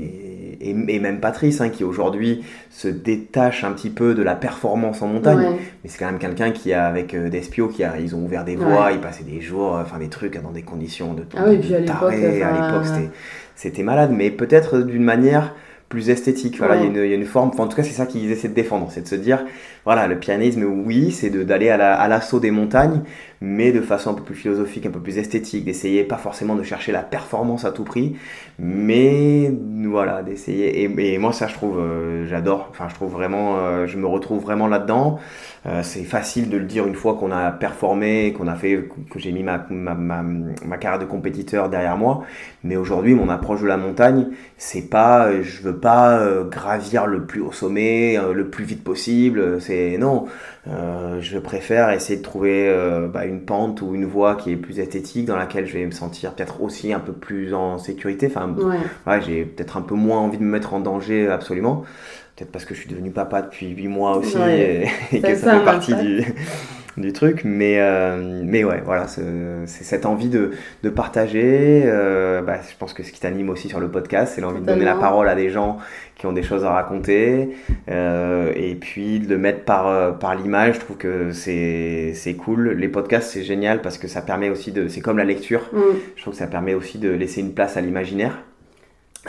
et, 0.60 0.98
même 0.98 1.20
Patrice, 1.20 1.60
hein, 1.60 1.68
qui 1.68 1.84
aujourd'hui 1.84 2.44
se 2.70 2.88
détache 2.88 3.64
un 3.64 3.72
petit 3.72 3.90
peu 3.90 4.14
de 4.14 4.22
la 4.22 4.34
performance 4.34 5.02
en 5.02 5.08
montagne. 5.08 5.56
Mais 5.82 5.90
c'est 5.90 5.98
quand 5.98 6.06
même 6.06 6.18
quelqu'un 6.18 6.50
qui 6.50 6.72
a, 6.72 6.86
avec 6.86 7.14
euh, 7.14 7.28
Despio, 7.28 7.68
qui 7.68 7.84
a, 7.84 7.98
ils 7.98 8.14
ont 8.14 8.24
ouvert 8.24 8.44
des 8.44 8.56
voies, 8.56 8.92
ils 8.92 9.00
passaient 9.00 9.24
des 9.24 9.40
jours, 9.40 9.78
enfin 9.80 9.98
des 9.98 10.08
trucs 10.08 10.40
dans 10.40 10.52
des 10.52 10.62
conditions 10.62 11.14
de, 11.14 11.24
ah 11.36 11.44
oui, 11.48 11.58
puis 11.58 11.74
à 11.74 11.80
l'époque, 11.80 12.14
c'était 13.54 13.82
malade, 13.82 14.10
mais 14.12 14.30
peut-être 14.30 14.80
d'une 14.80 15.04
manière 15.04 15.54
plus 15.88 16.10
esthétique. 16.10 16.58
Voilà, 16.58 16.76
il, 16.76 16.82
y 16.82 16.84
a 16.84 16.86
une, 16.88 16.96
il, 16.96 17.10
y 17.10 17.12
a 17.12 17.16
une, 17.16 17.24
forme. 17.24 17.50
en 17.56 17.68
tout 17.68 17.76
cas, 17.76 17.82
c'est 17.82 17.92
ça 17.92 18.06
qu'ils 18.06 18.30
essaient 18.32 18.48
de 18.48 18.54
défendre, 18.54 18.88
c'est 18.90 19.02
de 19.02 19.08
se 19.08 19.14
dire, 19.14 19.44
voilà, 19.84 20.06
le 20.06 20.18
pianisme, 20.18 20.64
oui, 20.64 21.12
c'est 21.12 21.30
d'aller 21.30 21.68
à 21.68 22.08
l'assaut 22.08 22.40
des 22.40 22.50
montagnes, 22.50 23.02
mais 23.44 23.72
de 23.72 23.80
façon 23.80 24.10
un 24.10 24.14
peu 24.14 24.22
plus 24.22 24.34
philosophique, 24.34 24.86
un 24.86 24.90
peu 24.90 25.00
plus 25.00 25.18
esthétique, 25.18 25.64
d'essayer 25.64 26.04
pas 26.04 26.16
forcément 26.16 26.54
de 26.54 26.62
chercher 26.62 26.92
la 26.92 27.02
performance 27.02 27.64
à 27.64 27.72
tout 27.72 27.84
prix, 27.84 28.16
mais 28.58 29.52
voilà, 29.86 30.22
d'essayer. 30.22 30.82
Et, 30.82 31.18
moi, 31.18 31.32
ça, 31.32 31.46
je 31.46 31.54
trouve, 31.54 31.78
euh, 31.78 32.26
j'adore. 32.26 32.68
Enfin, 32.70 32.88
je 32.88 32.94
trouve 32.94 33.12
vraiment, 33.12 33.58
euh, 33.58 33.86
je 33.86 33.98
me 33.98 34.06
retrouve 34.06 34.42
vraiment 34.42 34.66
là-dedans. 34.66 35.18
Euh, 35.66 35.82
c'est 35.82 36.04
facile 36.04 36.50
de 36.50 36.56
le 36.56 36.64
dire 36.64 36.86
une 36.86 36.94
fois 36.94 37.14
qu'on 37.14 37.30
a 37.30 37.50
performé, 37.50 38.32
qu'on 38.32 38.48
a 38.48 38.54
fait, 38.54 38.88
que 39.10 39.18
j'ai 39.18 39.32
mis 39.32 39.42
ma, 39.42 39.66
ma, 39.70 39.94
ma, 39.94 40.22
ma, 40.22 40.76
carrière 40.78 40.98
de 40.98 41.06
compétiteur 41.06 41.68
derrière 41.68 41.96
moi. 41.96 42.22
Mais 42.64 42.76
aujourd'hui, 42.76 43.14
mon 43.14 43.28
approche 43.28 43.62
de 43.62 43.66
la 43.66 43.76
montagne, 43.76 44.28
c'est 44.56 44.88
pas, 44.88 45.40
je 45.42 45.62
veux 45.62 45.76
pas 45.76 46.22
gravir 46.50 47.06
le 47.06 47.24
plus 47.24 47.40
haut 47.40 47.52
sommet, 47.52 48.18
le 48.32 48.50
plus 48.50 48.64
vite 48.64 48.84
possible. 48.84 49.60
C'est 49.60 49.73
non. 49.98 50.26
Euh, 50.68 51.20
je 51.20 51.38
préfère 51.38 51.90
essayer 51.90 52.18
de 52.18 52.24
trouver 52.24 52.72
bah, 53.12 53.24
une 53.26 53.42
pente 53.42 53.82
ou 53.82 53.94
une 53.94 54.06
voie 54.06 54.36
qui 54.36 54.52
est 54.52 54.56
plus 54.56 54.80
esthétique, 54.80 55.26
dans 55.26 55.36
laquelle 55.36 55.66
je 55.66 55.74
vais 55.74 55.84
me 55.84 55.90
sentir 55.90 56.32
peut-être 56.32 56.62
aussi 56.62 56.92
un 56.92 57.00
peu 57.00 57.12
plus 57.12 57.54
en 57.54 57.78
sécurité. 57.78 58.26
Enfin, 58.26 58.52
ouais. 58.52 58.76
ouais 59.06 59.20
j'ai 59.22 59.44
peut-être 59.44 59.76
un 59.76 59.82
peu 59.82 59.94
moins 59.94 60.18
envie 60.18 60.38
de 60.38 60.42
me 60.42 60.50
mettre 60.50 60.74
en 60.74 60.80
danger 60.80 61.28
absolument. 61.28 61.84
Peut-être 62.36 62.50
parce 62.50 62.64
que 62.64 62.74
je 62.74 62.80
suis 62.80 62.90
devenu 62.90 63.10
papa 63.10 63.42
depuis 63.42 63.68
8 63.68 63.88
mois 63.88 64.16
aussi 64.16 64.36
ouais. 64.36 64.88
et, 65.12 65.16
et 65.16 65.20
que 65.20 65.34
ça, 65.36 65.52
ça 65.52 65.58
fait 65.58 65.64
partie 65.64 65.94
du, 65.94 66.24
du 66.96 67.12
truc. 67.12 67.42
Mais, 67.44 67.76
euh, 67.78 68.42
mais 68.44 68.64
ouais, 68.64 68.82
voilà, 68.84 69.06
c'est 69.08 69.66
cette 69.66 70.06
envie 70.06 70.28
de, 70.28 70.52
de 70.82 70.90
partager. 70.90 71.82
Euh, 71.84 72.42
bah, 72.42 72.58
je 72.68 72.76
pense 72.76 72.92
que 72.92 73.02
ce 73.02 73.12
qui 73.12 73.20
t'anime 73.20 73.50
aussi 73.50 73.68
sur 73.68 73.80
le 73.80 73.90
podcast, 73.90 74.32
c'est 74.34 74.40
l'envie 74.40 74.60
de 74.60 74.66
donner 74.66 74.84
la 74.84 74.94
parole 74.94 75.28
à 75.28 75.34
des 75.34 75.50
gens 75.50 75.78
qui 76.16 76.26
ont 76.26 76.32
des 76.32 76.42
choses 76.42 76.64
à 76.64 76.70
raconter. 76.70 77.56
Euh, 77.90 78.52
et 78.54 78.74
puis 78.74 79.20
de 79.20 79.28
le 79.28 79.38
mettre 79.38 79.64
par, 79.64 80.18
par 80.18 80.34
l'image, 80.34 80.76
je 80.76 80.80
trouve 80.80 80.96
que 80.96 81.32
c'est 81.32 82.36
cool. 82.38 82.70
Les 82.70 82.88
podcasts, 82.88 83.30
c'est 83.30 83.44
génial 83.44 83.82
parce 83.82 83.98
que 83.98 84.08
ça 84.08 84.22
permet 84.22 84.50
aussi 84.50 84.72
de. 84.72 84.88
C'est 84.88 85.00
comme 85.00 85.18
la 85.18 85.24
lecture. 85.24 85.68
Mm. 85.72 85.80
Je 86.16 86.22
trouve 86.22 86.34
que 86.34 86.38
ça 86.38 86.46
permet 86.46 86.74
aussi 86.74 86.98
de 86.98 87.10
laisser 87.10 87.40
une 87.40 87.54
place 87.54 87.76
à 87.76 87.80
l'imaginaire. 87.80 88.43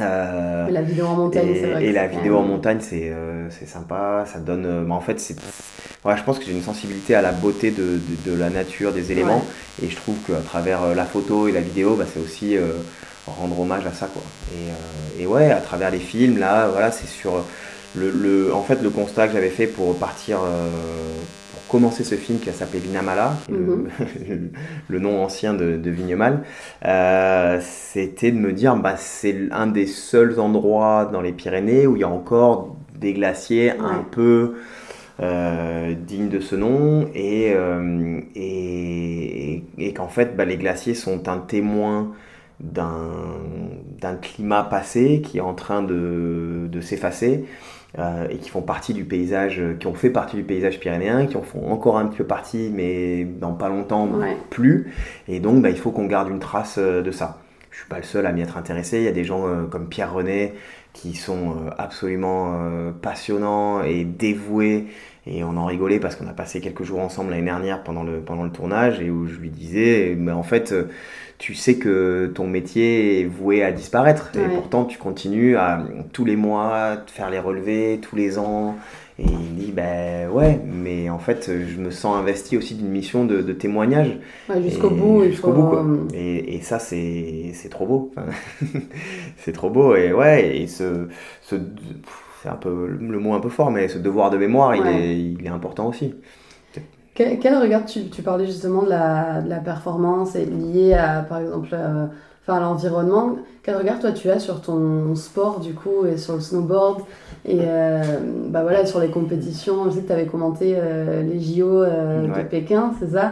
Euh, 0.01 0.67
et 0.67 0.71
la 0.71 0.81
vidéo 0.81 1.05
en 1.05 1.15
montagne, 1.15 1.47
c'est 1.53 1.67
vrai. 1.67 1.85
Et 1.85 1.91
la 1.91 2.07
vidéo 2.07 2.37
en 2.37 2.43
montagne, 2.43 2.79
c'est 2.81 3.09
euh, 3.11 3.49
sympa, 3.49 4.25
ça 4.25 4.39
donne. 4.39 4.65
Euh, 4.65 4.89
en 4.89 4.99
fait, 5.01 5.19
c'est. 5.19 5.35
Ouais, 6.03 6.17
je 6.17 6.23
pense 6.23 6.37
que 6.37 6.45
j'ai 6.45 6.51
une 6.51 6.61
sensibilité 6.61 7.15
à 7.15 7.21
la 7.21 7.31
beauté 7.31 7.71
de, 7.71 7.99
de, 8.25 8.31
de 8.31 8.37
la 8.37 8.49
nature, 8.49 8.91
des 8.91 9.11
éléments, 9.11 9.37
ouais. 9.37 9.87
et 9.87 9.89
je 9.89 9.95
trouve 9.95 10.17
qu'à 10.27 10.39
travers 10.45 10.83
euh, 10.83 10.95
la 10.95 11.05
photo 11.05 11.47
et 11.47 11.51
la 11.51 11.61
vidéo, 11.61 11.95
bah, 11.95 12.05
c'est 12.11 12.19
aussi 12.19 12.57
euh, 12.57 12.73
rendre 13.25 13.59
hommage 13.59 13.85
à 13.87 13.91
ça, 13.93 14.07
quoi. 14.07 14.21
Et, 14.53 14.69
euh, 14.69 15.23
et, 15.23 15.25
ouais, 15.25 15.51
à 15.51 15.61
travers 15.61 15.89
les 15.91 15.99
films, 15.99 16.37
là, 16.37 16.67
voilà, 16.67 16.91
c'est 16.91 17.07
sur 17.07 17.43
le, 17.95 18.11
le, 18.11 18.53
en 18.53 18.61
fait, 18.61 18.81
le 18.83 18.89
constat 18.89 19.27
que 19.27 19.33
j'avais 19.33 19.49
fait 19.49 19.67
pour 19.67 19.97
partir 19.97 20.39
commencer 21.67 22.03
ce 22.03 22.15
film 22.15 22.39
qui 22.39 22.51
s'appelé 22.51 22.79
Vinamala, 22.79 23.33
qui 23.45 23.51
est 23.51 23.57
Mhm. 23.57 23.87
le, 24.29 24.51
le 24.89 24.99
nom 24.99 25.23
ancien 25.23 25.53
de, 25.53 25.77
de 25.77 25.89
Vignemal, 25.89 26.43
euh, 26.85 27.59
c'était 27.61 28.31
de 28.31 28.37
me 28.37 28.51
dire 28.53 28.75
bah, 28.75 28.95
c'est 28.97 29.35
un 29.51 29.67
des 29.67 29.87
seuls 29.87 30.39
endroits 30.39 31.09
dans 31.11 31.21
les 31.21 31.31
Pyrénées 31.31 31.87
où 31.87 31.95
il 31.95 32.01
y 32.01 32.03
a 32.03 32.09
encore 32.09 32.75
des 32.99 33.13
glaciers 33.13 33.71
Ouais. 33.73 33.77
un 33.79 34.03
peu 34.09 34.55
euh, 35.21 35.93
dignes 35.95 36.29
de 36.29 36.39
ce 36.41 36.55
nom 36.55 37.07
et, 37.15 37.53
euh, 37.55 38.19
et, 38.35 39.63
et 39.77 39.93
qu'en 39.93 40.07
fait 40.09 40.35
bah, 40.35 40.45
les 40.45 40.57
glaciers 40.57 40.93
sont 40.93 41.27
un 41.29 41.37
témoin 41.39 42.11
d'un 42.59 43.11
d'un 44.01 44.15
climat 44.15 44.63
passé 44.63 45.21
qui 45.23 45.37
est 45.39 45.41
en 45.41 45.53
train 45.53 45.81
de, 45.83 46.67
de 46.71 46.81
s'effacer 46.81 47.45
euh, 47.97 48.27
et 48.29 48.37
qui 48.37 48.49
font 48.49 48.61
partie 48.61 48.93
du 48.93 49.05
paysage, 49.05 49.61
qui 49.79 49.87
ont 49.87 49.93
fait 49.93 50.09
partie 50.09 50.35
du 50.35 50.43
paysage 50.43 50.79
pyrénéen, 50.79 51.27
qui 51.27 51.37
en 51.37 51.41
font 51.43 51.71
encore 51.71 51.97
un 51.97 52.05
petit 52.07 52.17
peu 52.17 52.23
partie, 52.25 52.69
mais 52.73 53.23
dans 53.25 53.53
pas 53.53 53.69
longtemps 53.69 54.07
Ouais. 54.07 54.37
plus. 54.49 54.91
Et 55.27 55.39
donc, 55.39 55.61
bah, 55.61 55.69
il 55.69 55.77
faut 55.77 55.91
qu'on 55.91 56.05
garde 56.05 56.29
une 56.29 56.39
trace 56.39 56.75
euh, 56.77 57.01
de 57.01 57.11
ça. 57.11 57.39
Je 57.71 57.79
suis 57.79 57.89
pas 57.89 57.97
le 57.97 58.03
seul 58.03 58.25
à 58.25 58.31
m'y 58.31 58.41
être 58.41 58.57
intéressé. 58.57 58.97
Il 58.99 59.03
y 59.03 59.07
a 59.09 59.11
des 59.11 59.25
gens 59.25 59.45
euh, 59.47 59.65
comme 59.65 59.87
Pierre 59.89 60.13
René 60.13 60.53
qui 60.93 61.13
sont 61.13 61.49
euh, 61.51 61.69
absolument 61.77 62.53
euh, 62.61 62.91
passionnants 62.91 63.83
et 63.83 64.05
dévoués 64.05 64.87
Et 65.27 65.43
on 65.43 65.57
en 65.57 65.65
rigolait 65.65 65.99
parce 65.99 66.15
qu'on 66.15 66.27
a 66.27 66.33
passé 66.33 66.61
quelques 66.61 66.83
jours 66.83 66.99
ensemble 66.99 67.31
l'année 67.31 67.45
dernière 67.45 67.83
pendant 67.83 68.03
le, 68.03 68.19
pendant 68.19 68.43
le 68.43 68.51
tournage 68.51 69.01
et 69.01 69.09
où 69.09 69.27
je 69.27 69.37
lui 69.37 69.49
disais, 69.49 70.15
mais 70.17 70.31
en 70.31 70.43
fait, 70.43 70.73
tu 71.37 71.53
sais 71.53 71.75
que 71.75 72.31
ton 72.33 72.47
métier 72.47 73.21
est 73.21 73.25
voué 73.25 73.63
à 73.63 73.71
disparaître. 73.71 74.31
Et 74.35 74.55
pourtant, 74.55 74.85
tu 74.85 74.97
continues 74.97 75.57
à 75.57 75.83
tous 76.13 76.25
les 76.25 76.35
mois 76.35 76.97
faire 77.07 77.29
les 77.29 77.39
relevés, 77.39 77.99
tous 78.01 78.15
les 78.15 78.39
ans. 78.39 78.77
Et 79.17 79.23
il 79.23 79.55
dit, 79.55 79.71
ben 79.71 80.29
ouais, 80.29 80.59
mais 80.65 81.09
en 81.09 81.19
fait, 81.19 81.49
je 81.49 81.77
me 81.79 81.89
sens 81.89 82.17
investi 82.17 82.57
aussi 82.57 82.75
d'une 82.75 82.89
mission 82.89 83.25
de, 83.25 83.41
témoignage. 83.53 84.17
jusqu'au 84.61 84.89
bout. 84.89 85.23
Jusqu'au 85.23 85.51
bout, 85.51 85.67
quoi. 85.67 85.85
Euh, 85.85 86.07
et, 86.13 86.55
et 86.55 86.61
ça, 86.61 86.79
c'est 86.79 87.53
trop 87.69 87.85
beau. 87.85 88.11
c'est 89.37 89.53
trop 89.53 89.69
beau. 89.69 89.95
Et 89.95 90.11
ouais, 90.13 90.57
et 90.57 90.67
ce, 90.67 91.07
ce 91.41 91.55
c'est 92.45 92.51
un 92.51 92.57
peu 92.57 92.87
le 92.87 93.19
mot 93.19 93.33
un 93.33 93.39
peu 93.39 93.49
fort, 93.49 93.71
mais 93.71 93.87
ce 93.87 93.97
devoir 93.97 94.29
de 94.29 94.37
mémoire, 94.37 94.75
il, 94.75 94.85
est, 94.85 95.19
il 95.19 95.45
est 95.45 95.49
important 95.49 95.87
aussi. 95.87 96.13
Quel, 97.15 97.57
regard 97.57 97.85
tu, 97.85 98.09
tu, 98.09 98.21
parlais 98.21 98.45
justement 98.45 98.83
de 98.83 98.89
la, 98.89 99.41
de 99.41 99.49
la 99.49 99.59
performance 99.59 100.35
et 100.35 100.45
liée 100.45 100.93
à, 100.93 101.21
par 101.21 101.39
exemple, 101.39 101.69
euh, 101.71 102.05
enfin, 102.45 102.59
l'environnement. 102.59 103.37
Quel 103.63 103.77
regard 103.77 103.99
toi 103.99 104.11
tu 104.11 104.29
as 104.29 104.37
sur 104.37 104.61
ton 104.61 105.15
sport 105.15 105.59
du 105.59 105.73
coup 105.73 106.05
et 106.05 106.17
sur 106.17 106.35
le 106.35 106.41
snowboard 106.41 106.99
et 107.45 107.61
euh, 107.61 108.01
bah 108.49 108.61
voilà 108.61 108.85
sur 108.85 108.99
les 108.99 109.09
compétitions? 109.09 109.85
Je 109.85 109.95
sais 109.95 110.01
que 110.01 110.07
tu 110.07 110.13
avais 110.13 110.27
commenté 110.27 110.75
euh, 110.77 111.23
les 111.23 111.39
JO 111.39 111.83
de 111.83 112.43
Pékin, 112.43 112.93
c'est 112.99 113.11
ça? 113.11 113.31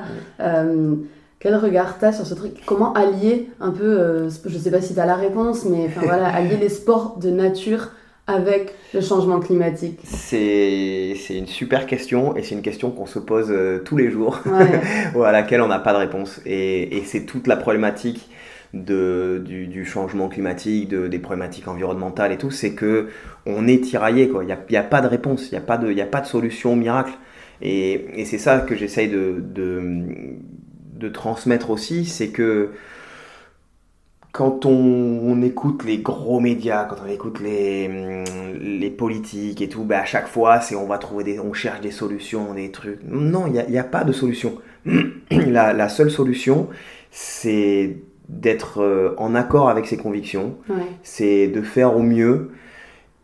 quel 1.39 1.57
regard 1.57 1.99
tu 1.99 2.05
as 2.05 2.13
sur 2.13 2.25
ce 2.25 2.33
truc? 2.35 2.63
Comment 2.65 2.93
allier 2.93 3.49
un 3.59 3.71
peu, 3.71 4.29
je 4.45 4.57
sais 4.57 4.71
pas 4.71 4.81
si 4.81 4.93
tu 4.93 4.99
as 4.99 5.05
la 5.05 5.15
réponse, 5.15 5.65
mais 5.65 5.87
enfin 5.87 6.05
voilà, 6.05 6.27
allier 6.33 6.55
les 6.55 6.69
sports 6.69 7.17
de 7.19 7.29
nature 7.29 7.89
avec 8.25 8.73
le 8.93 9.01
changement 9.01 9.39
climatique 9.39 9.99
C'est 10.05 11.15
une 11.29 11.47
super 11.47 11.85
question 11.85 12.35
et 12.35 12.43
c'est 12.43 12.55
une 12.55 12.61
question 12.61 12.91
qu'on 12.91 13.05
se 13.05 13.19
pose 13.19 13.53
tous 13.83 13.97
les 13.97 14.09
jours 14.09 14.39
ou 15.15 15.23
à 15.23 15.31
laquelle 15.31 15.61
on 15.61 15.67
n'a 15.67 15.79
pas 15.79 15.93
de 15.93 15.97
réponse. 15.97 16.39
Et, 16.45 16.97
et 16.97 17.03
c'est 17.03 17.25
toute 17.25 17.47
la 17.47 17.57
problématique 17.57 18.29
de, 18.73 19.43
du, 19.45 19.85
changement 19.85 20.29
climatique, 20.29 20.89
de, 20.89 21.07
des 21.07 21.19
problématiques 21.19 21.67
environnementales 21.67 22.31
et 22.31 22.37
tout, 22.37 22.51
c'est 22.51 22.73
que 22.73 23.09
on 23.45 23.67
est 23.67 23.83
tiraillé. 23.83 24.31
Il 24.41 24.45
n'y 24.45 24.51
a, 24.51 24.59
y 24.69 24.75
a, 24.75 24.83
pas 24.83 25.01
de 25.01 25.07
réponse, 25.07 25.47
il 25.47 25.51
n'y 25.51 25.57
a, 25.57 25.61
pas 25.61 25.77
de, 25.77 25.99
a 25.99 26.05
pas 26.05 26.21
de 26.21 26.25
solution 26.25 26.75
miracle. 26.75 27.13
Et, 27.61 28.19
et 28.19 28.25
c'est 28.25 28.39
ça 28.39 28.59
que 28.59 28.75
j'essaye 28.75 29.09
de, 29.09 29.35
de, 29.39 30.01
de, 30.95 31.09
transmettre 31.09 31.69
aussi, 31.69 32.05
c'est 32.05 32.29
que 32.29 32.71
quand 34.33 34.65
on, 34.65 35.41
écoute 35.43 35.85
les 35.85 35.99
gros 35.99 36.39
médias, 36.39 36.85
quand 36.85 36.95
on 37.05 37.07
écoute 37.07 37.39
les, 37.39 38.23
les 38.59 38.89
politiques 38.89 39.61
et 39.61 39.69
tout, 39.69 39.83
ben 39.83 39.99
à 39.99 40.05
chaque 40.05 40.27
fois, 40.27 40.59
c'est 40.59 40.75
on 40.75 40.87
va 40.87 40.97
trouver 40.97 41.23
des, 41.23 41.39
on 41.39 41.53
cherche 41.53 41.81
des 41.81 41.91
solutions, 41.91 42.55
des 42.55 42.71
trucs. 42.71 42.99
Non, 43.07 43.45
il 43.45 43.63
n'y 43.69 43.77
a, 43.77 43.83
pas 43.83 44.03
de 44.03 44.11
solution. 44.11 44.55
la, 45.31 45.73
la 45.73 45.87
seule 45.87 46.09
solution, 46.09 46.67
c'est 47.11 47.97
d'être 48.27 48.81
euh, 48.81 49.13
en 49.19 49.35
accord 49.35 49.69
avec 49.69 49.85
ses 49.85 49.97
convictions, 49.97 50.57
c'est 51.03 51.47
de 51.47 51.61
faire 51.61 51.95
au 51.95 52.01
mieux 52.01 52.51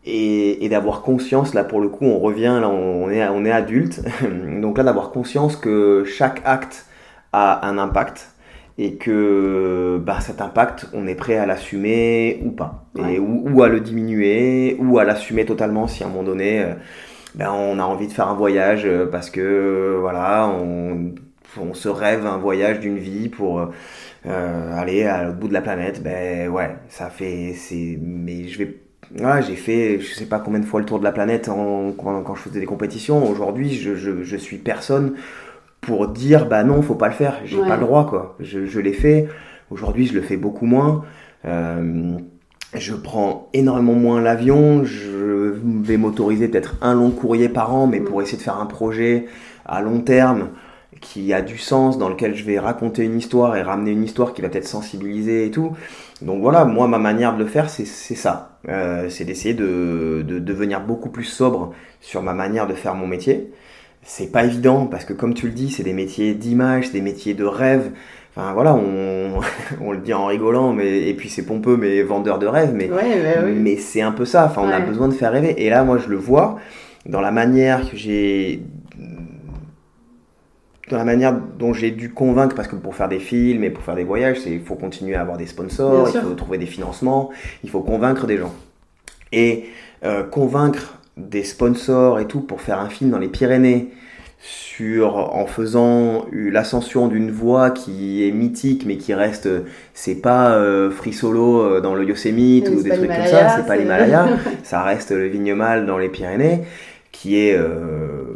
et, 0.04 0.68
d'avoir 0.68 1.02
conscience, 1.02 1.54
là 1.54 1.64
pour 1.64 1.80
le 1.80 1.88
coup 1.88 2.04
on 2.04 2.20
revient, 2.20 2.58
là 2.60 2.68
on 2.68 3.10
est, 3.10 3.26
on 3.28 3.44
est 3.44 3.50
adulte, 3.50 4.00
donc 4.60 4.78
là 4.78 4.84
d'avoir 4.84 5.10
conscience 5.10 5.56
que 5.56 6.04
chaque 6.04 6.40
acte 6.44 6.86
a 7.32 7.66
un 7.66 7.78
impact 7.78 8.28
et 8.80 8.94
que 8.94 10.00
bah, 10.02 10.20
cet 10.20 10.40
impact 10.40 10.86
on 10.94 11.06
est 11.06 11.14
prêt 11.14 11.36
à 11.36 11.44
l'assumer 11.44 12.40
ou 12.44 12.50
pas, 12.50 12.86
et, 12.98 13.18
ou, 13.18 13.62
à 13.62 13.68
le 13.68 13.80
diminuer 13.80 14.76
ou 14.80 14.98
à 14.98 15.04
l'assumer 15.04 15.44
totalement 15.44 15.86
si 15.86 16.02
à 16.02 16.06
un 16.06 16.10
moment 16.10 16.22
donné 16.22 16.62
euh, 16.62 16.74
ben, 17.34 17.52
on 17.52 17.78
a 17.78 17.82
envie 17.82 18.08
de 18.08 18.12
faire 18.12 18.28
un 18.28 18.34
voyage 18.34 18.82
euh, 18.86 19.06
parce 19.06 19.30
que 19.30 19.96
voilà 20.00 20.48
on, 20.48 21.14
on 21.60 21.74
se 21.74 21.88
rêve 21.88 22.26
un 22.26 22.38
voyage 22.38 22.80
d'une 22.80 22.98
vie 22.98 23.28
pour 23.28 23.70
euh, 24.26 24.78
aller 24.78 25.04
à 25.04 25.24
l'autre 25.24 25.38
bout 25.38 25.48
de 25.48 25.54
la 25.54 25.62
planète, 25.62 26.02
ben 26.02 26.48
ouais, 26.48 26.76
ça 26.88 27.08
fait. 27.08 27.54
c'est 27.56 27.98
Mais 28.00 28.48
je 28.48 28.58
vais. 28.58 28.76
Voilà, 29.16 29.40
j'ai 29.40 29.56
fait 29.56 29.98
je 29.98 30.14
sais 30.14 30.26
pas 30.26 30.38
combien 30.38 30.60
de 30.60 30.66
fois 30.66 30.78
le 30.78 30.86
tour 30.86 30.98
de 31.00 31.04
la 31.04 31.10
planète 31.10 31.48
en, 31.48 31.92
quand, 31.92 32.34
je 32.34 32.42
faisais 32.42 32.60
des 32.60 32.66
compétitions. 32.66 33.28
Aujourd'hui, 33.28 33.74
je, 33.74 33.96
je, 33.96 34.22
je, 34.22 34.36
suis 34.36 34.58
personne 34.58 35.14
pour 35.80 36.08
dire 36.08 36.46
bah 36.46 36.64
non, 36.64 36.82
faut 36.82 36.94
pas 36.94 37.08
le 37.08 37.14
faire, 37.14 37.40
j'ai 37.44 37.58
pas 37.58 37.76
le 37.76 37.82
droit 37.82 38.06
quoi. 38.06 38.36
Je, 38.40 38.66
je 38.66 38.80
l'ai 38.80 38.92
fait. 38.92 39.28
Aujourd'hui, 39.70 40.06
je 40.06 40.14
le 40.14 40.20
fais 40.20 40.36
beaucoup 40.36 40.66
moins. 40.66 41.04
Euh, 41.44 42.18
je 42.74 42.94
prends 42.94 43.48
énormément 43.52 43.94
moins 43.94 44.20
l'avion. 44.20 44.84
Je 44.84 45.54
vais 45.64 45.96
m'autoriser 45.96 46.48
peut-être 46.48 46.76
un 46.82 46.94
long 46.94 47.10
courrier 47.10 47.48
par 47.48 47.74
an, 47.74 47.86
mais 47.86 48.00
pour 48.00 48.20
essayer 48.22 48.38
de 48.38 48.42
faire 48.42 48.58
un 48.58 48.66
projet 48.66 49.26
à 49.64 49.80
long 49.80 50.00
terme 50.00 50.48
qui 51.00 51.32
a 51.32 51.40
du 51.40 51.56
sens, 51.56 51.98
dans 51.98 52.08
lequel 52.08 52.34
je 52.34 52.44
vais 52.44 52.58
raconter 52.58 53.04
une 53.04 53.16
histoire 53.16 53.56
et 53.56 53.62
ramener 53.62 53.92
une 53.92 54.02
histoire 54.02 54.34
qui 54.34 54.42
va 54.42 54.48
peut-être 54.48 54.66
sensibiliser 54.66 55.46
et 55.46 55.50
tout. 55.50 55.72
Donc 56.20 56.42
voilà, 56.42 56.64
moi, 56.64 56.88
ma 56.88 56.98
manière 56.98 57.34
de 57.34 57.38
le 57.38 57.46
faire, 57.48 57.70
c'est 57.70 57.86
ça. 57.86 58.58
Euh, 58.68 59.08
c'est 59.08 59.24
d'essayer 59.24 59.54
de, 59.54 60.22
de, 60.26 60.38
devenir 60.38 60.82
beaucoup 60.82 61.08
plus 61.08 61.24
sobre 61.24 61.72
sur 62.00 62.22
ma 62.22 62.34
manière 62.34 62.66
de 62.66 62.74
faire 62.74 62.94
mon 62.94 63.06
métier. 63.06 63.50
C'est 64.02 64.32
pas 64.32 64.44
évident 64.44 64.86
parce 64.86 65.04
que, 65.04 65.12
comme 65.12 65.34
tu 65.34 65.46
le 65.46 65.52
dis, 65.52 65.70
c'est 65.70 65.82
des 65.82 65.92
métiers 65.92 66.34
d'image, 66.34 66.86
c'est 66.86 66.92
des 66.92 67.00
métiers 67.02 67.34
de 67.34 67.44
rêve. 67.44 67.90
Enfin 68.34 68.52
voilà, 68.52 68.74
on, 68.74 69.40
on, 69.80 69.92
le 69.92 69.98
dit 69.98 70.14
en 70.14 70.26
rigolant, 70.26 70.72
mais 70.72 71.08
et 71.08 71.14
puis 71.14 71.28
c'est 71.28 71.44
pompeux, 71.44 71.76
mais 71.76 72.02
vendeur 72.02 72.38
de 72.38 72.46
rêve, 72.46 72.72
mais, 72.74 72.88
mais 73.54 73.76
c'est 73.76 74.02
un 74.02 74.12
peu 74.12 74.24
ça. 74.24 74.46
Enfin, 74.46 74.62
on 74.64 74.70
a 74.70 74.80
besoin 74.80 75.08
de 75.08 75.14
faire 75.14 75.32
rêver. 75.32 75.54
Et 75.64 75.70
là, 75.70 75.84
moi, 75.84 75.98
je 75.98 76.08
le 76.08 76.16
vois 76.16 76.58
dans 77.06 77.20
la 77.20 77.30
manière 77.30 77.88
que 77.90 77.96
j'ai 77.96 78.62
dans 80.90 80.96
la 80.96 81.04
manière 81.04 81.38
dont 81.58 81.72
j'ai 81.72 81.92
dû 81.92 82.12
convaincre, 82.12 82.54
parce 82.54 82.68
que 82.68 82.76
pour 82.76 82.96
faire 82.96 83.08
des 83.08 83.20
films 83.20 83.64
et 83.64 83.70
pour 83.70 83.84
faire 83.84 83.94
des 83.94 84.04
voyages, 84.04 84.38
il 84.46 84.60
faut 84.60 84.74
continuer 84.74 85.14
à 85.14 85.20
avoir 85.20 85.36
des 85.36 85.46
sponsors, 85.46 86.10
il 86.12 86.20
faut 86.20 86.34
trouver 86.34 86.58
des 86.58 86.66
financements, 86.66 87.30
il 87.62 87.70
faut 87.70 87.80
convaincre 87.80 88.26
des 88.26 88.36
gens. 88.36 88.52
Et 89.32 89.66
euh, 90.04 90.24
convaincre 90.24 90.99
des 91.28 91.44
sponsors 91.44 92.18
et 92.18 92.26
tout 92.26 92.40
pour 92.40 92.60
faire 92.60 92.78
un 92.80 92.88
film 92.88 93.10
dans 93.10 93.18
les 93.18 93.28
Pyrénées, 93.28 93.90
sur 94.40 95.16
en 95.16 95.44
faisant 95.44 96.26
l'ascension 96.32 97.08
d'une 97.08 97.30
voie 97.30 97.70
qui 97.70 98.26
est 98.26 98.30
mythique 98.30 98.84
mais 98.86 98.96
qui 98.96 99.12
reste 99.12 99.48
c'est 99.92 100.14
pas 100.14 100.52
euh, 100.52 100.90
Free 100.90 101.12
Solo 101.12 101.60
euh, 101.60 101.80
dans 101.82 101.94
le 101.94 102.04
Yosemite 102.04 102.68
ou 102.70 102.82
des 102.82 102.88
trucs 102.88 103.10
comme 103.10 103.26
ça 103.26 103.56
c'est 103.56 103.66
pas 103.66 103.76
l'Himalaya. 103.76 104.26
Ça 104.62 104.82
reste 104.82 105.10
le 105.10 105.26
Vignemal 105.26 105.84
dans 105.84 105.98
les 105.98 106.08
Pyrénées 106.08 106.62
qui 107.12 107.36
est 107.36 107.54
euh, 107.54 108.29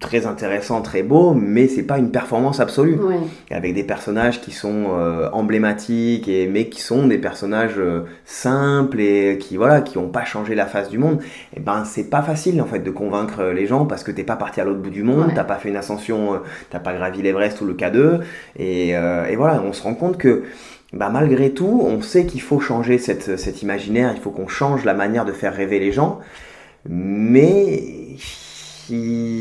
très 0.00 0.26
intéressant, 0.26 0.80
très 0.80 1.02
beau, 1.02 1.34
mais 1.34 1.66
c'est 1.66 1.82
pas 1.82 1.98
une 1.98 2.10
performance 2.10 2.60
absolue. 2.60 2.98
Avec 3.50 3.74
des 3.74 3.82
personnages 3.82 4.40
qui 4.40 4.52
sont 4.52 4.86
euh, 4.90 5.28
emblématiques, 5.32 6.28
et, 6.28 6.46
mais 6.46 6.68
qui 6.68 6.80
sont 6.80 7.06
des 7.06 7.18
personnages 7.18 7.78
euh, 7.78 8.04
simples 8.24 9.00
et 9.00 9.38
qui 9.38 9.56
voilà, 9.56 9.80
qui 9.80 9.98
ont 9.98 10.08
pas 10.08 10.24
changé 10.24 10.54
la 10.54 10.66
face 10.66 10.88
du 10.88 10.98
monde. 10.98 11.18
Et 11.20 11.56
eh 11.58 11.60
ben 11.60 11.84
c'est 11.84 12.10
pas 12.10 12.22
facile 12.22 12.60
en 12.62 12.66
fait 12.66 12.80
de 12.80 12.90
convaincre 12.90 13.42
les 13.44 13.66
gens 13.66 13.86
parce 13.86 14.04
que 14.04 14.10
t'es 14.10 14.24
pas 14.24 14.36
parti 14.36 14.60
à 14.60 14.64
l'autre 14.64 14.80
bout 14.80 14.90
du 14.90 15.02
monde, 15.02 15.32
t'as 15.34 15.44
pas 15.44 15.56
fait 15.56 15.68
une 15.68 15.76
ascension, 15.76 16.34
euh, 16.34 16.38
t'as 16.70 16.80
pas 16.80 16.94
gravi 16.94 17.22
l'Everest 17.22 17.60
ou 17.60 17.64
le 17.64 17.74
K2, 17.74 18.20
et, 18.58 18.90
et, 18.90 19.36
voilà, 19.36 19.62
on 19.62 19.72
se 19.72 19.82
rend 19.82 19.94
compte 19.94 20.18
que 20.18 20.44
bah, 20.92 21.10
malgré 21.10 21.50
tout, 21.50 21.82
on 21.84 22.00
sait 22.00 22.26
qu'il 22.26 22.40
faut 22.40 22.60
changer 22.60 22.98
cette, 22.98 23.38
cet 23.38 23.62
imaginaire, 23.62 24.12
il 24.14 24.20
faut 24.20 24.30
qu'on 24.30 24.48
change 24.48 24.84
la 24.84 24.94
manière 24.94 25.24
de 25.24 25.32
faire 25.32 25.54
rêver 25.54 25.78
les 25.78 25.92
gens, 25.92 26.20
mais 26.88 27.82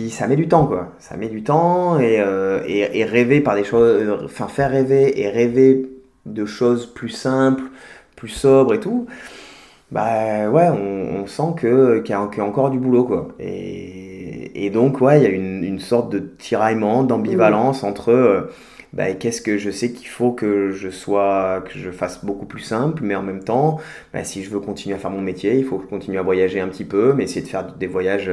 ça 0.09 0.27
met 0.27 0.35
du 0.35 0.47
temps 0.47 0.67
quoi. 0.67 0.93
Ça 0.99 1.17
met 1.17 1.29
du 1.29 1.43
temps 1.43 1.99
et, 1.99 2.19
euh, 2.19 2.61
et, 2.67 3.03
rêver 3.05 3.41
par 3.41 3.55
des 3.55 3.63
choses 3.63 4.23
enfin 4.25 4.47
faire 4.47 4.71
rêver 4.71 5.21
et 5.21 5.29
rêver 5.29 5.89
de 6.25 6.45
choses 6.45 6.85
plus 6.85 7.09
simples 7.09 7.63
plus 8.15 8.29
sobres 8.29 8.73
et 8.73 8.79
tout 8.79 9.07
bah 9.91 10.49
ouais 10.49 10.67
on, 10.69 11.25
sent 11.27 11.53
que 11.57 11.99
qu'il 11.99 12.11
y, 12.11 12.15
a 12.15 12.21
encore 12.21 12.69
du 12.69 12.79
boulot 12.79 13.05
quoi. 13.05 13.29
Et, 13.39 14.65
et 14.65 14.69
donc 14.69 15.01
ouais 15.01 15.19
il 15.19 15.23
y 15.23 15.25
a 15.27 15.29
une, 15.29 15.63
une, 15.63 15.79
sorte 15.79 16.11
de 16.11 16.19
tiraillement 16.19 17.03
d'ambivalence 17.03 17.83
entre 17.83 18.11
euh, 18.11 18.51
bah, 18.93 19.11
qu'est-ce 19.13 19.41
que 19.41 19.57
je 19.57 19.69
sais 19.69 19.91
qu'il 19.91 20.07
faut 20.07 20.31
que 20.31 20.71
je 20.71 20.89
sois 20.89 21.61
que 21.61 21.77
je 21.77 21.91
fasse 21.91 22.23
beaucoup 22.23 22.45
plus 22.45 22.61
simple 22.61 23.03
mais 23.03 23.15
en 23.15 23.23
même 23.23 23.43
temps 23.43 23.79
bah, 24.13 24.23
si 24.23 24.43
je 24.43 24.49
veux 24.49 24.59
continuer 24.59 24.95
à 24.95 24.99
faire 24.99 25.11
mon 25.11 25.21
métier 25.21 25.57
il 25.57 25.65
faut 25.65 25.77
que 25.77 25.83
je 25.83 25.89
continue 25.89 26.17
à 26.17 26.21
voyager 26.23 26.59
un 26.59 26.67
petit 26.67 26.85
peu 26.85 27.13
mais 27.13 27.23
essayer 27.25 27.41
de 27.41 27.47
faire 27.47 27.73
des 27.73 27.87
voyages 27.87 28.31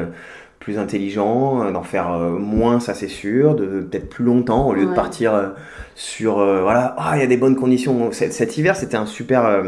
plus 0.64 0.78
intelligent, 0.78 1.62
euh, 1.62 1.72
d'en 1.72 1.82
faire 1.82 2.10
euh, 2.10 2.30
moins, 2.30 2.80
ça 2.80 2.94
c'est 2.94 3.08
sûr, 3.08 3.54
de 3.54 3.82
peut-être 3.82 4.08
plus 4.08 4.24
longtemps 4.24 4.66
au 4.66 4.72
lieu 4.72 4.86
de 4.86 4.94
partir 4.94 5.34
euh, 5.34 5.48
sur 5.94 6.36
voilà, 6.36 6.94
ah 6.96 7.12
il 7.16 7.20
y 7.20 7.22
a 7.22 7.26
des 7.26 7.36
bonnes 7.36 7.54
conditions. 7.54 8.10
Cet, 8.12 8.56
hiver 8.56 8.74
c'était 8.74 8.96
un 8.96 9.04
super, 9.04 9.62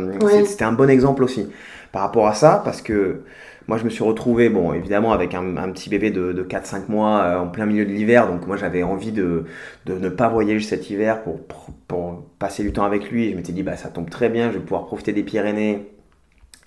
c'était 0.46 0.64
un 0.64 0.72
bon 0.72 0.88
exemple 0.88 1.22
aussi 1.22 1.48
par 1.92 2.02
rapport 2.02 2.26
à 2.26 2.34
ça 2.34 2.62
parce 2.64 2.80
que 2.80 3.20
moi 3.68 3.78
je 3.78 3.84
me 3.84 3.90
suis 3.90 4.04
retrouvé, 4.04 4.48
bon 4.48 4.72
évidemment 4.72 5.12
avec 5.12 5.34
un, 5.34 5.70
petit 5.72 5.88
bébé 5.88 6.10
de, 6.10 6.32
de 6.32 6.42
4-5 6.42 6.88
mois 6.88 7.40
en 7.40 7.48
plein 7.48 7.66
milieu 7.66 7.84
de 7.84 7.90
l'hiver, 7.90 8.28
donc 8.28 8.46
moi 8.46 8.56
j'avais 8.56 8.82
envie 8.82 9.12
de, 9.12 9.44
ne 9.86 10.08
pas 10.08 10.28
voyager 10.28 10.64
cet 10.64 10.90
hiver 10.90 11.22
pour, 11.22 11.40
pour, 11.88 12.22
passer 12.38 12.62
du 12.62 12.72
temps 12.72 12.84
avec 12.84 13.10
lui. 13.10 13.26
Et 13.26 13.30
je 13.32 13.36
m'étais 13.36 13.52
dit 13.52 13.62
bah 13.62 13.76
ça 13.76 13.88
tombe 13.88 14.10
très 14.10 14.28
bien, 14.28 14.50
je 14.50 14.58
vais 14.58 14.64
pouvoir 14.64 14.86
profiter 14.86 15.12
des 15.12 15.22
Pyrénées. 15.22 15.86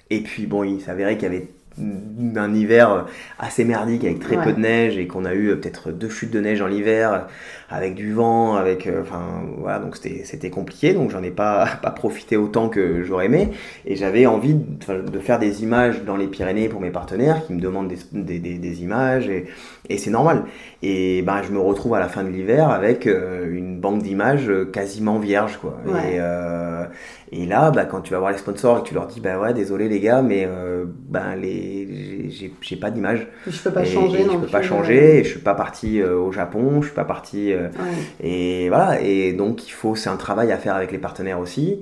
Et 0.10 0.22
puis 0.22 0.47
bon 0.47 0.64
il 0.64 0.82
s'avérait 0.82 1.16
qu'il 1.16 1.24
y 1.24 1.36
avait 1.36 1.47
d'un 1.78 2.53
hiver 2.53 3.05
assez 3.38 3.63
merdique 3.63 4.03
avec 4.03 4.20
très 4.20 4.36
Ouais. 4.38 4.43
peu 4.43 4.53
de 4.53 4.59
neige 4.59 4.97
et 4.97 5.07
qu'on 5.07 5.24
a 5.26 5.34
eu 5.34 5.47
euh, 5.49 5.55
peut-être 5.55 5.91
deux 5.91 6.09
chutes 6.09 6.32
de 6.32 6.39
neige 6.41 6.61
en 6.61 6.70
hiver 6.70 7.28
avec 7.70 7.95
du 7.95 8.11
vent, 8.11 8.55
avec 8.55 8.86
euh, 8.88 9.01
enfin 9.01 9.22
voilà 9.59 9.80
donc 9.80 9.95
c'était 9.95 10.24
c'était 10.26 10.49
compliqué 10.49 10.93
donc 10.93 11.09
j'en 11.11 11.24
ai 11.24 11.32
pas 11.32 11.67
pas 11.82 11.91
profité 11.91 12.36
autant 12.38 12.67
que 12.70 13.03
j'aurais 13.03 13.28
aimé 13.28 13.49
et 13.86 13.95
j'avais 13.95 14.26
envie 14.26 14.55
de, 14.55 15.20
faire 15.20 15.39
des 15.39 15.63
images 15.63 16.03
dans 16.03 16.17
les 16.17 16.28
Pyrénées 16.28 16.67
pour 16.67 16.82
mes 16.82 16.91
partenaires 16.91 17.45
qui 17.45 17.53
me 17.53 17.61
demandent 17.61 17.88
des, 17.88 17.97
des, 18.11 18.39
des- 18.39 18.57
des 18.57 18.82
images 18.84 19.30
et, 19.30 19.45
et 19.88 19.97
c'est 19.97 20.09
normal 20.09 20.43
et 20.82 21.22
ben 21.24 21.42
je 21.44 21.52
me 21.52 21.60
retrouve 21.60 21.94
à 21.96 22.00
la 22.00 22.08
fin 22.08 22.24
de 22.24 22.30
l'hiver 22.30 22.70
avec 22.70 23.06
euh, 23.06 23.46
une 23.52 23.80
banque 23.80 24.02
d'images 24.02 24.50
euh, 24.50 24.66
quasiment 24.66 25.20
vierge 25.20 25.58
quoi 25.58 25.78
Ouais. 25.86 26.16
et 26.16 26.18
euh, 26.20 26.86
et 27.32 27.46
là, 27.46 27.70
bah, 27.70 27.86
quand 27.86 28.02
tu 28.02 28.12
vas 28.14 28.18
voir 28.20 28.32
les 28.32 28.40
sponsors 28.40 28.80
et 28.80 28.82
que 28.82 28.88
tu 28.88 28.96
leur 28.96 29.06
dis, 29.06 29.20
bah 29.20 29.38
ouais, 29.40 29.54
désolé 29.54 29.88
les 29.88 30.00
gars, 30.00 30.24
mais 30.24 30.48
euh, 30.48 30.86
ben 30.88 31.36
les, 31.36 32.28
j'ai- 32.62 32.76
pas 32.76 32.90
d'image. 32.90 33.28
Je 33.46 33.62
peux 33.62 33.70
pas 33.72 33.84
Et- 33.84 33.86
changer 33.86 34.22
et 34.22 34.24
non 34.26 34.32
Je 34.34 34.38
peux 34.38 34.44
plus, 34.46 34.52
pas 34.52 34.62
changer. 34.64 35.20
Et 35.20 35.24
je 35.24 35.30
suis 35.30 35.40
pas 35.40 35.54
parti 35.54 36.02
euh, 36.02 36.16
au 36.18 36.32
Japon. 36.32 36.82
Je 36.82 36.88
suis 36.88 36.96
pas 36.96 37.04
parti. 37.04 37.54
euh, 37.54 37.68
ouais. 37.68 38.28
et 38.28 38.70
voilà. 38.70 39.00
Et 39.02 39.34
donc 39.34 39.68
il 39.68 39.72
faut, 39.72 39.96
c'est 39.96 40.10
un 40.10 40.16
travail 40.18 40.52
à 40.52 40.58
faire 40.58 40.74
avec 40.74 40.92
les 40.92 40.98
partenaires 40.98 41.40
aussi. 41.40 41.82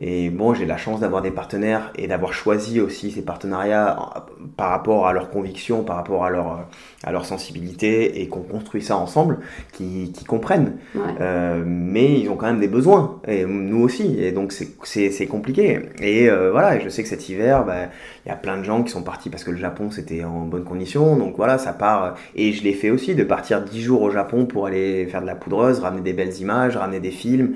Et 0.00 0.30
bon, 0.30 0.54
j'ai 0.54 0.64
la 0.64 0.76
chance 0.76 1.00
d'avoir 1.00 1.22
des 1.22 1.32
partenaires 1.32 1.92
et 1.96 2.06
d'avoir 2.06 2.32
choisi 2.32 2.80
aussi 2.80 3.10
ces 3.10 3.22
partenariats 3.22 3.96
en- 4.00 4.20
par 4.56 4.70
rapport 4.70 5.08
à 5.08 5.12
leurs 5.12 5.28
convictions, 5.28 5.82
par 5.82 5.96
rapport 5.96 6.24
à 6.24 6.30
leur, 6.30 6.68
à 7.02 7.10
leur 7.10 7.26
sensibilité 7.26 8.20
et 8.20 8.28
qu'on 8.28 8.42
construit 8.42 8.80
ça 8.80 8.96
ensemble, 8.96 9.38
qui, 9.72 10.12
qui 10.12 10.24
comprennent. 10.24 10.76
Ouais. 10.94 11.00
Euh, 11.20 11.64
mais 11.66 12.20
ils 12.20 12.28
ont 12.28 12.36
quand 12.36 12.46
même 12.46 12.60
des 12.60 12.68
besoins, 12.68 13.20
et 13.26 13.44
nous 13.44 13.82
aussi, 13.82 14.22
et 14.22 14.30
donc 14.30 14.52
c'est- 14.52 15.26
compliqué. 15.26 15.80
Et 16.00 16.30
euh, 16.30 16.52
voilà, 16.52 16.76
et 16.76 16.80
je 16.80 16.88
sais 16.88 17.02
que 17.02 17.08
cet 17.08 17.28
hiver, 17.28 17.64
bah, 17.64 17.88
il 18.24 18.28
y 18.28 18.32
a 18.32 18.36
plein 18.36 18.56
de 18.56 18.62
gens 18.62 18.84
qui 18.84 18.90
sont 18.90 19.02
partis 19.02 19.30
parce 19.30 19.42
que 19.42 19.50
le 19.50 19.56
Japon 19.58 19.90
c'était 19.90 20.22
en 20.24 20.42
bonne 20.46 20.64
condition, 20.64 21.16
donc 21.16 21.34
voilà, 21.36 21.58
ça 21.58 21.72
part. 21.72 22.14
Et 22.36 22.52
je 22.52 22.62
l'ai 22.62 22.72
fait 22.72 22.90
aussi, 22.90 23.16
de 23.16 23.24
partir 23.24 23.62
10 23.62 23.82
jours 23.82 24.02
au 24.02 24.10
Japon 24.10 24.46
pour 24.46 24.66
aller 24.66 25.06
faire 25.06 25.22
de 25.22 25.26
la 25.26 25.34
poudreuse, 25.34 25.80
ramener 25.80 26.02
des 26.02 26.12
belles 26.12 26.36
images, 26.40 26.76
ramener 26.76 27.00
des 27.00 27.10
films. 27.10 27.54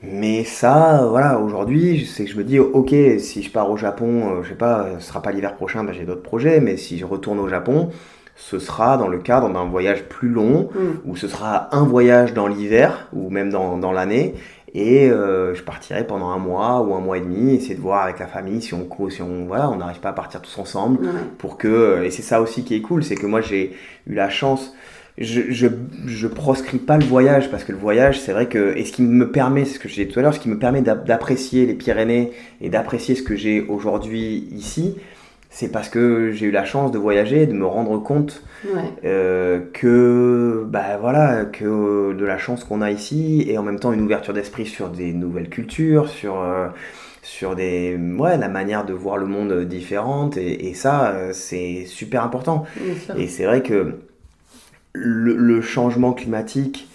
Mais 0.00 0.44
ça, 0.44 1.06
voilà, 1.10 1.40
aujourd'hui, 1.40 2.06
c'est 2.06 2.24
que 2.24 2.30
je 2.30 2.36
me 2.36 2.44
dis, 2.44 2.60
ok, 2.60 2.94
si 3.18 3.42
je 3.42 3.50
pars 3.50 3.68
au 3.68 3.76
Japon, 3.76 4.36
euh, 4.38 4.42
je 4.44 4.50
sais 4.50 4.54
pas, 4.54 4.86
ce 5.00 5.06
sera 5.08 5.20
pas 5.22 5.32
l'hiver 5.32 5.56
prochain, 5.56 5.82
bah, 5.82 5.92
j'ai 5.92 6.04
d'autres 6.04 6.22
projets, 6.22 6.60
mais 6.60 6.76
si 6.76 6.98
je 6.98 7.04
retourne 7.04 7.40
au 7.40 7.48
Japon, 7.48 7.90
ce 8.36 8.60
sera 8.60 8.96
dans 8.96 9.08
le 9.08 9.18
cadre 9.18 9.52
d'un 9.52 9.64
voyage 9.64 10.04
plus 10.04 10.28
long, 10.28 10.68
Mm. 10.72 10.78
où 11.04 11.16
ce 11.16 11.26
sera 11.26 11.74
un 11.74 11.82
voyage 11.82 12.32
dans 12.32 12.46
l'hiver 12.46 13.08
ou 13.12 13.28
même 13.30 13.50
dans, 13.50 13.76
dans 13.76 13.90
l'année 13.90 14.34
et 14.74 15.10
euh, 15.10 15.54
je 15.54 15.62
partirai 15.62 16.06
pendant 16.06 16.28
un 16.28 16.38
mois 16.38 16.82
ou 16.82 16.94
un 16.94 17.00
mois 17.00 17.16
et 17.16 17.22
demi 17.22 17.54
essayer 17.54 17.74
de 17.74 17.80
voir 17.80 18.02
avec 18.04 18.18
la 18.18 18.26
famille 18.26 18.60
si 18.60 18.74
on 18.74 18.84
co- 18.84 19.08
si 19.08 19.22
on 19.22 19.46
voilà 19.46 19.70
on 19.70 19.76
n'arrive 19.76 19.98
pas 20.00 20.10
à 20.10 20.12
partir 20.12 20.42
tous 20.42 20.58
ensemble 20.58 20.98
pour 21.38 21.56
que 21.56 22.02
et 22.04 22.10
c'est 22.10 22.20
ça 22.20 22.42
aussi 22.42 22.64
qui 22.64 22.74
est 22.74 22.82
cool 22.82 23.02
c'est 23.02 23.14
que 23.14 23.24
moi 23.26 23.40
j'ai 23.40 23.74
eu 24.06 24.12
la 24.14 24.28
chance 24.28 24.74
je, 25.20 25.42
je, 25.50 25.66
je 26.06 26.26
proscris 26.28 26.78
pas 26.78 26.96
le 26.98 27.04
voyage 27.04 27.50
parce 27.50 27.64
que 27.64 27.72
le 27.72 27.78
voyage 27.78 28.20
c'est 28.20 28.32
vrai 28.32 28.46
que 28.46 28.76
et 28.76 28.84
ce 28.84 28.92
qui 28.92 29.02
me 29.02 29.30
permet 29.30 29.64
c'est 29.64 29.74
ce 29.74 29.78
que 29.80 29.88
j'ai 29.88 30.04
dit 30.04 30.12
tout 30.12 30.18
à 30.20 30.22
l'heure 30.22 30.34
ce 30.34 30.40
qui 30.40 30.48
me 30.48 30.58
permet 30.58 30.80
d'a- 30.82 30.94
d'apprécier 30.94 31.66
les 31.66 31.74
Pyrénées 31.74 32.32
et 32.60 32.68
d'apprécier 32.70 33.14
ce 33.14 33.22
que 33.22 33.34
j'ai 33.36 33.62
aujourd'hui 33.68 34.48
ici 34.52 34.96
c'est 35.50 35.72
parce 35.72 35.88
que 35.88 36.30
j'ai 36.32 36.46
eu 36.46 36.50
la 36.50 36.64
chance 36.64 36.92
de 36.92 36.98
voyager 36.98 37.46
de 37.46 37.52
me 37.54 37.66
rendre 37.66 37.98
compte 38.02 38.42
Ouais. 38.64 38.80
euh, 39.04 39.60
que 39.72 40.64
bah 40.66 40.98
voilà 41.00 41.44
que 41.44 42.12
de 42.12 42.24
la 42.24 42.38
chance 42.38 42.64
qu'on 42.64 42.82
a 42.82 42.90
ici 42.90 43.44
et 43.48 43.56
en 43.56 43.62
même 43.62 43.78
temps 43.78 43.92
une 43.92 44.00
ouverture 44.02 44.34
d'esprit 44.34 44.66
sur 44.66 44.88
des 44.88 45.12
nouvelles 45.12 45.48
cultures 45.48 46.08
sur 46.08 46.40
euh, 46.42 46.66
sur 47.22 47.54
des 47.54 47.96
ouais 48.18 48.36
la 48.36 48.48
manière 48.48 48.84
de 48.84 48.92
voir 48.92 49.16
le 49.16 49.26
monde 49.26 49.64
différente 49.64 50.36
et, 50.36 50.68
et 50.68 50.74
ça 50.74 51.10
euh, 51.10 51.30
c'est 51.32 51.84
super 51.86 52.24
important 52.24 52.64
et 53.16 53.28
c'est 53.28 53.44
vrai 53.44 53.62
que 53.62 53.94
le, 54.92 55.36
le 55.36 55.60
changement 55.60 56.12
climatique 56.12 56.88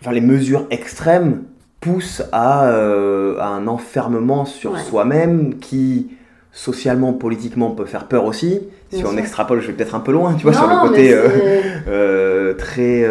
enfin 0.00 0.12
les 0.12 0.20
mesures 0.20 0.66
extrêmes 0.70 1.42
poussent 1.80 2.22
à, 2.32 2.68
euh, 2.68 3.38
à 3.38 3.46
un 3.48 3.66
enfermement 3.66 4.44
sur 4.44 4.72
Ouais. 4.72 4.80
soi-même 4.80 5.58
qui 5.58 6.08
socialement 6.52 7.12
politiquement 7.12 7.70
peut 7.72 7.84
faire 7.84 8.06
peur 8.06 8.24
aussi 8.24 8.60
si 8.90 8.96
Bien 8.98 9.06
on 9.06 9.10
sûr. 9.10 9.18
extrapole 9.20 9.60
je 9.60 9.68
vais 9.68 9.72
peut-être 9.74 9.94
un 9.94 10.00
peu 10.00 10.12
loin 10.12 10.34
tu 10.34 10.42
vois 10.44 10.54
sur 10.54 10.66
le 10.66 10.80
côté 10.88 11.12
euh, 11.12 11.28
euh, 11.88 12.54
très 12.54 13.04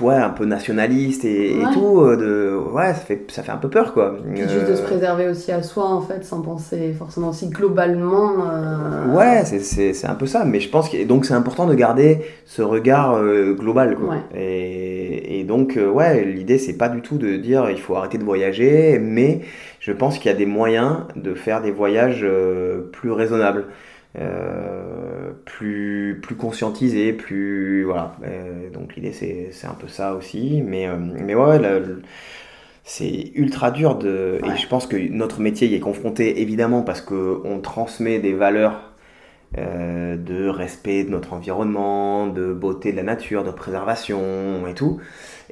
ouais 0.00 0.14
un 0.14 0.30
peu 0.30 0.44
nationaliste 0.44 1.24
et, 1.24 1.68
tout 1.72 2.00
euh, 2.00 2.16
de 2.16 2.56
ouais 2.72 2.88
ça 2.94 3.00
fait 3.00 3.24
ça 3.30 3.42
fait 3.42 3.52
un 3.52 3.56
peu 3.58 3.68
peur 3.70 3.92
quoi 3.92 4.16
Puis 4.34 4.48
juste 4.48 4.66
de 4.66 4.74
se 4.74 4.82
Euh, 4.82 4.84
préserver 4.86 5.28
aussi 5.28 5.52
à 5.52 5.62
soi, 5.62 5.84
en 5.86 6.00
fait, 6.00 6.24
sans 6.24 6.40
penser 6.42 6.92
forcément 6.92 7.28
aussi 7.30 7.48
globalement. 7.48 8.32
euh, 8.50 9.06
Ouais, 9.14 9.44
c'est- 9.44 10.06
un 10.06 10.14
peu 10.14 10.26
ça, 10.26 10.44
mais 10.44 10.60
je 10.60 10.68
pense 10.70 10.88
que 10.88 11.04
donc 11.04 11.24
c'est 11.26 11.34
important 11.34 11.66
de 11.66 11.74
garder 11.74 12.20
ce 12.46 12.62
regard 12.62 13.14
euh, 13.16 13.54
global. 13.54 13.96
Quoi. 13.96 14.08
Ouais. 14.10 14.40
Et, 14.40 15.40
et 15.40 15.44
donc, 15.44 15.76
euh, 15.76 15.88
ouais, 15.90 16.24
l'idée 16.24 16.58
c'est 16.58 16.76
pas 16.76 16.88
du 16.88 17.00
tout 17.02 17.18
de 17.18 17.36
dire 17.36 17.70
il 17.70 17.80
faut 17.80 17.96
arrêter 17.96 18.18
de 18.18 18.24
voyager, 18.24 18.98
mais 18.98 19.40
je 19.80 19.92
pense 19.92 20.18
qu'il 20.18 20.30
y 20.30 20.34
a 20.34 20.36
des 20.36 20.46
moyens 20.46 20.98
de 21.16 21.34
faire 21.34 21.62
des 21.62 21.70
voyages 21.70 22.20
euh, 22.24 22.82
plus 22.92 23.10
raisonnables, 23.12 23.66
euh, 24.18 25.30
plus, 25.44 26.18
plus 26.22 26.34
conscientisés, 26.34 27.12
plus. 27.12 27.84
Voilà. 27.84 28.16
Euh, 28.24 28.70
donc 28.70 28.96
l'idée 28.96 29.12
c'est 29.12 29.50
c'est 29.52 29.66
un 29.68 29.74
peu 29.74 29.88
ça 29.88 30.14
aussi, 30.14 30.62
mais, 30.66 30.88
euh, 30.88 30.96
mais 30.98 31.34
ouais, 31.34 31.60
c'est 32.84 33.30
ultra 33.34 33.70
dur 33.70 33.96
de. 33.96 34.40
Ouais. 34.42 34.54
Et 34.54 34.56
je 34.56 34.66
pense 34.66 34.86
que 34.86 34.96
notre 34.96 35.40
métier 35.40 35.68
y 35.68 35.74
est 35.74 35.80
confronté 35.80 36.40
évidemment 36.42 36.82
parce 36.82 37.00
qu'on 37.00 37.60
transmet 37.62 38.18
des 38.18 38.32
valeurs 38.34 38.86
de 39.56 40.48
respect 40.48 41.02
de 41.02 41.10
notre 41.10 41.32
environnement, 41.32 42.28
de 42.28 42.52
beauté 42.52 42.92
de 42.92 42.96
la 42.96 43.02
nature, 43.02 43.42
de 43.42 43.50
préservation 43.50 44.66
et 44.68 44.74
tout. 44.74 45.00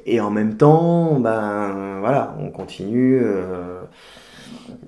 Et 0.05 0.21
en 0.21 0.31
même 0.31 0.55
temps, 0.55 1.19
ben 1.19 1.99
voilà, 1.99 2.33
on 2.39 2.49
continue. 2.49 3.21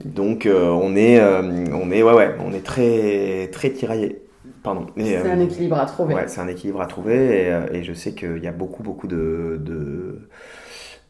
Donc 0.05 0.45
euh, 0.45 0.69
on 0.69 0.95
est, 0.95 1.19
euh, 1.19 1.41
on 1.73 1.91
est, 1.91 2.03
ouais, 2.03 2.13
ouais, 2.13 2.35
on 2.39 2.53
est 2.53 2.65
très, 2.65 3.49
très 3.51 3.71
tiraillé. 3.71 4.21
Pardon. 4.63 4.87
C'est 4.97 5.17
euh, 5.17 5.31
un 5.31 5.39
équilibre 5.39 5.77
à 5.77 5.85
trouver. 5.85 6.13
Ouais, 6.13 6.27
c'est 6.27 6.39
un 6.39 6.47
équilibre 6.47 6.81
à 6.81 6.85
trouver 6.85 7.47
et, 7.47 7.77
et 7.77 7.83
je 7.83 7.93
sais 7.93 8.13
qu'il 8.13 8.37
y 8.43 8.47
a 8.47 8.51
beaucoup, 8.51 8.83
beaucoup 8.83 9.07
de, 9.07 9.57
de, 9.59 10.27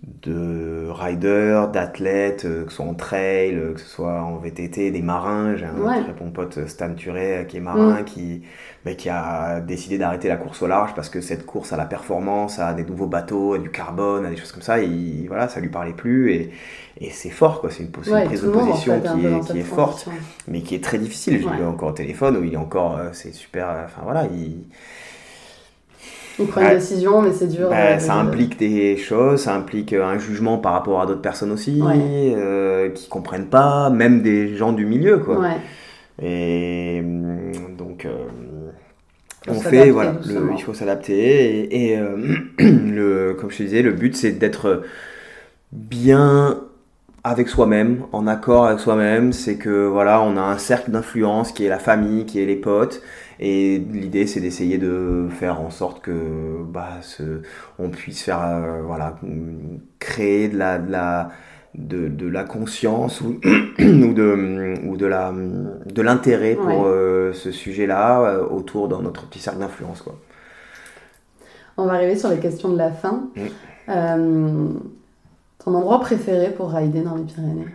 de 0.04 0.88
riders, 0.90 1.70
d'athlètes, 1.70 2.46
euh, 2.46 2.64
que 2.66 2.72
ce 2.72 2.78
soit 2.78 2.86
en 2.86 2.96
trail, 2.96 3.54
euh, 3.56 3.74
que 3.74 3.80
ce 3.80 3.86
soit 3.88 4.22
en 4.24 4.38
VTT, 4.38 4.90
des 4.92 5.02
marins. 5.04 5.56
J'ai 5.56 5.66
un 5.66 5.76
Ouais. 5.78 6.04
très 6.04 6.14
bon 6.14 6.32
pote, 6.32 6.68
Stan 6.68 6.94
Turet, 6.96 7.42
euh, 7.42 7.44
qui 7.44 7.58
est 7.58 7.62
marin, 7.62 8.02
Mm. 8.02 8.06
qui, 8.06 8.42
mais 8.86 8.96
qui 8.96 9.10
a 9.10 9.62
décidé 9.62 10.00
d'arrêter 10.00 10.28
la 10.28 10.38
course 10.38 10.62
au 10.64 10.68
large 10.68 10.96
parce 10.96 11.10
que 11.10 11.22
cette 11.22 11.46
course 11.46 11.72
à 11.72 11.78
la 11.78 11.86
performance, 11.86 12.58
à 12.60 12.74
des 12.74 12.84
nouveaux 12.84 13.06
bateaux, 13.08 13.54
à 13.54 13.60
du 13.60 13.70
carbone, 13.70 14.26
à 14.26 14.30
des 14.32 14.38
choses 14.38 14.52
comme 14.52 14.64
ça, 14.64 14.80
il, 14.82 15.28
voilà, 15.28 15.48
ça 15.48 15.60
lui 15.60 15.70
parlait 15.70 15.94
plus 15.94 16.32
et, 16.34 16.52
et 17.00 17.10
c'est 17.12 17.30
fort, 17.30 17.62
quoi. 17.62 17.70
C'est 17.70 17.84
une, 17.84 17.92
Ouais, 17.92 18.24
prise 18.24 18.42
de 18.42 18.48
en 18.48 18.52
position 18.52 19.00
fait, 19.02 19.12
qui 19.12 19.26
est, 19.26 19.40
qui 19.42 19.62
forte 19.62 20.10
mais 20.48 20.62
qui 20.62 20.76
est 20.76 20.84
très 20.84 20.98
difficile. 20.98 21.42
Je 21.42 21.48
Ouais. 21.48 21.58
l'ai 21.58 21.64
encore 21.64 21.90
au 21.90 21.94
téléphone 21.94 22.38
où 22.38 22.44
il 22.44 22.54
est 22.54 22.58
encore, 22.58 22.98
euh, 22.98 23.10
c'est 23.14 23.32
super. 23.34 23.70
euh, 23.70 23.86
Enfin 23.86 24.02
voilà, 24.04 24.26
il, 24.34 24.64
Prennent 26.48 26.66
Ouais. 26.66 26.72
une 26.74 26.80
décision, 26.80 27.22
mais 27.22 27.32
c'est 27.32 27.48
dur. 27.48 27.70
bah, 27.70 27.76
euh, 27.96 28.00
ça 28.00 28.16
implique 28.16 28.58
des 28.60 28.98
choses, 28.98 29.42
ça 29.42 29.56
implique 29.56 29.94
euh, 29.94 30.04
un 30.06 30.18
jugement 30.18 30.58
par 30.58 30.74
rapport 30.74 31.02
à 31.02 31.06
d'autres 31.06 31.22
personnes 31.22 31.52
aussi, 31.52 31.82
Ouais. 31.82 31.96
euh, 32.36 32.90
qui 32.90 33.08
comprennent 33.10 33.48
pas, 33.48 33.90
même 33.90 34.22
des 34.22 34.56
gens 34.56 34.74
du 34.74 34.86
milieu 34.86 35.18
quoi. 35.18 35.40
Ouais. 35.40 35.58
Et 36.24 37.02
donc 37.78 38.06
euh, 38.06 38.26
Faut 39.48 39.54
on 39.56 39.60
fait 39.62 39.90
voilà, 39.90 40.14
le- 40.28 40.52
il 40.56 40.62
faut 40.62 40.74
s'adapter 40.74 41.16
et, 41.16 41.92
et, 41.94 41.98
euh, 41.98 42.18
le, 42.60 43.34
comme 43.40 43.50
je 43.50 43.58
te 43.58 43.64
disais, 43.64 43.82
le 43.82 43.92
but 43.94 44.16
c'est 44.16 44.32
d'être 44.34 44.84
bien 45.72 46.62
avec 47.24 47.50
soi-même, 47.50 48.04
en 48.14 48.26
accord 48.26 48.66
avec 48.66 48.80
soi-même, 48.80 49.32
c'est 49.32 49.56
que 49.58 49.86
voilà, 49.86 50.22
on 50.24 50.38
a 50.38 50.42
un 50.42 50.58
cercle 50.58 50.90
d'influence 50.90 51.52
qui 51.52 51.66
est 51.66 51.70
la 51.70 51.78
famille, 51.78 52.26
qui 52.26 52.42
est 52.42 52.46
les 52.48 52.56
potes, 52.56 53.02
et 53.42 53.80
l'idée 53.80 54.28
c'est 54.28 54.40
d'essayer 54.42 54.78
de 54.78 55.28
faire 55.32 55.60
en 55.62 55.70
sorte 55.72 56.02
que 56.02 56.64
bah, 56.64 57.00
ce- 57.02 57.42
on 57.80 57.90
puisse 57.90 58.24
faire 58.24 58.42
euh, 58.44 58.82
voilà, 58.84 59.18
créer 60.00 60.50
de 60.50 60.58
la, 60.58 60.80
de 60.80 60.92
la 60.92 61.32
de, 61.76 62.08
de 62.10 62.28
la 62.28 62.44
conscience 62.44 63.22
ou, 63.22 63.40
ou 63.80 64.14
de 64.14 64.76
ou 64.86 64.98
de 64.98 65.06
la 65.06 65.34
de 65.34 66.02
l'intérêt 66.02 66.56
pour 66.56 66.66
Ouais. 66.68 66.82
euh, 66.82 67.34
ce 67.34 67.52
sujet-là 67.52 68.22
euh, 68.24 68.46
autour 68.48 68.88
de 68.90 68.96
notre 68.98 69.28
petit 69.28 69.40
cercle 69.40 69.60
d'influence 69.60 70.02
quoi. 70.02 70.16
On 71.78 71.86
va 71.86 71.94
arriver 71.94 72.18
sur 72.18 72.30
les 72.30 72.40
questions 72.40 72.70
de 72.70 72.78
la 72.78 72.92
fin. 72.92 73.30
Mm. 73.36 73.48
Euh, 73.90 74.70
ton 75.60 75.74
endroit 75.76 76.00
préféré 76.02 76.52
pour 76.54 76.72
rider 76.72 77.02
dans 77.02 77.16
les 77.16 77.24
Pyrénées? 77.24 77.68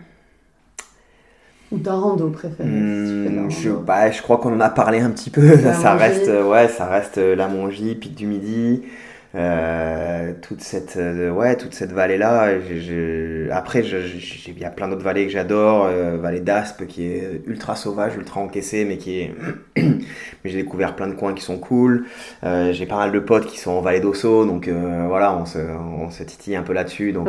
Ou 1.71 1.79
ta 1.79 1.93
rando 1.95 2.29
préférée 2.29 2.87
si 2.89 3.03
tu 3.03 3.15
fais 3.15 3.29
de 3.29 3.35
la 3.35 3.43
Hmm, 3.43 3.49
je, 3.49 3.69
bah, 3.71 4.09
je 4.11 4.21
crois 4.21 4.37
qu'on 4.37 4.53
en 4.55 4.59
a 4.61 4.69
parlé 4.69 4.99
un 4.99 5.11
petit 5.11 5.29
peu. 5.29 5.55
La 5.55 5.73
ça 5.73 5.93
Mongie. 5.93 5.97
reste, 5.97 6.27
ouais, 6.27 6.67
ça 6.69 6.87
reste 6.87 7.17
euh, 7.19 7.35
la 7.35 7.47
Mongie, 7.47 7.95
Pic 7.95 8.15
du 8.15 8.25
Midi. 8.25 8.83
Euh, 9.37 10.31
toute 10.41 10.61
cette 10.61 10.95
euh, 10.97 11.29
ouais 11.29 11.55
toute 11.57 11.75
cette 11.75 11.91
vallée 11.91 12.17
là 12.17 12.49
après 13.51 13.81
il 13.81 14.59
y 14.59 14.65
a 14.65 14.69
plein 14.71 14.87
d'autres 14.87 15.03
vallées 15.03 15.27
que 15.27 15.31
j'adore 15.31 15.85
euh, 15.85 16.17
vallée 16.17 16.39
d'Aspe 16.39 16.87
qui 16.87 17.05
est 17.05 17.41
ultra 17.45 17.75
sauvage 17.75 18.15
ultra 18.15 18.39
encaissée 18.39 18.83
mais 18.83 18.97
qui 18.97 19.19
est 19.19 19.35
mais 19.75 19.99
j'ai 20.45 20.57
découvert 20.63 20.95
plein 20.95 21.07
de 21.07 21.13
coins 21.13 21.35
qui 21.35 21.43
sont 21.43 21.59
cool. 21.59 22.05
J'ai 22.43 22.85
pas 22.87 22.95
mal 22.95 23.11
de 23.11 23.19
potes 23.19 23.45
qui 23.45 23.59
sont 23.59 23.71
en 23.71 23.81
vallée 23.81 23.99
d'Osso 23.99 24.45
donc 24.45 24.69
voilà 24.69 25.37
on 25.37 25.45
se, 25.45 25.59
on 25.59 26.09
se 26.09 26.23
titille 26.23 26.55
un 26.55 26.63
peu 26.63 26.73
là-dessus 26.73 27.11
donc 27.11 27.27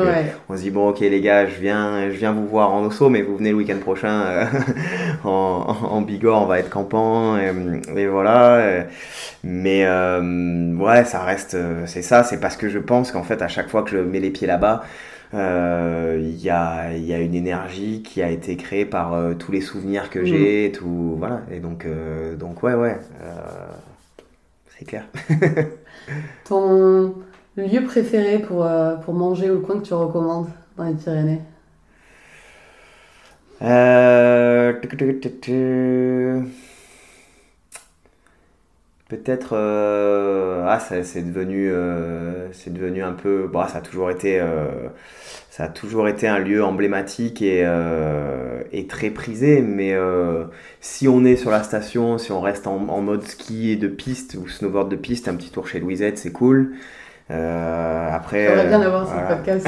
on 0.48 0.56
se 0.56 0.62
dit 0.62 0.70
bon 0.70 0.88
ok 0.88 1.00
les 1.00 1.20
gars 1.20 1.46
je 1.46 1.60
viens 1.60 2.08
je 2.10 2.16
viens 2.16 2.32
vous 2.32 2.46
voir 2.46 2.72
en 2.72 2.86
Osso 2.86 3.10
mais 3.10 3.20
vous 3.20 3.36
venez 3.36 3.50
le 3.50 3.56
week-end 3.56 3.78
prochain 3.78 4.48
en, 5.24 5.76
en, 5.90 6.00
Bigorre 6.00 6.42
on 6.42 6.46
va 6.46 6.58
être 6.58 6.70
campant 6.70 7.36
et, 7.36 7.52
et 7.96 8.06
voilà 8.06 8.86
mais 9.44 9.86
ouais 9.86 11.04
ça 11.04 11.22
reste 11.24 11.56
c'est 11.98 12.02
ça, 12.02 12.22
c'est 12.22 12.38
parce 12.38 12.56
que 12.56 12.68
je 12.68 12.78
pense 12.78 13.10
qu'en 13.10 13.24
fait, 13.24 13.42
à 13.42 13.48
chaque 13.48 13.68
fois 13.68 13.82
que 13.82 13.90
je 13.90 13.98
mets 13.98 14.20
les 14.20 14.30
pieds 14.30 14.46
là-bas, 14.46 14.84
euh, 15.34 16.16
il 16.20 16.40
y, 16.40 16.48
a, 16.48 16.92
y, 16.96 17.12
a, 17.12 17.18
une 17.18 17.34
énergie 17.34 18.02
qui 18.02 18.22
a 18.22 18.30
été 18.30 18.56
créée 18.56 18.84
par 18.84 19.14
euh, 19.14 19.34
tous 19.34 19.50
les 19.50 19.60
souvenirs 19.60 20.08
que 20.08 20.24
j'ai, 20.24 20.68
mm. 20.68 20.72
tout 20.72 21.16
voilà. 21.18 21.40
Et 21.50 21.58
donc, 21.58 21.86
euh, 21.86 22.36
donc 22.36 22.62
ouais, 22.62 22.74
ouais, 22.74 22.96
c'est 24.78 24.84
clair. 24.84 25.06
Ton 26.44 27.16
lieu 27.56 27.82
préféré 27.84 28.38
pour, 28.38 28.64
pour 29.04 29.14
manger 29.14 29.50
ou 29.50 29.54
le 29.54 29.60
coin 29.60 29.80
que 29.80 29.86
tu 29.86 29.94
recommandes 29.94 30.46
dans 30.76 30.84
les 30.84 30.94
Pyrénées? 30.94 31.40
Peut-être, 39.08 39.54
euh, 39.54 40.66
ah, 40.68 40.78
c'est 40.80 41.22
devenu, 41.22 41.70
euh, 41.72 42.52
c'est 42.52 42.70
devenu 42.70 43.02
un 43.02 43.12
peu, 43.14 43.48
bah, 43.50 43.66
ça 43.66 43.78
a 43.78 43.80
toujours 43.80 44.10
été, 44.10 44.38
euh, 44.38 44.66
ça 45.50 45.64
a 45.64 45.68
toujours 45.68 46.08
été 46.08 46.28
un 46.28 46.38
lieu 46.38 46.62
emblématique 46.62 47.40
et, 47.40 47.66
et 48.72 48.86
très 48.86 49.08
prisé. 49.10 49.62
Mais 49.62 49.96
si 50.80 51.08
on 51.08 51.24
est 51.24 51.36
sur 51.36 51.50
la 51.50 51.62
station, 51.62 52.18
si 52.18 52.32
on 52.32 52.40
reste 52.42 52.66
en, 52.66 52.88
en, 52.88 53.00
mode 53.00 53.22
ski 53.26 53.70
et 53.70 53.76
de 53.76 53.88
piste 53.88 54.36
ou 54.38 54.46
snowboard 54.46 54.90
de 54.90 54.96
piste, 54.96 55.26
un 55.28 55.34
petit 55.36 55.50
tour 55.50 55.66
chez 55.66 55.80
Louisette, 55.80 56.18
c'est 56.18 56.32
cool. 56.32 56.74
Euh, 57.30 58.08
après, 58.10 58.66
bien 58.66 58.80
avoir 58.80 59.06
ce 59.06 59.34
podcast. 59.34 59.66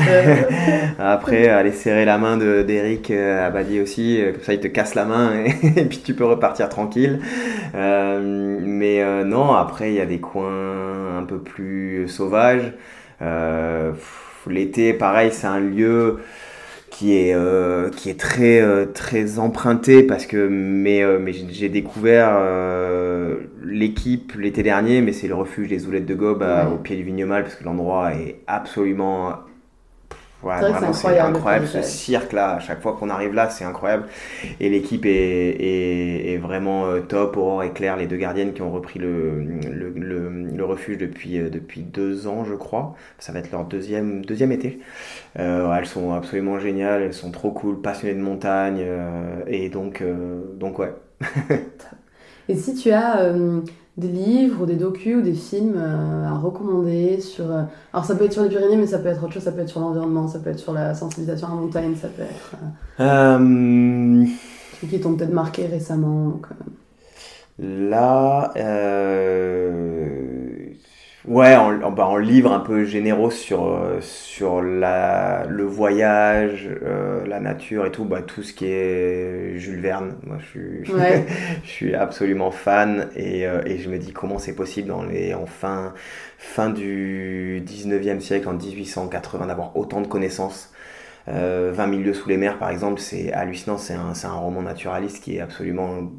après, 0.99 1.49
aller 1.49 1.73
serrer 1.73 2.05
la 2.05 2.17
main 2.17 2.37
d'Eric 2.37 3.11
Abadi 3.11 3.81
aussi, 3.81 4.21
comme 4.33 4.43
ça 4.43 4.55
il 4.55 4.61
te 4.61 4.69
casse 4.69 4.95
la 4.95 5.05
main 5.05 5.45
et, 5.45 5.85
puis 5.89 6.01
tu 6.05 6.15
peux 6.15 6.25
repartir 6.25 6.69
tranquille. 6.69 7.21
mais 7.75 9.25
non, 9.25 9.53
après 9.53 9.91
il 9.91 9.97
y 9.97 10.01
a 10.01 10.07
des 10.07 10.21
coins 10.21 11.19
un 11.19 11.25
peu 11.25 11.39
plus 11.39 12.09
sauvages. 12.09 12.73
L'été, 14.47 14.95
pareil, 14.95 15.31
c'est 15.33 15.47
un 15.47 15.61
lieu 15.61 16.21
qui 17.01 17.17
est 17.17 17.35
euh, 17.35 17.89
qui 17.89 18.11
est 18.11 18.21
très 18.21 18.61
euh, 18.61 18.85
très 18.85 19.39
emprunté 19.39 20.03
parce 20.03 20.27
que 20.27 20.49
mais 20.49 21.03
euh, 21.03 21.19
mais 21.19 21.33
j'ai 21.33 21.71
découvert 21.71 22.39
l'équipe 23.65 24.35
l'été 24.37 24.63
dernier 24.63 25.01
mais 25.01 25.15
c'est 25.15 25.27
le 25.27 25.35
refuge 25.35 25.69
des 25.69 25.87
Oulettes 25.87 26.05
de 26.05 26.15
Gobe 26.15 26.45
au 26.71 26.77
pied 26.77 26.97
du 26.97 27.03
Vignemal 27.03 27.45
parce 27.45 27.55
que 27.55 27.65
l'endroit 27.65 28.13
est 28.13 28.43
absolument 28.47 29.37
Ouais, 30.43 30.55
c'est 30.95 31.19
incroyable, 31.19 31.67
ce 31.67 31.83
cirque 31.83 32.33
là, 32.33 32.55
à 32.55 32.61
chaque 32.61 32.81
fois 32.81 32.97
qu'on 32.99 33.11
arrive 33.11 33.35
là, 33.35 33.51
c'est 33.51 33.65
incroyable. 33.65 34.07
Et 34.59 34.71
l'équipe 34.71 35.05
est, 35.05 35.11
est, 35.11 36.33
est, 36.33 36.37
vraiment 36.39 36.87
euh, 36.87 37.01
top. 37.01 37.37
Aurore 37.37 37.63
et 37.63 37.73
Claire, 37.73 37.99
les 37.99 38.07
deux 38.07 38.17
gardiennes 38.17 38.55
qui 38.55 38.63
ont 38.63 38.73
repris 38.73 38.99
le, 38.99 39.43
le, 39.43 39.93
le, 39.93 40.65
refuge 40.65 40.97
depuis, 40.97 41.39
euh, 41.39 41.51
depuis 41.51 41.83
deux 41.83 42.27
ans, 42.27 42.45
je 42.45 42.55
crois. 42.55 42.95
Ça 43.19 43.33
va 43.33 43.41
être 43.41 43.51
leur 43.51 43.65
deuxième, 43.67 44.25
deuxième 44.25 44.51
été. 44.51 44.81
Euh, 45.39 45.75
elles 45.75 45.87
sont 45.87 46.15
absolument 46.15 46.59
géniales, 46.59 47.03
elles 47.03 47.15
sont 47.15 47.31
trop 47.31 47.51
cool, 47.51 47.83
passionnées 47.83 48.15
de 48.15 48.23
montagne. 48.23 48.83
et 49.47 49.69
donc, 49.69 50.03
donc 50.57 50.79
ouais. 50.79 50.95
et 52.49 52.57
si 52.57 52.75
tu 52.75 52.93
as 52.93 53.31
des 53.97 54.09
livres 54.09 54.63
ou 54.63 54.67
des 54.67 54.77
docus 54.77 55.17
ou 55.17 55.23
des 55.23 55.35
films 55.35 55.75
euh, 55.77 56.27
à 56.27 56.35
recommander 56.39 57.21
sur... 57.21 57.51
Euh, 57.51 57.63
alors 57.93 58.05
ça 58.05 58.15
peut 58.15 58.25
être 58.25 58.33
sur 58.33 58.43
les 58.43 58.49
Pyrénées, 58.49 58.77
mais 58.77 58.87
ça 58.87 58.99
peut 58.99 59.09
être 59.09 59.23
autre 59.23 59.35
chose, 59.35 59.43
ça 59.43 59.53
peut 59.53 59.61
être 59.61 59.69
sur 59.69 59.81
l'environnement, 59.81 60.29
ça 60.29 60.39
peut 60.39 60.51
être 60.51 60.59
sur 60.59 60.73
la 60.73 60.95
sensibilisation 60.95 61.49
à 61.49 61.51
la 61.51 61.57
montagne, 61.57 61.95
ça 62.01 62.09
peut 62.09 62.23
être... 62.23 62.57
Euh... 63.01 64.25
qui 64.89 65.01
t'ont 65.01 65.15
peut-être 65.15 65.33
marqué 65.33 65.67
récemment. 65.67 66.41
Là, 67.59 68.53
Ouais, 71.27 71.55
en, 71.55 71.91
bah, 71.91 72.07
en, 72.07 72.17
livre 72.17 72.51
un 72.51 72.61
peu 72.61 72.85
généraux 72.85 73.31
sur, 73.31 73.67
euh, 73.67 74.01
sur 74.01 74.63
la, 74.63 75.45
le 75.47 75.65
voyage, 75.65 76.67
euh, 76.83 77.27
la 77.27 77.41
nature 77.41 77.85
et 77.85 77.93
tout, 77.93 78.07
bah, 78.07 78.23
tout 78.23 78.43
ce 78.43 78.55
qui 78.55 78.65
est 78.67 79.59
Jules 79.59 79.81
Verne. 79.81 80.17
Moi, 80.25 80.39
je 80.39 80.47
suis, 80.47 80.85
je 81.65 81.69
suis 81.69 81.95
absolument 81.95 82.51
fan 82.51 83.11
et, 83.17 83.47
euh, 83.47 83.61
et 83.67 83.77
je 83.79 83.91
me 83.91 83.99
dis 83.99 84.13
comment 84.15 84.39
c'est 84.39 84.55
possible 84.55 84.89
dans 84.89 85.03
les, 85.03 85.35
en 85.35 85.45
fin, 85.45 85.93
fin 86.39 86.71
du 86.71 87.63
19e 87.67 88.21
siècle, 88.21 88.49
en 88.49 88.55
1880, 88.55 89.47
d'avoir 89.47 89.77
autant 89.77 90.01
de 90.01 90.07
connaissances. 90.07 90.73
20 91.27 91.87
milieux 91.87 92.15
sous 92.15 92.29
les 92.29 92.37
mers, 92.37 92.59
par 92.59 92.71
exemple, 92.71 93.01
c'est 93.01 93.33
hallucinant. 93.33 93.79
C'est 93.79 93.95
un, 93.95 94.15
un, 94.25 94.33
roman 94.33 94.63
naturaliste 94.63 95.23
qui 95.23 95.37
est 95.37 95.41
absolument 95.41 96.11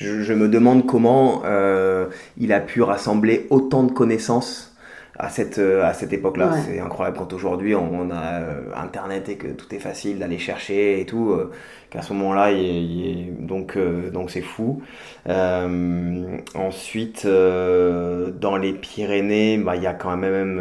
je, 0.00 0.32
me 0.32 0.48
demande 0.48 0.86
comment 0.86 1.42
euh, 1.44 2.06
il 2.38 2.52
a 2.52 2.60
pu 2.60 2.82
rassembler 2.82 3.46
autant 3.50 3.82
de 3.82 3.92
connaissances 3.92 4.74
à 5.18 5.28
cette, 5.28 5.58
euh, 5.58 5.84
à 5.84 5.92
cette 5.92 6.12
époque-là. 6.12 6.52
C'est 6.66 6.80
incroyable 6.80 7.18
quand 7.18 7.32
aujourd'hui 7.34 7.74
on, 7.74 8.10
a 8.10 8.40
euh, 8.40 8.62
Internet 8.74 9.28
et 9.28 9.36
que 9.36 9.48
tout 9.48 9.74
est 9.74 9.78
facile 9.78 10.18
d'aller 10.18 10.38
chercher 10.38 11.00
et 11.00 11.06
tout. 11.06 11.38
qu'à 11.90 12.02
ce 12.02 12.12
moment-là, 12.14 12.50
donc 13.40 13.76
donc 14.12 14.30
c'est 14.30 14.40
fou. 14.40 14.82
ensuite, 16.54 17.26
dans 17.26 18.56
les 18.56 18.72
Pyrénées, 18.72 19.58
bah, 19.58 19.76
il 19.76 19.82
y 19.82 19.86
a 19.86 19.94
quand 19.94 20.16
même 20.16 20.60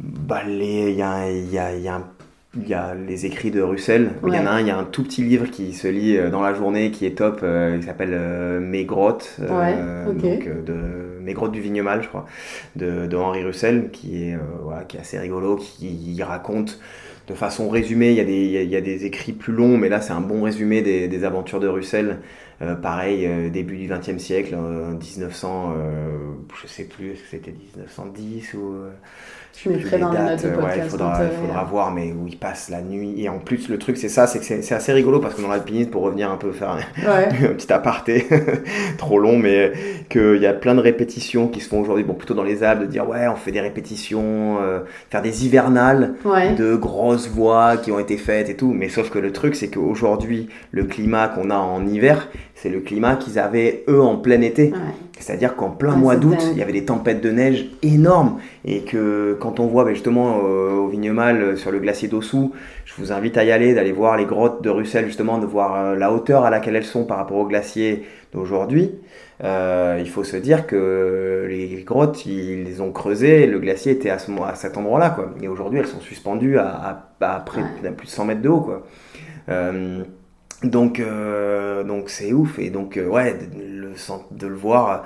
bah, 0.00 0.42
il 0.46 0.90
y 0.90 1.02
a, 1.02 1.30
y, 1.30 1.58
a, 1.58 1.74
y 1.76 1.88
a 1.88 1.94
un 1.94 2.06
il 2.56 2.68
y 2.68 2.74
a 2.74 2.94
les 2.94 3.26
écrits 3.26 3.50
de 3.50 3.60
Russell. 3.60 4.10
Il 4.26 4.34
y 4.34 4.38
en 4.38 4.46
a 4.46 4.50
un, 4.50 4.60
il 4.60 4.66
y 4.66 4.70
a 4.70 4.78
un 4.78 4.84
tout 4.84 5.02
petit 5.02 5.22
livre 5.22 5.46
qui 5.46 5.72
se 5.72 5.88
lit 5.88 6.16
euh, 6.16 6.30
dans 6.30 6.42
la 6.42 6.54
journée 6.54 6.90
qui 6.90 7.06
est 7.06 7.18
top, 7.18 7.40
euh, 7.42 7.78
qui 7.78 7.86
s'appelle 7.86 8.12
euh, 8.12 8.60
Mes 8.60 8.84
grottes, 8.84 9.36
donc 9.38 10.18
de 10.64 10.74
Mes 11.20 11.32
grottes 11.32 11.52
du 11.52 11.60
Vignemal, 11.60 12.02
je 12.02 12.08
crois, 12.08 12.26
de, 12.76 13.06
de 13.06 13.16
Henri 13.16 13.44
Russell, 13.44 13.90
qui 13.92 14.24
est, 14.24 14.38
voilà, 14.62 14.84
qui 14.84 14.96
est 14.96 15.00
assez 15.00 15.18
rigolo, 15.18 15.56
qui 15.56 16.22
raconte 16.22 16.78
de 17.26 17.34
façon 17.34 17.68
résumée. 17.68 18.10
Il 18.10 18.16
y, 18.16 18.20
a 18.20 18.24
des, 18.24 18.62
il 18.62 18.70
y 18.70 18.76
a 18.76 18.80
des 18.80 19.06
écrits 19.06 19.32
plus 19.32 19.52
longs, 19.52 19.76
mais 19.78 19.88
là 19.88 20.00
c'est 20.00 20.12
un 20.12 20.20
bon 20.20 20.42
résumé 20.42 20.82
des, 20.82 21.08
des 21.08 21.24
aventures 21.24 21.60
de 21.60 21.68
Russell. 21.68 22.18
Pareil, 22.82 23.50
début 23.50 23.76
du 23.76 23.88
XXe 23.88 24.22
siècle, 24.22 24.56
1900, 24.56 25.74
je 26.62 26.66
sais 26.66 26.84
plus, 26.84 27.12
est-ce 27.12 27.22
que 27.22 27.28
c'était 27.30 27.52
1910 27.52 28.54
ou 28.54 28.84
je 29.62 29.68
mettrai 29.68 29.98
dans 29.98 30.10
les 30.10 30.18
notes 30.18 30.42
ouais, 30.42 30.78
il 30.78 30.82
faudra, 30.82 31.20
faudra 31.28 31.64
voir, 31.64 31.92
mais 31.92 32.12
où 32.12 32.26
il 32.26 32.36
passe 32.36 32.70
la 32.70 32.82
nuit. 32.82 33.22
Et 33.22 33.28
en 33.28 33.38
plus, 33.38 33.68
le 33.68 33.78
truc, 33.78 33.96
c'est 33.96 34.08
ça, 34.08 34.26
c'est 34.26 34.40
que 34.40 34.44
c'est 34.44 34.74
assez 34.74 34.92
rigolo 34.92 35.20
parce 35.20 35.34
que 35.34 35.42
dans 35.42 35.48
l'alpinisme, 35.48 35.90
pour 35.90 36.02
revenir 36.02 36.30
un 36.30 36.36
peu 36.36 36.50
faire 36.52 36.70
un, 36.70 37.52
petit 37.54 37.72
aparté, 37.72 38.26
trop 38.98 39.18
long, 39.18 39.38
mais 39.38 39.72
qu'il 40.08 40.38
y 40.38 40.46
a 40.46 40.52
plein 40.52 40.74
de 40.74 40.80
répétitions 40.80 41.46
qui 41.46 41.60
se 41.60 41.68
font 41.68 41.80
aujourd'hui, 41.80 42.04
bon, 42.04 42.14
plutôt 42.14 42.34
dans 42.34 42.42
les 42.42 42.64
Alpes, 42.64 42.80
de 42.80 42.86
dire 42.86 43.08
ouais, 43.08 43.28
on 43.28 43.36
fait 43.36 43.52
des 43.52 43.60
répétitions, 43.60 44.58
euh, 44.60 44.80
faire 45.10 45.22
des 45.22 45.46
hivernales 45.46 46.14
de 46.58 46.74
grosses 46.74 47.28
voix 47.28 47.76
qui 47.76 47.92
ont 47.92 48.00
été 48.00 48.16
faites 48.16 48.48
et 48.48 48.56
tout. 48.56 48.72
Mais 48.72 48.88
sauf 48.88 49.10
que 49.10 49.18
le 49.18 49.32
truc, 49.32 49.54
c'est 49.54 49.68
qu'aujourd'hui, 49.68 50.48
le 50.72 50.84
climat 50.84 51.28
qu'on 51.28 51.50
a 51.50 51.56
en 51.56 51.86
hiver, 51.86 52.28
c'est 52.64 52.70
le 52.70 52.80
climat 52.80 53.16
qu'ils 53.16 53.38
avaient 53.38 53.84
eux 53.90 54.00
en 54.00 54.16
plein 54.16 54.40
été. 54.40 54.72
C'est-à-dire 55.18 55.54
qu'en 55.54 55.68
plein 55.68 55.96
mois 55.96 56.16
d'août, 56.16 56.38
il 56.52 56.56
y 56.56 56.62
avait 56.62 56.72
des 56.72 56.86
tempêtes 56.86 57.20
de 57.20 57.30
neige 57.30 57.66
énormes 57.82 58.38
et 58.64 58.80
que 58.84 59.36
quand 59.38 59.60
on 59.60 59.66
voit 59.66 59.84
ben, 59.84 59.92
justement 59.92 60.38
euh, 60.38 60.70
au 60.70 60.88
Vignemal 60.88 61.42
euh, 61.42 61.56
sur 61.56 61.70
le 61.70 61.78
glacier 61.78 62.08
d'Ossou, 62.08 62.52
je 62.86 62.94
vous 62.96 63.12
invite 63.12 63.36
à 63.36 63.44
y 63.44 63.52
aller, 63.52 63.74
d'aller 63.74 63.92
voir 63.92 64.16
les 64.16 64.24
grottes 64.24 64.64
de 64.64 64.70
Russell 64.70 65.04
justement, 65.04 65.36
de 65.36 65.44
voir 65.44 65.76
euh, 65.76 65.94
la 65.94 66.10
hauteur 66.10 66.46
à 66.46 66.50
laquelle 66.50 66.74
elles 66.74 66.84
sont 66.84 67.04
par 67.04 67.18
rapport 67.18 67.36
au 67.36 67.46
glacier 67.46 68.04
d'aujourd'hui. 68.32 68.92
il 69.42 70.08
faut 70.08 70.24
se 70.24 70.38
dire 70.38 70.66
que 70.66 71.46
les 71.50 71.82
grottes, 71.82 72.24
ils 72.24 72.64
les 72.64 72.80
ont 72.80 72.92
creusées, 72.92 73.46
le 73.46 73.58
glacier 73.58 73.92
était 73.92 74.08
à, 74.08 74.18
ce, 74.18 74.32
à 74.40 74.54
cet 74.54 74.78
endroit-là. 74.78 75.10
Quoi. 75.10 75.34
Et 75.42 75.48
aujourd'hui, 75.48 75.80
elles 75.80 75.86
sont 75.86 76.00
suspendues 76.00 76.56
à, 76.58 77.10
à, 77.20 77.40
près, 77.40 77.60
plus 77.94 78.06
de 78.06 78.10
100 78.10 78.24
mètres 78.24 78.40
de 78.40 78.48
haut. 78.48 78.60
Quoi. 78.62 78.86
Donc 80.62 81.02
donc 81.86 82.10
c'est 82.10 82.32
ouf. 82.32 82.58
Et 82.58 82.70
donc, 82.70 82.98
ouais, 82.98 83.36
le, 83.56 83.92
de 84.30 84.46
le 84.46 84.54
voir 84.54 85.04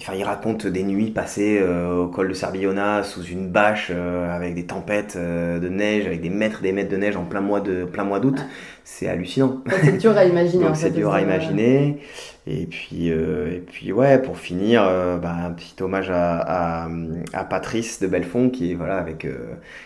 Enfin, 0.00 0.12
il 0.16 0.22
raconte 0.22 0.64
des 0.68 0.84
nuits 0.84 1.10
passées 1.10 1.60
au 1.60 2.06
col 2.06 2.28
de 2.28 2.32
Sarbillona 2.32 3.02
sous 3.02 3.24
une 3.24 3.48
bâche 3.48 3.90
avec 3.90 4.54
des 4.54 4.64
tempêtes 4.64 5.16
de 5.16 5.68
neige, 5.68 6.06
avec 6.06 6.20
des 6.20 6.30
mètres 6.30 6.62
des 6.62 6.70
mètres 6.70 6.88
de 6.88 6.96
neige 6.96 7.16
en 7.16 7.24
plein 7.24 7.40
mois 7.40 7.60
de 7.60 7.84
plein 7.84 8.04
mois 8.04 8.20
d'août. 8.20 8.38
C'est 8.84 9.08
hallucinant. 9.08 9.60
C'est 9.82 9.98
dur 9.98 10.16
à 10.16 10.24
imaginer. 10.24 10.66
c'est 10.74 10.92
dur 10.92 11.12
à 11.12 11.20
imaginer. 11.20 11.98
Et 12.46 12.66
puis, 12.66 13.08
et 13.08 13.62
puis 13.66 13.90
ouais, 13.90 14.22
pour 14.22 14.38
finir, 14.38 14.84
bah, 15.20 15.34
un 15.44 15.50
petit 15.50 15.74
hommage 15.82 16.10
à, 16.10 16.86
à, 17.32 17.44
Patrice 17.44 17.98
de 17.98 18.06
Belfond 18.06 18.50
qui 18.50 18.70
est 18.70 18.74
voilà 18.76 18.98
avec 18.98 19.26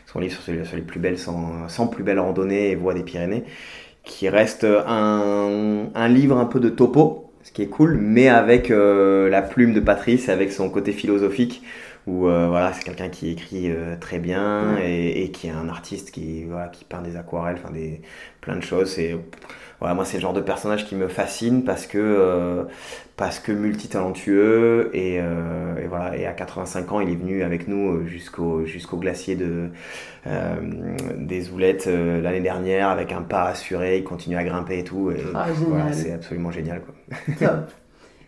son 0.05 0.21
livre 0.21 0.35
sur, 0.35 0.43
sur, 0.43 0.77
les 0.77 0.83
plus 0.83 1.01
belles 1.01 1.19
sans, 1.19 1.69
sans 1.69 1.87
plus 1.87 2.05
belles 2.05 2.21
randonnées 2.21 2.71
et 2.71 2.75
voies 2.75 2.93
des 2.93 3.03
Pyrénées 3.03 3.45
qui 4.05 4.29
reste 4.29 4.65
un, 4.65 5.87
un, 5.95 6.09
livre 6.09 6.39
un 6.39 6.47
peu 6.47 6.61
de 6.61 6.69
topo, 6.69 7.31
ce 7.43 7.53
qui 7.53 7.63
est 7.63 7.69
cool, 7.69 7.97
mais 7.99 8.29
avec 8.29 8.71
euh, 8.71 9.29
la 9.29 9.43
plume 9.43 9.73
de 9.73 9.81
Patrice, 9.81 10.29
avec 10.29 10.53
son 10.53 10.71
côté 10.71 10.93
philosophique, 10.93 11.63
où 12.07 12.27
euh, 12.27 12.49
voilà, 12.49 12.73
c'est 12.73 12.83
quelqu'un 12.83 13.09
qui 13.09 13.31
écrit 13.31 13.71
euh, 13.71 13.97
très 14.01 14.19
bien 14.19 14.77
et, 14.83 15.23
et, 15.25 15.31
qui 15.31 15.47
est 15.47 15.51
un 15.51 15.69
artiste 15.69 16.11
qui, 16.11 16.45
voilà, 16.45 16.69
qui 16.69 16.85
peint 16.85 17.03
des 17.03 17.17
aquarelles, 17.17 17.59
enfin 17.63 17.73
des, 17.73 18.01
plein 18.41 18.57
de 18.57 18.63
choses. 18.63 18.99
Et 18.99 19.17
voilà, 19.83 19.95
moi, 19.95 20.05
c'est 20.05 20.17
le 20.17 20.23
genre 20.23 20.33
de 20.33 20.41
personnage 20.41 20.87
qui 20.87 20.95
me 20.95 21.09
fascine 21.09 21.65
parce 21.65 21.87
que, 21.87 22.67
parce 23.17 23.39
que 23.41 23.53
multitalentueux 23.53 24.91
et, 24.95 25.17
et, 25.17 25.87
voilà, 25.89 26.17
et 26.17 26.25
à 26.25 26.33
85 26.33 26.93
ans, 26.93 27.01
il 27.01 27.11
est 27.11 27.17
venu 27.17 27.43
avec 27.43 27.67
nous 27.69 28.07
jusqu'au 28.07 28.65
jusqu'au 28.65 28.97
glacier 28.97 29.35
de, 29.35 29.71
des 31.19 31.51
Oulettes 31.51 31.87
l'année 31.87 32.41
dernière 32.41 32.89
avec 32.89 33.13
un 33.13 33.23
pas 33.23 33.49
assuré, 33.49 33.99
il 33.99 34.05
continue 34.05 34.37
à 34.37 34.45
grimper 34.45 34.79
et 34.79 34.85
tout. 34.85 35.11
Et, 35.11 35.21
ah, 35.35 35.47
voilà, 35.53 35.93
c'est 35.93 36.13
absolument 36.13 36.53
génial. 36.53 36.81
Quoi. 36.83 37.67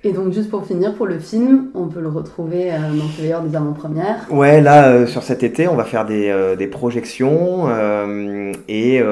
Et 0.07 0.13
donc 0.13 0.35
juste 0.35 0.51
pour 0.51 0.67
finir, 0.67 0.95
pour 0.95 1.07
le 1.07 1.19
film, 1.19 1.71
on 1.73 1.89
peut 1.89 2.01
le 2.01 2.11
retrouver 2.11 2.71
euh, 2.71 2.77
dans 2.95 3.07
d'ailleurs 3.19 3.41
des 3.41 3.57
avant-premières. 3.57 4.27
Ouais, 4.31 4.61
là, 4.61 4.89
euh, 4.89 5.07
sur 5.07 5.23
cet 5.23 5.43
été, 5.43 5.67
on 5.67 5.77
va 5.77 5.85
faire 5.85 6.05
des, 6.05 6.29
euh, 6.29 6.57
des 6.57 6.67
projections 6.67 7.69
euh, 7.69 8.53
et 8.69 9.03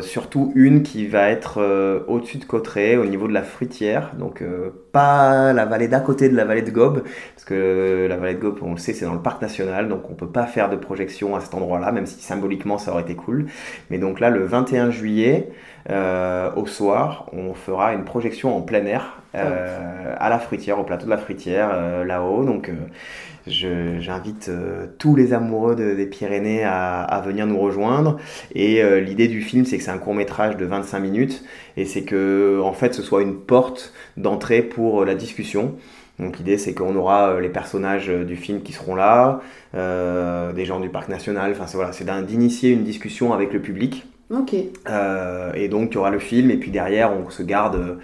surtout 0.00 0.50
une 0.56 0.82
qui 0.82 1.06
va 1.06 1.28
être 1.28 1.60
au-dessus 2.08 2.38
de 2.38 2.44
Cotteret, 2.44 2.96
au 2.96 3.04
niveau 3.04 3.28
de 3.28 3.32
la 3.32 3.44
fruitière. 3.44 4.10
Donc 4.18 4.42
pas 4.90 5.52
la 5.52 5.64
vallée 5.64 5.86
d'à 5.86 6.00
côté 6.00 6.28
de 6.28 6.34
la 6.34 6.44
vallée 6.44 6.62
de 6.62 6.72
Gobe, 6.72 7.04
parce 7.34 7.44
que 7.44 8.06
la 8.08 8.16
vallée 8.16 8.34
de 8.34 8.40
Gobe, 8.40 8.58
on 8.62 8.72
le 8.72 8.78
sait, 8.78 8.94
c'est 8.94 9.04
dans 9.04 9.12
le 9.12 9.22
parc 9.22 9.40
national, 9.40 9.88
donc 9.88 10.10
on 10.10 10.14
peut 10.14 10.26
pas 10.26 10.46
faire 10.46 10.70
de 10.70 10.76
projection 10.76 11.36
à 11.36 11.40
cet 11.40 11.54
endroit-là, 11.54 11.92
même 11.92 12.06
si 12.06 12.20
symboliquement 12.20 12.78
ça 12.78 12.90
aurait 12.90 13.02
été 13.02 13.14
cool. 13.14 13.46
Mais 13.90 13.98
donc 13.98 14.18
là, 14.18 14.28
le 14.28 14.44
21 14.44 14.90
juillet, 14.90 15.50
au 15.88 16.66
soir, 16.66 17.26
on 17.32 17.54
fera 17.54 17.94
une 17.94 18.04
projection 18.04 18.56
en 18.56 18.60
plein 18.60 18.84
air 18.86 19.21
euh, 19.34 20.14
à 20.18 20.28
la 20.28 20.38
fruitière, 20.38 20.78
au 20.78 20.84
plateau 20.84 21.06
de 21.06 21.10
la 21.10 21.16
fruitière, 21.16 21.70
euh, 21.72 22.04
là-haut. 22.04 22.44
Donc 22.44 22.68
euh, 22.68 23.98
j'invite 23.98 24.50
tous 24.98 25.16
les 25.16 25.32
amoureux 25.32 25.74
des 25.74 26.06
Pyrénées 26.06 26.64
à, 26.64 27.00
à, 27.00 27.20
venir 27.22 27.46
nous 27.46 27.58
rejoindre. 27.58 28.18
Et 28.54 28.82
l'idée 29.00 29.26
du 29.26 29.40
film, 29.40 29.64
c'est 29.64 29.78
que 29.78 29.84
c'est 29.84 29.90
un 29.90 29.98
court 29.98 30.14
métrage 30.14 30.56
de 30.56 30.64
25 30.64 31.00
minutes 31.00 31.42
et 31.76 31.84
c'est 31.84 32.02
que 32.02 32.60
en 32.62 32.72
fait 32.72 32.94
ce 32.94 33.02
soit 33.02 33.22
une 33.22 33.34
porte 33.34 33.92
d'entrée 34.16 34.62
pour 34.62 35.04
la 35.04 35.16
discussion. 35.16 35.74
Donc 36.20 36.38
l'idée 36.38 36.56
c'est 36.56 36.72
qu'on 36.72 36.94
aura 36.94 37.40
les 37.40 37.48
personnages 37.48 38.08
du 38.08 38.36
film 38.36 38.62
qui 38.62 38.72
seront 38.72 38.94
là, 38.94 39.40
des 39.74 40.64
gens 40.64 40.78
du 40.78 40.88
parc 40.88 41.08
national, 41.08 41.50
enfin 41.50 41.66
c'est 41.66 41.76
voilà, 41.76 41.92
c'est 41.92 42.06
d'initier 42.24 42.70
une 42.70 42.84
discussion 42.84 43.32
avec 43.32 43.52
le 43.52 43.60
public. 43.60 44.06
Ok. 44.30 44.54
Et 44.54 45.68
donc 45.68 45.90
il 45.90 45.94
y 45.94 45.96
aura 45.96 46.10
le 46.10 46.20
film 46.20 46.52
et 46.52 46.58
puis 46.58 46.70
derrière 46.70 47.12
on 47.12 47.28
se 47.28 47.42
garde 47.42 47.98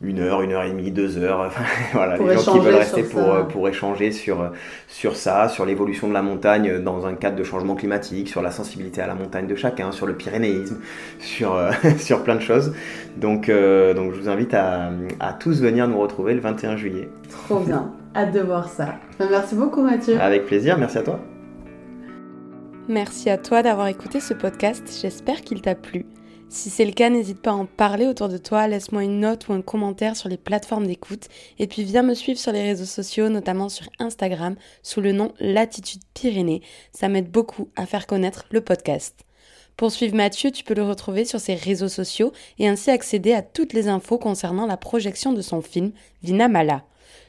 une 0.00 0.20
heure, 0.20 0.42
une 0.42 0.52
heure 0.52 0.62
et 0.62 0.70
demie, 0.70 0.92
deux 0.92 1.18
heures. 1.18 1.50
voilà, 1.92 2.16
les 2.16 2.38
gens 2.38 2.52
qui 2.52 2.58
veulent 2.60 2.74
rester 2.74 3.02
pour, 3.02 3.48
pour 3.48 3.68
échanger 3.68 4.12
sur, 4.12 4.52
sur 4.86 5.16
ça, 5.16 5.48
sur 5.48 5.66
l'évolution 5.66 6.08
de 6.08 6.12
la 6.12 6.22
montagne 6.22 6.78
dans 6.78 7.06
un 7.06 7.14
cadre 7.14 7.36
de 7.36 7.42
changement 7.42 7.74
climatique, 7.74 8.28
sur 8.28 8.40
la 8.40 8.50
sensibilité 8.50 9.00
à 9.00 9.06
la 9.06 9.14
montagne 9.14 9.46
de 9.46 9.56
chacun, 9.56 9.90
sur 9.90 10.06
le 10.06 10.14
pyrénéisme, 10.14 10.78
sur, 11.18 11.54
euh, 11.54 11.72
sur 11.98 12.22
plein 12.22 12.36
de 12.36 12.42
choses. 12.42 12.72
Donc, 13.16 13.48
euh, 13.48 13.94
donc 13.94 14.12
je 14.14 14.20
vous 14.20 14.28
invite 14.28 14.54
à, 14.54 14.90
à 15.18 15.32
tous 15.32 15.60
venir 15.60 15.88
nous 15.88 15.98
retrouver 15.98 16.34
le 16.34 16.40
21 16.40 16.76
juillet. 16.76 17.08
Trop 17.28 17.60
bien, 17.60 17.92
hâte 18.14 18.32
de 18.32 18.40
voir 18.40 18.68
ça. 18.68 18.94
Merci 19.18 19.56
beaucoup 19.56 19.82
Mathieu. 19.82 20.20
Avec 20.20 20.46
plaisir, 20.46 20.78
merci 20.78 20.98
à 20.98 21.02
toi. 21.02 21.18
Merci 22.88 23.28
à 23.28 23.36
toi 23.36 23.62
d'avoir 23.62 23.88
écouté 23.88 24.18
ce 24.18 24.32
podcast, 24.32 24.98
j'espère 25.02 25.42
qu'il 25.42 25.60
t'a 25.60 25.74
plu. 25.74 26.06
Si 26.50 26.70
c'est 26.70 26.86
le 26.86 26.92
cas, 26.92 27.10
n'hésite 27.10 27.42
pas 27.42 27.50
à 27.50 27.54
en 27.54 27.66
parler 27.66 28.06
autour 28.06 28.30
de 28.30 28.38
toi, 28.38 28.66
laisse-moi 28.68 29.04
une 29.04 29.20
note 29.20 29.48
ou 29.48 29.52
un 29.52 29.60
commentaire 29.60 30.16
sur 30.16 30.30
les 30.30 30.38
plateformes 30.38 30.86
d'écoute 30.86 31.28
et 31.58 31.66
puis 31.66 31.84
viens 31.84 32.02
me 32.02 32.14
suivre 32.14 32.38
sur 32.38 32.52
les 32.52 32.62
réseaux 32.62 32.86
sociaux, 32.86 33.28
notamment 33.28 33.68
sur 33.68 33.86
Instagram 33.98 34.56
sous 34.82 35.02
le 35.02 35.12
nom 35.12 35.34
Latitude 35.40 36.00
Pyrénées. 36.14 36.62
Ça 36.90 37.10
m'aide 37.10 37.30
beaucoup 37.30 37.68
à 37.76 37.84
faire 37.84 38.06
connaître 38.06 38.46
le 38.50 38.62
podcast. 38.62 39.26
Pour 39.76 39.92
suivre 39.92 40.16
Mathieu, 40.16 40.50
tu 40.50 40.64
peux 40.64 40.74
le 40.74 40.82
retrouver 40.82 41.26
sur 41.26 41.38
ses 41.38 41.54
réseaux 41.54 41.88
sociaux 41.88 42.32
et 42.58 42.66
ainsi 42.66 42.90
accéder 42.90 43.34
à 43.34 43.42
toutes 43.42 43.74
les 43.74 43.86
infos 43.86 44.18
concernant 44.18 44.66
la 44.66 44.78
projection 44.78 45.34
de 45.34 45.42
son 45.42 45.60
film 45.60 45.92
Vinamala. 46.22 46.82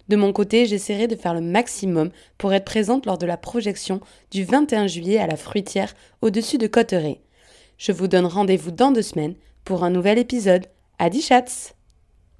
De 0.07 0.15
mon 0.15 0.31
côté, 0.31 0.65
j'essaierai 0.65 1.07
de 1.07 1.17
faire 1.17 1.33
le 1.33 1.41
maximum 1.41 2.09
pour 2.37 2.53
être 2.53 2.65
présente 2.65 3.05
lors 3.05 3.17
de 3.17 3.25
la 3.25 3.37
projection 3.37 3.99
du 4.31 4.45
21 4.45 4.87
juillet 4.87 5.19
à 5.19 5.27
la 5.27 5.35
Fruitière 5.35 5.93
au-dessus 6.21 6.57
de 6.57 6.67
Cotteret. 6.67 7.19
Je 7.79 7.93
vous 7.93 8.09
donne 8.09 8.25
rendez-vous 8.25 8.71
dans 8.71 8.91
deux 8.91 9.01
semaines 9.01 9.35
pour 9.63 9.85
un 9.85 9.89
nouvel 9.89 10.19
épisode. 10.19 10.67
Adi 10.99 11.21
chats 11.21 11.73